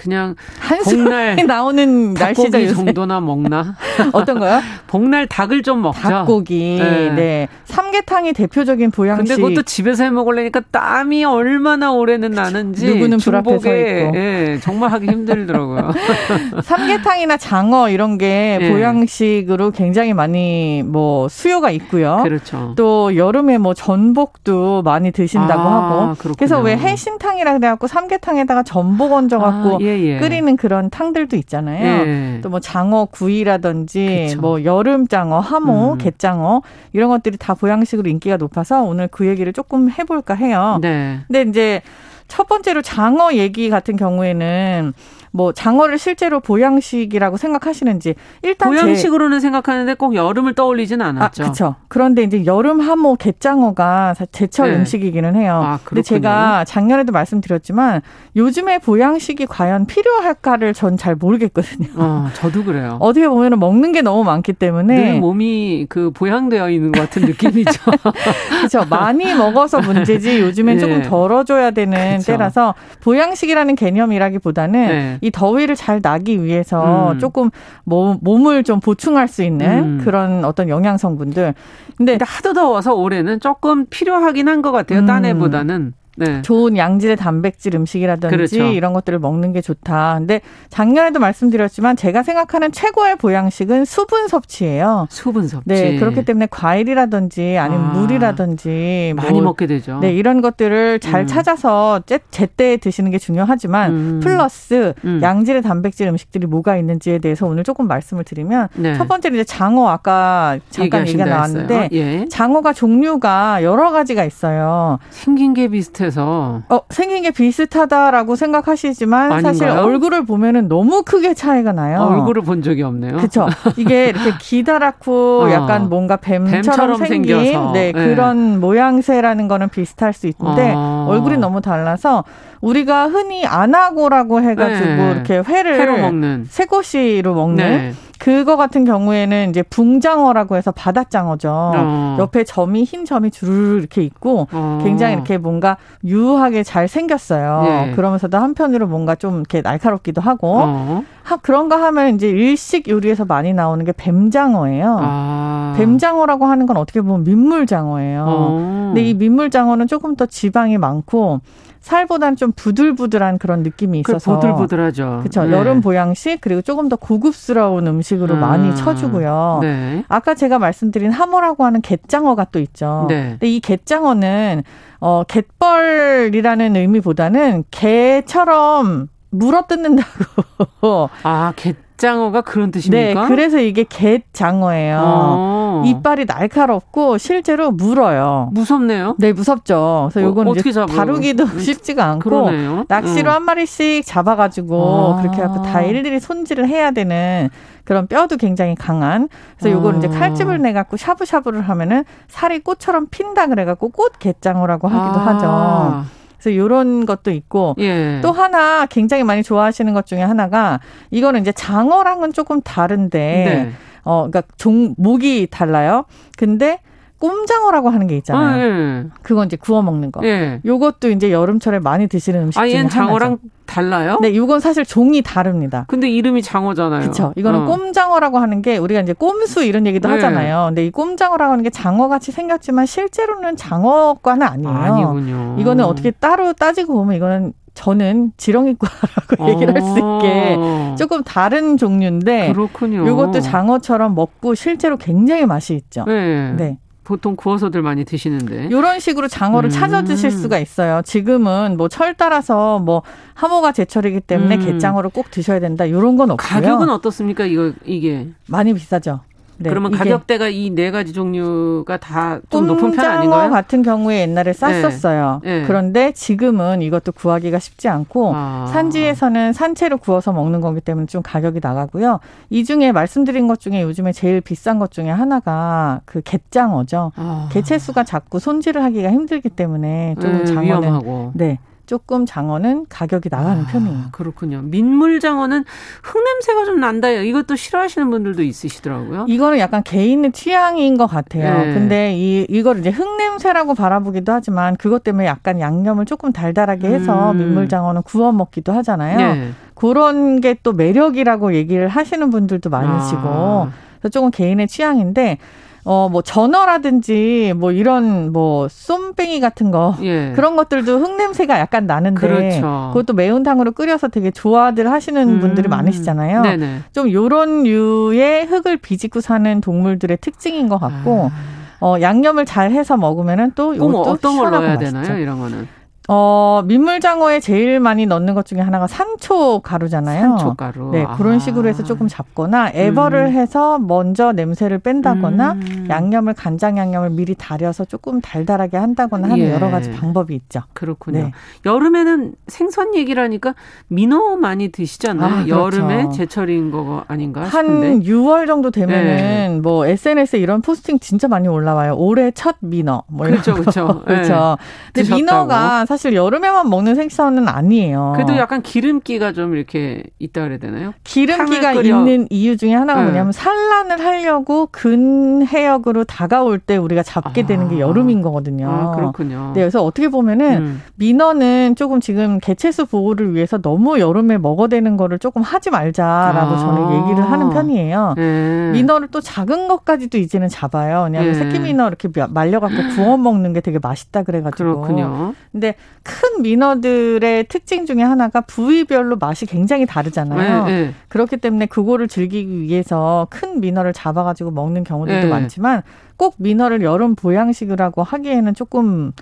그냥 0.00 0.34
복날 0.82 1.36
나오는 1.46 2.14
날씨가 2.14 2.72
정도나 2.72 3.20
먹나? 3.20 3.76
어떤 4.14 4.38
거요? 4.38 4.60
복날 4.86 5.26
닭을 5.26 5.62
좀 5.62 5.82
먹죠. 5.82 6.00
닭고기. 6.00 6.78
네. 6.80 7.10
네. 7.14 7.48
삼계탕이 7.66 8.32
대표적인 8.32 8.92
보양식. 8.92 9.28
근데 9.28 9.42
그것도 9.42 9.62
집에서 9.64 10.04
해 10.04 10.10
먹으려니까 10.10 10.62
땀이 10.70 11.24
얼마나 11.24 11.92
오래는 11.92 12.30
나는지 12.30 12.86
누구는 12.86 13.18
불 13.18 13.36
앞에 13.36 13.58
서 13.58 13.76
있고. 13.76 14.16
예, 14.16 14.58
정말 14.62 14.90
하기 14.92 15.06
힘들더라고요. 15.06 15.92
삼계탕이나 16.64 17.36
장어 17.36 17.90
이런 17.90 18.16
게 18.16 18.56
네. 18.58 18.72
보양식으로 18.72 19.70
굉장히 19.72 20.14
많이 20.14 20.82
뭐 20.82 21.28
수요가 21.28 21.70
있고요. 21.72 22.20
그렇죠. 22.22 22.72
또 22.76 23.14
여름에 23.16 23.58
뭐 23.58 23.74
전복도 23.74 24.80
많이 24.82 25.12
드신다고 25.12 25.60
아, 25.60 25.74
하고. 25.74 26.14
그렇군요. 26.14 26.34
그래서 26.38 26.60
왜 26.60 26.76
해신탕이라 26.78 27.58
그래 27.58 27.68
갖고 27.68 27.86
삼계탕에다가 27.86 28.62
전복 28.62 29.12
얹어 29.12 29.38
갖고 29.38 29.76
아, 29.76 29.78
예. 29.82 29.89
예, 29.98 30.14
예. 30.14 30.18
끓이는 30.18 30.56
그런 30.56 30.90
탕들도 30.90 31.36
있잖아요. 31.36 32.06
예. 32.06 32.40
또뭐 32.42 32.60
장어 32.60 33.06
구이라든지 33.06 34.26
그쵸. 34.28 34.40
뭐 34.40 34.64
여름 34.64 35.06
장어, 35.06 35.40
하모, 35.40 35.92
음. 35.94 35.98
갯장어 35.98 36.62
이런 36.92 37.08
것들이 37.08 37.36
다 37.36 37.54
보양식으로 37.54 38.08
인기가 38.08 38.36
높아서 38.36 38.82
오늘 38.82 39.08
그 39.08 39.26
얘기를 39.26 39.52
조금 39.52 39.90
해볼까 39.90 40.34
해요. 40.34 40.78
네. 40.80 41.20
근데 41.26 41.42
이제 41.42 41.82
첫 42.28 42.46
번째로 42.46 42.80
장어 42.80 43.34
얘기 43.34 43.70
같은 43.70 43.96
경우에는 43.96 44.92
뭐 45.32 45.52
장어를 45.52 45.98
실제로 45.98 46.38
보양식이라고 46.40 47.36
생각하시는지 47.36 48.14
일단 48.42 48.70
보양식으로는 48.70 49.38
제... 49.38 49.42
생각하는데 49.42 49.94
꼭 49.94 50.14
여름을 50.14 50.54
떠올리진 50.54 51.02
않았죠. 51.02 51.42
아, 51.42 51.44
그렇죠. 51.46 51.74
그런데 51.88 52.22
이제 52.22 52.44
여름 52.46 52.80
하모 52.80 53.16
갯장어가 53.16 54.14
제철 54.30 54.70
네. 54.70 54.76
음식이기는 54.76 55.34
해요. 55.34 55.60
아, 55.64 55.78
근데 55.82 56.02
제가 56.02 56.64
작년에도 56.64 57.12
말씀드렸지만 57.12 58.02
요즘에 58.36 58.78
보양식이 58.78 59.46
과연 59.46 59.86
필요할까를 59.86 60.72
전 60.72 61.00
잘 61.00 61.14
모르겠거든요. 61.14 61.88
어, 61.96 62.28
저도 62.34 62.62
그래요. 62.62 62.98
어떻게 63.00 63.26
보면 63.26 63.58
먹는 63.58 63.92
게 63.92 64.02
너무 64.02 64.22
많기 64.22 64.52
때문에 64.52 65.12
늘 65.12 65.20
몸이 65.20 65.86
그 65.88 66.10
보양되어 66.10 66.68
있는 66.68 66.92
것 66.92 67.00
같은 67.00 67.22
느낌이죠. 67.22 67.72
그렇죠. 68.58 68.84
많이 68.90 69.34
먹어서 69.34 69.80
문제지 69.80 70.40
요즘엔 70.40 70.76
네. 70.76 70.80
조금 70.80 71.02
덜어줘야 71.02 71.70
되는 71.70 72.18
그쵸. 72.18 72.32
때라서 72.32 72.74
보양식이라는 73.00 73.76
개념이라기보다는 73.76 74.88
네. 74.88 75.18
이 75.20 75.30
더위를 75.30 75.76
잘 75.76 76.00
나기 76.02 76.42
위해서 76.42 77.12
음. 77.12 77.18
조금 77.18 77.50
몸, 77.84 78.18
몸을 78.22 78.64
좀 78.64 78.80
보충할 78.80 79.28
수 79.28 79.42
있는 79.42 79.98
음. 79.98 80.00
그런 80.04 80.44
어떤 80.44 80.68
영양 80.68 80.96
성분들. 80.98 81.54
근데, 81.96 82.12
근데 82.12 82.24
하도 82.24 82.52
더워서 82.52 82.94
올해는 82.94 83.40
조금 83.40 83.86
필요하긴 83.86 84.48
한 84.48 84.62
것 84.62 84.72
같아요. 84.72 85.00
음. 85.00 85.06
딴 85.06 85.24
해보다는. 85.24 85.92
네. 86.20 86.42
좋은 86.42 86.76
양질의 86.76 87.16
단백질 87.16 87.74
음식이라든지 87.74 88.36
그렇죠. 88.36 88.56
이런 88.72 88.92
것들을 88.92 89.18
먹는 89.18 89.52
게 89.52 89.62
좋다. 89.62 90.16
근데 90.18 90.42
작년에도 90.68 91.18
말씀드렸지만 91.18 91.96
제가 91.96 92.22
생각하는 92.22 92.72
최고의 92.72 93.16
보양식은 93.16 93.86
수분 93.86 94.28
섭취예요. 94.28 95.06
수분 95.08 95.48
섭취. 95.48 95.64
네, 95.66 95.98
그렇기 95.98 96.24
때문에 96.26 96.48
과일이라든지 96.50 97.56
아니면 97.58 97.86
아, 97.86 97.92
물이라든지 97.94 99.14
많이 99.16 99.32
뭐, 99.32 99.42
먹게 99.42 99.66
되죠. 99.66 99.98
네, 100.00 100.12
이런 100.12 100.42
것들을 100.42 101.00
잘 101.00 101.22
음. 101.22 101.26
찾아서 101.26 102.02
제, 102.04 102.18
제때 102.30 102.76
드시는 102.76 103.10
게 103.10 103.18
중요하지만 103.18 103.90
음. 103.90 104.20
플러스 104.22 104.92
음. 105.04 105.20
양질의 105.22 105.62
단백질 105.62 106.06
음식들이 106.08 106.46
뭐가 106.46 106.76
있는지에 106.76 107.18
대해서 107.18 107.46
오늘 107.46 107.64
조금 107.64 107.88
말씀을 107.88 108.24
드리면 108.24 108.68
네. 108.74 108.94
첫 108.94 109.08
번째는 109.08 109.38
이제 109.38 109.44
장어 109.44 109.88
아까 109.88 110.58
잠깐 110.68 111.06
얘기가 111.06 111.24
나왔는데 111.24 111.88
예. 111.92 112.26
장어가 112.28 112.74
종류가 112.74 113.62
여러 113.62 113.90
가지가 113.90 114.24
있어요. 114.24 114.98
생긴 115.08 115.54
게 115.54 115.68
비슷해 115.68 116.09
비슷해서. 116.10 116.62
어, 116.68 116.80
생긴 116.90 117.22
게 117.22 117.30
비슷하다라고 117.30 118.36
생각하시지만 118.36 119.32
아닌가요? 119.32 119.42
사실 119.42 119.68
얼굴을 119.68 120.24
보면은 120.26 120.68
너무 120.68 121.02
크게 121.02 121.34
차이가 121.34 121.72
나요. 121.72 122.00
얼굴을 122.02 122.42
본 122.42 122.62
적이 122.62 122.82
없네요. 122.82 123.16
그렇죠. 123.16 123.48
이게 123.76 124.08
이렇게 124.08 124.32
기다랗고 124.38 125.44
어. 125.44 125.50
약간 125.50 125.88
뭔가 125.88 126.16
뱀처럼, 126.16 126.62
뱀처럼 126.62 126.96
생긴 127.06 127.38
생겨서. 127.38 127.72
네, 127.72 127.92
네, 127.92 127.92
그런 127.92 128.60
모양새라는 128.60 129.48
거는 129.48 129.68
비슷할 129.68 130.12
수 130.12 130.26
있는데 130.26 130.72
어. 130.76 131.06
얼굴이 131.08 131.38
너무 131.38 131.60
달라서 131.60 132.24
우리가 132.60 133.08
흔히 133.08 133.46
안하고라고 133.46 134.42
해가지고 134.42 134.86
네. 134.86 135.12
이렇게 135.12 135.38
회를 135.38 135.80
회로 135.80 135.96
먹는 135.96 136.46
새꼬시로 136.48 137.34
먹는 137.34 137.56
네. 137.56 137.94
그거 138.20 138.56
같은 138.58 138.84
경우에는 138.84 139.48
이제 139.48 139.62
붕장어라고 139.62 140.56
해서 140.56 140.70
바닷장어죠. 140.72 141.50
어. 141.50 142.16
옆에 142.20 142.44
점이 142.44 142.84
흰 142.84 143.06
점이 143.06 143.30
주르르 143.30 143.78
이렇게 143.78 144.02
있고 144.02 144.46
어. 144.52 144.78
굉장히 144.84 145.14
이렇게 145.14 145.38
뭔가 145.38 145.78
유하게 146.04 146.62
잘 146.62 146.86
생겼어요. 146.86 147.64
예. 147.64 147.92
그러면서도 147.96 148.36
한편으로 148.36 148.86
뭔가 148.88 149.14
좀 149.14 149.36
이렇게 149.36 149.62
날카롭기도 149.62 150.20
하고 150.20 150.58
어. 150.60 151.02
하, 151.22 151.38
그런가 151.38 151.82
하면 151.82 152.14
이제 152.14 152.28
일식 152.28 152.88
요리에서 152.88 153.24
많이 153.24 153.54
나오는 153.54 153.82
게 153.86 153.92
뱀장어예요. 153.96 154.98
아. 155.00 155.74
뱀장어라고 155.78 156.44
하는 156.44 156.66
건 156.66 156.76
어떻게 156.76 157.00
보면 157.00 157.24
민물장어예요. 157.24 158.24
어. 158.28 158.90
근데 158.92 159.02
이 159.02 159.14
민물장어는 159.14 159.86
조금 159.86 160.14
더 160.14 160.26
지방이 160.26 160.76
많고 160.76 161.40
살보다는 161.80 162.36
좀 162.36 162.52
부들부들한 162.52 163.38
그런 163.38 163.62
느낌이 163.62 164.00
있어서 164.00 164.38
부들부들하죠. 164.38 165.18
그렇죠. 165.20 165.44
네. 165.44 165.52
여름 165.52 165.80
보양식 165.80 166.40
그리고 166.40 166.62
조금 166.62 166.88
더 166.88 166.96
고급스러운 166.96 167.86
음식으로 167.86 168.34
음. 168.34 168.40
많이 168.40 168.74
쳐주고요. 168.76 169.58
네. 169.62 170.04
아까 170.08 170.34
제가 170.34 170.58
말씀드린 170.58 171.10
하모라고 171.10 171.64
하는 171.64 171.80
갯장어가 171.80 172.46
또 172.52 172.58
있죠. 172.60 173.06
네. 173.08 173.30
근데 173.30 173.48
이 173.48 173.60
갯장어는 173.60 174.62
어 175.00 175.24
갯벌이라는 175.24 176.76
의미보다는 176.76 177.64
개처럼 177.70 179.08
물어 179.30 179.62
뜯는다고. 179.66 181.08
아, 181.22 181.52
갯 181.56 181.76
갯장어가 182.00 182.40
그런 182.40 182.70
뜻입니까? 182.70 183.22
네, 183.22 183.28
그래서 183.28 183.58
이게 183.58 183.84
갯장어예요. 183.88 184.98
어. 185.02 185.82
이빨이 185.86 186.24
날카롭고 186.26 187.18
실제로 187.18 187.70
물어요. 187.70 188.48
무섭네요. 188.52 189.16
네, 189.18 189.32
무섭죠. 189.32 190.08
그래서 190.10 190.26
요건 190.26 190.48
어, 190.48 190.54
떻게 190.54 190.72
다루기도 190.72 191.44
음, 191.44 191.58
쉽지가 191.60 192.04
않고 192.04 192.30
그러네요. 192.30 192.84
낚시로 192.88 193.30
음. 193.30 193.34
한 193.34 193.42
마리씩 193.44 194.04
잡아가지고 194.06 195.16
아. 195.18 195.22
그렇게 195.22 195.42
해서 195.42 195.62
다 195.62 195.82
일일이 195.82 196.18
손질을 196.18 196.66
해야 196.66 196.90
되는 196.90 197.50
그런 197.84 198.06
뼈도 198.06 198.36
굉장히 198.36 198.74
강한. 198.74 199.28
그래서 199.58 199.76
요거는 199.76 199.96
어. 199.96 199.98
이제 199.98 200.08
칼집을 200.08 200.60
내 200.62 200.72
갖고 200.72 200.96
샤브샤브를 200.96 201.60
하면은 201.62 202.04
살이 202.28 202.60
꽃처럼 202.60 203.08
핀다 203.10 203.46
그래 203.48 203.64
갖고 203.64 203.90
꽃 203.90 204.18
갯장어라고 204.18 204.88
하기도 204.88 205.20
아. 205.20 205.26
하죠. 205.26 206.19
그래서 206.40 206.50
이런 206.50 207.04
것도 207.04 207.30
있고 207.30 207.76
예. 207.78 208.20
또 208.22 208.32
하나 208.32 208.86
굉장히 208.86 209.22
많이 209.24 209.42
좋아하시는 209.42 209.92
것 209.92 210.06
중에 210.06 210.22
하나가 210.22 210.80
이거는 211.10 211.42
이제 211.42 211.52
장어랑은 211.52 212.32
조금 212.32 212.62
다른데 212.62 213.18
네. 213.18 213.72
어 214.02 214.28
그러니까 214.30 214.42
종 214.56 214.94
목이 214.96 215.48
달라요. 215.50 216.06
근데 216.38 216.80
꼼장어라고 217.20 217.90
하는 217.90 218.06
게 218.06 218.16
있잖아요. 218.16 218.46
아, 218.46 218.58
예. 218.66 219.04
그건 219.22 219.46
이제 219.46 219.56
구워 219.56 219.82
먹는 219.82 220.10
거. 220.10 220.20
예. 220.24 220.60
요것도 220.64 221.10
이제 221.10 221.30
여름철에 221.30 221.78
많이 221.78 222.08
드시는 222.08 222.42
음식 222.44 222.58
아, 222.58 222.66
중에 222.66 222.78
하나죠. 222.78 222.94
장어랑 222.94 223.38
달라요? 223.66 224.18
네, 224.20 224.30
이건 224.30 224.58
사실 224.58 224.84
종이 224.84 225.22
다릅니다. 225.22 225.84
근데 225.86 226.10
이름이 226.10 226.42
장어잖아요. 226.42 227.00
그렇죠. 227.02 227.32
이거는 227.36 227.60
어. 227.60 227.64
꼼장어라고 227.66 228.38
하는 228.38 228.62
게 228.62 228.78
우리가 228.78 229.00
이제 229.00 229.12
꼼수 229.12 229.62
이런 229.62 229.86
얘기도 229.86 230.08
네. 230.08 230.14
하잖아요. 230.14 230.64
근데 230.70 230.86
이 230.86 230.90
꼼장어라고 230.90 231.52
하는 231.52 231.62
게 231.62 231.70
장어 231.70 232.08
같이 232.08 232.32
생겼지만 232.32 232.86
실제로는 232.86 233.56
장어과는 233.56 234.44
아니에요. 234.46 234.74
아니군요. 234.76 235.56
이거는 235.60 235.84
어떻게 235.84 236.10
따로 236.10 236.52
따지고 236.54 236.94
보면 236.94 237.14
이거는 237.16 237.52
저는 237.74 238.32
지렁이과라고 238.36 239.48
얘기를 239.52 239.74
할 239.74 239.82
수 239.82 239.90
있게 239.98 240.56
어. 240.58 240.94
조금 240.98 241.22
다른 241.22 241.76
종류인데 241.76 242.52
그렇군요. 242.52 243.06
이것도 243.06 243.40
장어처럼 243.40 244.14
먹고 244.16 244.54
실제로 244.56 244.96
굉장히 244.96 245.46
맛이 245.46 245.74
있죠. 245.74 246.04
네. 246.06 246.52
네. 246.56 246.78
보통 247.10 247.34
구워서들 247.34 247.82
많이 247.82 248.04
드시는데. 248.04 248.66
이런 248.70 249.00
식으로 249.00 249.26
장어를 249.26 249.68
음. 249.68 249.70
찾아 249.70 250.02
드실 250.02 250.30
수가 250.30 250.60
있어요. 250.60 251.02
지금은 251.04 251.76
뭐 251.76 251.88
철 251.88 252.14
따라서 252.14 252.78
뭐 252.78 253.02
하모가 253.34 253.72
제철이기 253.72 254.20
때문에 254.20 254.54
음. 254.58 254.64
갯장어를 254.64 255.10
꼭 255.10 255.28
드셔야 255.32 255.58
된다. 255.58 255.84
이런 255.84 256.16
건 256.16 256.30
없고요. 256.30 256.36
가격은 256.48 256.88
어떻습니까? 256.88 257.44
이거 257.46 257.72
이게 257.84 258.28
많이 258.46 258.72
비싸죠. 258.72 259.20
네, 259.62 259.68
그러면 259.68 259.90
가격대가 259.92 260.48
이 260.48 260.70
네 260.74 260.90
가지 260.90 261.12
종류가 261.12 261.98
다 261.98 262.40
좀 262.48 262.66
높은 262.66 262.92
편 262.92 263.04
아닌가요? 263.04 263.50
같은 263.50 263.82
경우에 263.82 264.22
옛날에 264.22 264.52
쌌었어요. 264.52 265.40
네. 265.44 265.60
네. 265.60 265.66
그런데 265.66 266.12
지금은 266.12 266.80
이것도 266.82 267.12
구하기가 267.12 267.58
쉽지 267.58 267.88
않고 267.88 268.32
아. 268.34 268.66
산지에서는 268.72 269.52
산채로 269.52 269.98
구워서 269.98 270.32
먹는 270.32 270.60
거기 270.60 270.80
때문에 270.80 271.06
좀 271.06 271.22
가격이 271.22 271.60
나가고요. 271.62 272.20
이 272.48 272.64
중에 272.64 272.92
말씀드린 272.92 273.48
것 273.48 273.60
중에 273.60 273.82
요즘에 273.82 274.12
제일 274.12 274.40
비싼 274.40 274.78
것 274.78 274.90
중에 274.90 275.10
하나가 275.10 276.00
그 276.06 276.22
갯장어죠. 276.22 277.12
아. 277.16 277.48
개체수가 277.52 278.04
작고 278.04 278.38
손질을 278.38 278.82
하기가 278.82 279.10
힘들기 279.10 279.50
때문에 279.50 280.14
조금 280.20 280.38
네, 280.38 280.44
장어는 280.46 280.64
위험하고. 280.82 281.32
네. 281.34 281.58
조금 281.90 282.24
장어는 282.24 282.86
가격이 282.88 283.30
나가는 283.32 283.64
아, 283.64 283.66
편이에요. 283.66 284.04
그렇군요. 284.12 284.62
민물 284.62 285.18
장어는 285.18 285.64
흙냄새가 286.04 286.64
좀 286.64 286.78
난다. 286.78 287.10
이것도 287.10 287.56
싫어하시는 287.56 288.08
분들도 288.10 288.44
있으시더라고요. 288.44 289.24
이거는 289.26 289.58
약간 289.58 289.82
개인의 289.82 290.30
취향인 290.30 290.96
것 290.96 291.08
같아요. 291.08 291.66
네. 291.66 291.74
근데 291.74 292.14
이 292.16 292.46
이거를 292.48 292.82
이제 292.82 292.90
흙냄새라고 292.90 293.74
바라보기도 293.74 294.30
하지만 294.30 294.76
그것 294.76 295.02
때문에 295.02 295.26
약간 295.26 295.58
양념을 295.58 296.04
조금 296.04 296.30
달달하게 296.32 296.86
해서 296.86 297.32
음. 297.32 297.38
민물 297.38 297.68
장어는 297.68 298.02
구워 298.02 298.30
먹기도 298.30 298.72
하잖아요. 298.72 299.16
네. 299.34 299.50
그런 299.74 300.40
게 300.40 300.54
또 300.62 300.72
매력이라고 300.72 301.54
얘기를 301.54 301.88
하시는 301.88 302.30
분들도 302.30 302.70
많으시고 302.70 303.20
아. 303.24 303.70
그래서 303.98 304.10
조금 304.12 304.30
개인의 304.30 304.68
취향인데 304.68 305.38
어, 305.84 306.08
뭐, 306.10 306.22
전어라든지, 306.22 307.54
뭐, 307.56 307.72
이런, 307.72 308.32
뭐, 308.32 308.68
쏨뱅이 308.68 309.40
같은 309.40 309.70
거. 309.70 309.96
예. 310.02 310.32
그런 310.34 310.56
것들도 310.56 310.98
흙냄새가 310.98 311.58
약간 311.58 311.86
나는데. 311.86 312.20
그렇죠. 312.20 312.90
그것도 312.92 313.14
매운탕으로 313.14 313.72
끓여서 313.72 314.08
되게 314.08 314.30
좋아들 314.30 314.90
하시는 314.90 315.28
음. 315.28 315.40
분들이 315.40 315.68
많으시잖아요. 315.68 316.42
네네. 316.42 316.80
좀 316.92 317.10
요런 317.10 317.62
류의 317.64 318.46
흙을 318.46 318.76
비집고 318.76 319.20
사는 319.20 319.60
동물들의 319.60 320.18
특징인 320.20 320.68
것 320.68 320.78
같고, 320.78 321.30
아. 321.32 321.60
어, 321.80 321.96
양념을 322.00 322.44
잘 322.44 322.70
해서 322.72 322.96
먹으면은 322.98 323.52
또 323.54 323.74
요것도 323.74 324.10
어떤 324.10 324.36
걸 324.36 324.50
넣어야 324.50 324.74
맛있죠. 324.74 325.00
되나요? 325.02 325.18
이런 325.18 325.38
거는. 325.40 325.66
어, 326.12 326.62
민물장어에 326.66 327.38
제일 327.38 327.78
많이 327.78 328.04
넣는 328.04 328.34
것 328.34 328.44
중에 328.44 328.58
하나가 328.58 328.88
산초 328.88 329.60
가루잖아요. 329.60 330.38
산초 330.38 330.54
가루. 330.54 330.90
네, 330.90 331.06
그런 331.16 331.38
식으로 331.38 331.68
해서 331.68 331.84
조금 331.84 332.08
잡거나 332.08 332.72
에버를 332.74 333.26
음. 333.26 333.32
해서 333.32 333.78
먼저 333.78 334.32
냄새를 334.32 334.80
뺀다거나 334.80 335.52
음. 335.52 335.86
양념을 335.88 336.34
간장 336.34 336.78
양념을 336.78 337.10
미리 337.10 337.36
달여서 337.36 337.84
조금 337.84 338.20
달달하게 338.20 338.76
한다거나 338.76 339.28
하는 339.28 339.38
예. 339.38 339.52
여러 339.52 339.70
가지 339.70 339.92
방법이 339.92 340.34
있죠. 340.34 340.62
그렇군요. 340.72 341.20
네. 341.20 341.32
여름에는 341.64 342.34
생선 342.48 342.96
얘기라니까 342.96 343.54
민어 343.86 344.34
많이 344.34 344.72
드시잖아요. 344.72 345.32
아, 345.32 345.44
그렇죠. 345.44 345.60
여름에 345.60 346.08
제철인 346.12 346.72
거 346.72 347.04
아닌가 347.06 347.44
싶은데. 347.44 347.88
한 347.88 348.02
6월 348.02 348.48
정도 348.48 348.72
되면은 348.72 349.04
네. 349.04 349.60
뭐 349.62 349.86
SNS에 349.86 350.40
이런 350.40 350.60
포스팅 350.60 350.98
진짜 350.98 351.28
많이 351.28 351.46
올라와요. 351.46 351.94
올해 351.94 352.32
첫 352.32 352.56
민어. 352.58 353.04
뭐 353.06 353.28
그렇죠, 353.28 353.54
그렇죠. 353.54 354.02
그렇죠. 354.04 354.56
네. 354.92 355.02
근데 355.04 355.14
민어가 355.14 355.86
사실 355.86 355.99
사실 356.00 356.14
여름에만 356.16 356.70
먹는 356.70 356.94
생선은 356.94 357.46
아니에요. 357.46 358.14
그래도 358.14 358.34
약간 358.38 358.62
기름기가 358.62 359.34
좀 359.34 359.54
이렇게 359.54 360.02
있다 360.18 360.44
그래야 360.44 360.58
되나요? 360.58 360.94
기름기가 361.04 361.74
있는 361.74 362.26
이유 362.30 362.56
중에 362.56 362.72
하나가 362.72 363.00
네. 363.00 363.08
뭐냐면 363.08 363.32
산란을 363.32 364.02
하려고 364.02 364.66
근해역으로 364.72 366.04
다가올 366.04 366.58
때 366.58 366.78
우리가 366.78 367.02
잡게 367.02 367.42
아. 367.42 367.46
되는 367.46 367.68
게 367.68 367.80
여름인 367.80 368.22
거거든요. 368.22 368.66
아, 368.66 368.96
그렇군요. 368.96 369.52
네, 369.54 369.60
그래서 369.60 369.84
어떻게 369.84 370.08
보면은 370.08 370.56
음. 370.56 370.82
민어는 370.94 371.76
조금 371.76 372.00
지금 372.00 372.38
개체수 372.38 372.86
보호를 372.86 373.34
위해서 373.34 373.58
너무 373.58 374.00
여름에 374.00 374.38
먹어대는 374.38 374.96
거를 374.96 375.18
조금 375.18 375.42
하지 375.42 375.68
말자라고 375.68 376.54
아. 376.54 376.58
저는 376.58 377.02
얘기를 377.02 377.30
하는 377.30 377.50
편이에요. 377.50 378.14
네. 378.16 378.70
민어를 378.72 379.08
또 379.08 379.20
작은 379.20 379.68
것까지도 379.68 380.16
이제는 380.16 380.48
잡아요. 380.48 381.02
왜냐하면 381.04 381.34
네. 381.34 381.38
새끼 381.38 381.58
민어 381.58 381.88
이렇게 381.88 382.08
말려갖고 382.30 382.94
구워 382.94 383.18
먹는 383.18 383.52
게 383.52 383.60
되게 383.60 383.78
맛있다 383.78 384.22
그래가지고. 384.22 384.80
그렇군요. 384.80 385.34
근데 385.52 385.74
큰 386.02 386.42
민어들의 386.42 387.44
특징 387.44 387.84
중에 387.86 388.02
하나가 388.02 388.40
부위별로 388.40 389.16
맛이 389.16 389.46
굉장히 389.46 389.86
다르잖아요. 389.86 390.64
네, 390.64 390.72
네. 390.86 390.94
그렇기 391.08 391.36
때문에 391.36 391.66
그거를 391.66 392.08
즐기기 392.08 392.62
위해서 392.62 393.26
큰 393.30 393.60
민어를 393.60 393.92
잡아가지고 393.92 394.50
먹는 394.50 394.84
경우들도 394.84 395.26
네. 395.26 395.28
많지만 395.28 395.82
꼭 396.16 396.34
민어를 396.38 396.82
여름 396.82 397.14
보양식이라고 397.14 398.02
하기에는 398.02 398.54
조금 398.54 399.12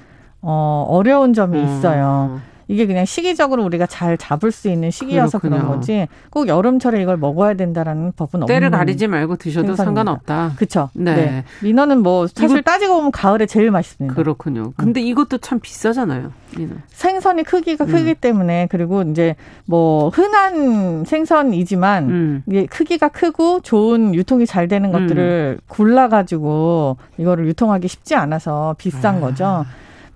어, 0.40 0.86
어려운 0.88 1.34
점이 1.34 1.58
음. 1.58 1.64
있어요. 1.64 2.30
음. 2.32 2.57
이게 2.68 2.86
그냥 2.86 3.04
시기적으로 3.06 3.64
우리가 3.64 3.86
잘 3.86 4.18
잡을 4.18 4.52
수 4.52 4.68
있는 4.68 4.90
시기여서 4.90 5.38
그렇군요. 5.38 5.62
그런 5.62 5.76
거지 5.76 6.06
꼭 6.30 6.48
여름철에 6.48 7.00
이걸 7.02 7.16
먹어야 7.16 7.54
된다라는 7.54 8.12
법은 8.12 8.42
없는 8.42 8.46
때를 8.46 8.70
가리지 8.70 9.08
말고 9.08 9.36
드셔도 9.36 9.74
생선입니다. 9.74 9.84
상관없다. 9.84 10.52
그렇죠. 10.56 10.90
네. 10.92 11.14
네. 11.14 11.44
민어는 11.62 12.02
뭐 12.02 12.26
사실 12.26 12.62
따지고 12.62 12.96
보면 12.96 13.10
가을에 13.10 13.46
제일 13.46 13.70
맛있습니다. 13.70 14.14
그렇군요. 14.14 14.72
근데 14.76 15.00
음. 15.00 15.06
이것도 15.06 15.38
참 15.38 15.60
비싸잖아요. 15.60 16.30
민어. 16.56 16.74
생선이 16.88 17.44
크기가 17.44 17.84
음. 17.84 17.90
크기 17.90 18.14
때문에 18.14 18.68
그리고 18.70 19.02
이제 19.02 19.34
뭐 19.64 20.10
흔한 20.10 21.04
생선이지만 21.06 22.08
음. 22.10 22.42
이게 22.46 22.66
크기가 22.66 23.08
크고 23.08 23.60
좋은 23.60 24.14
유통이 24.14 24.44
잘 24.46 24.68
되는 24.68 24.92
것들을 24.92 25.58
음. 25.58 25.64
골라 25.68 26.08
가지고 26.08 26.98
이거를 27.16 27.46
유통하기 27.46 27.88
쉽지 27.88 28.14
않아서 28.14 28.74
비싼 28.78 29.16
아. 29.16 29.20
거죠. 29.20 29.64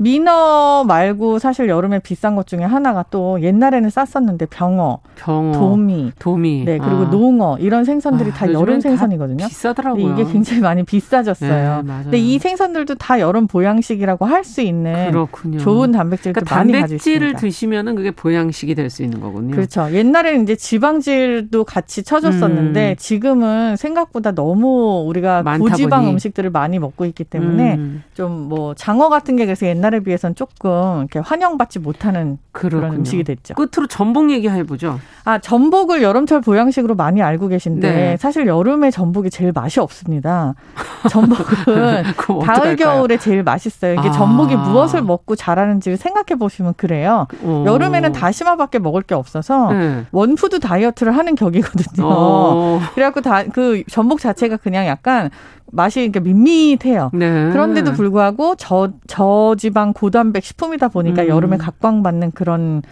민어 0.02 0.84
말고 0.84 1.38
사실 1.38 1.68
여름에 1.68 2.00
비싼 2.00 2.34
것 2.34 2.46
중에 2.46 2.62
하나가 2.64 3.04
또 3.10 3.40
옛날에는 3.40 3.88
쌌었는데 3.88 4.46
병어, 4.46 4.98
병어 5.16 5.52
도미, 5.52 6.12
도미, 6.18 6.64
네 6.64 6.78
그리고 6.78 7.02
아. 7.02 7.10
농어 7.10 7.56
이런 7.60 7.84
생선들이 7.84 8.30
아, 8.30 8.34
다 8.34 8.52
여름 8.52 8.80
생선이거든요. 8.80 9.46
비싸더라고요. 9.46 10.12
이게 10.12 10.24
굉장히 10.30 10.60
많이 10.60 10.82
비싸졌어요. 10.82 11.82
네, 11.86 11.92
근데 12.02 12.18
이 12.18 12.38
생선들도 12.38 12.96
다 12.96 13.20
여름 13.20 13.46
보양식이라고 13.46 14.26
할 14.26 14.42
수 14.42 14.60
있는 14.60 15.12
그렇군요. 15.12 15.58
좋은 15.60 15.92
단백질도 15.92 16.40
그러니까 16.40 16.56
많이 16.56 16.72
가지고 16.72 16.96
있습니다. 16.96 17.20
단백질을 17.20 17.40
드시면은 17.40 17.94
그게 17.94 18.10
보양식이 18.10 18.74
될 18.74 18.90
수 18.90 19.04
있는 19.04 19.20
거군요. 19.20 19.54
그렇죠. 19.54 19.88
옛날에는 19.92 20.42
이제 20.42 20.56
지방질도 20.56 21.62
같이 21.62 22.02
쳐줬었는데 22.02 22.90
음. 22.90 22.96
지금은 22.98 23.76
생각보다 23.76 24.32
너무 24.32 25.04
우리가 25.06 25.44
고지방 25.58 26.00
보니. 26.02 26.12
음식들을 26.14 26.50
많이 26.50 26.80
먹고 26.80 27.04
있기 27.04 27.22
때문에 27.22 27.74
음. 27.76 28.02
좀뭐 28.14 28.74
장어 28.74 29.08
같은 29.08 29.36
게 29.36 29.46
그래서 29.46 29.64
옛날 29.66 29.91
에 29.94 30.00
비해서는 30.00 30.34
조금 30.34 30.98
이렇게 30.98 31.18
환영받지 31.20 31.78
못하는 31.78 32.38
그렇군요. 32.50 32.80
그런 32.82 32.96
음식이 33.00 33.24
됐죠. 33.24 33.54
끝으로 33.54 33.86
전복 33.86 34.30
얘기해 34.30 34.64
보죠. 34.64 34.98
아 35.24 35.38
전복을 35.38 36.02
여름철 36.02 36.40
보양식으로 36.40 36.94
많이 36.96 37.22
알고 37.22 37.48
계신데 37.48 37.92
네. 37.92 38.16
사실 38.16 38.46
여름에 38.46 38.90
전복이 38.90 39.30
제일 39.30 39.52
맛이 39.54 39.78
없습니다. 39.80 40.54
전복은 41.08 42.02
가을 42.44 42.76
겨울에 42.76 43.16
제일 43.18 43.42
맛있어요. 43.42 43.94
이게 43.94 44.08
아. 44.08 44.12
전복이 44.12 44.56
무엇을 44.56 45.02
먹고 45.02 45.36
자라는지를 45.36 45.96
생각해 45.96 46.38
보시면 46.38 46.74
그래요. 46.76 47.26
오. 47.44 47.64
여름에는 47.66 48.12
다시마밖에 48.12 48.78
먹을 48.78 49.02
게 49.02 49.14
없어서 49.14 49.72
네. 49.72 50.04
원푸드 50.10 50.58
다이어트를 50.60 51.16
하는 51.16 51.34
격이거든요. 51.36 52.06
오. 52.06 52.80
그래갖고 52.94 53.20
다 53.20 53.42
그 53.52 53.82
전복 53.90 54.20
자체가 54.20 54.56
그냥 54.56 54.86
약간 54.86 55.30
맛이 55.72 56.02
이렇게 56.02 56.20
밋밋해요. 56.20 57.10
네. 57.14 57.50
그런데도 57.50 57.92
불구하고 57.92 58.54
저 58.56 58.90
저지방 59.06 59.92
고단백 59.94 60.44
식품이다 60.44 60.88
보니까 60.88 61.22
음. 61.22 61.28
여름에 61.28 61.56
각광받는 61.56 62.32
그런 62.32 62.82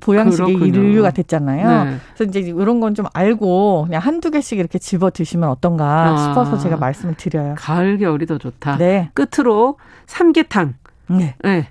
보양식의 0.00 0.54
그렇군요. 0.54 0.80
인류가 0.82 1.10
됐잖아요. 1.10 1.84
네. 1.84 1.96
그래서 2.14 2.28
이제 2.30 2.40
이런 2.40 2.80
건 2.80 2.94
좀 2.94 3.04
알고 3.12 3.84
그냥 3.86 4.00
한두 4.00 4.30
개씩 4.30 4.58
이렇게 4.58 4.78
집어 4.78 5.10
드시면 5.10 5.50
어떤가 5.50 5.84
아. 6.14 6.16
싶어서 6.16 6.56
제가 6.58 6.78
말씀을 6.78 7.14
드려요. 7.16 7.54
가을 7.58 7.98
겨울이 7.98 8.24
더 8.26 8.38
좋다. 8.38 8.78
네. 8.78 9.10
끝으로 9.12 9.76
삼계탕. 10.06 10.74
네. 11.10 11.34
네. 11.44 11.68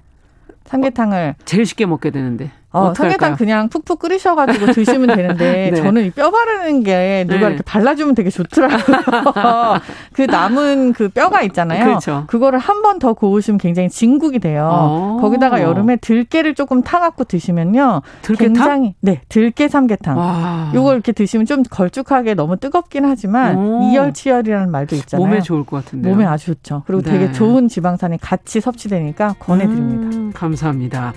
삼계탕을 0.66 1.36
제일 1.46 1.66
쉽게 1.66 1.88
먹게 1.88 2.12
되는데. 2.12 2.52
어, 2.74 2.94
삼계탕 2.96 3.36
그냥 3.36 3.68
푹푹 3.70 4.00
끓이셔가지고 4.00 4.72
드시면 4.74 5.08
되는데 5.16 5.72
네. 5.72 5.76
저는 5.82 6.06
이 6.06 6.12
뼈 6.12 6.32
바르는 6.32 6.84
게 6.84 7.26
누가 7.28 7.40
네. 7.42 7.46
이렇게 7.48 7.64
발라주면 7.64 8.16
되게 8.16 8.30
좋더라고요. 8.30 8.98
그 10.14 10.22
남은 10.24 10.94
그 10.94 11.10
뼈가 11.10 11.42
있잖아요. 11.42 11.84
그렇죠. 11.86 12.24
그거를 12.28 12.60
한 12.60 12.82
번 12.82 13.00
더 13.00 13.14
고우시면 13.14 13.58
굉장히 13.58 13.90
진국이 13.90 14.40
돼요. 14.40 14.64
오. 14.64 15.18
어. 15.18 15.18
거기다가 15.22 15.62
여름에 15.62 15.96
들깨를 15.98 16.56
조금 16.56 16.82
타갖고 16.84 17.24
드시면요. 17.24 18.02
들깨탕? 18.22 18.54
굉장히 18.54 18.96
네 19.02 19.22
들깨 19.30 19.68
삼계탕. 19.68 20.18
와. 20.18 20.72
요걸 20.74 20.96
이렇게 20.96 21.12
드시면 21.14 21.46
좀 21.46 21.64
걸쭉하게 21.64 22.34
너무 22.36 22.58
뜨겁긴 22.58 23.06
하지만 23.06 23.58
오. 23.58 23.82
이열치열이라는 23.84 24.70
말도 24.72 24.96
있잖아요. 24.98 25.26
몸에 25.28 25.42
좋을 25.42 25.66
것 25.66 25.84
같은데. 25.84 26.10
몸에 26.10 26.26
아주 26.26 26.48
좋죠. 26.48 26.84
그리고 26.86 27.02
네. 27.02 27.12
되게 27.12 27.32
좋은 27.32 27.68
지방산이 27.68 28.18
같이 28.20 28.60
섭취되니까 28.62 29.36
권해드립니다. 29.40 30.18
음, 30.18 30.32
감사합니다. 30.34 31.14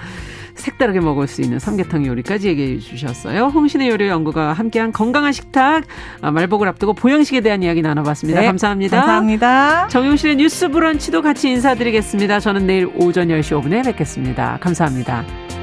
색다르게 0.54 1.00
먹을 1.00 1.26
수 1.26 1.42
있는 1.42 1.58
삼계탕 1.58 2.06
요리까지 2.06 2.48
얘기해 2.48 2.78
주셨어요. 2.78 3.46
홍신의 3.46 3.88
요리 3.88 4.08
연구가 4.08 4.52
함께한 4.52 4.92
건강한 4.92 5.32
식탁 5.32 5.84
아, 6.20 6.30
말복을 6.30 6.68
앞두고 6.68 6.94
보양식에 6.94 7.40
대한 7.40 7.62
이야기 7.62 7.82
나눠봤습니다. 7.82 8.40
네, 8.40 8.46
감사합니다. 8.46 8.96
감사합니다. 8.98 9.88
정용실의 9.88 10.36
뉴스 10.36 10.68
브런치도 10.68 11.22
같이 11.22 11.50
인사드리겠습니다. 11.50 12.40
저는 12.40 12.66
내일 12.66 12.90
오전 12.96 13.28
10시 13.28 13.60
5분에 13.60 13.84
뵙겠습니다. 13.84 14.58
감사합니다. 14.60 15.53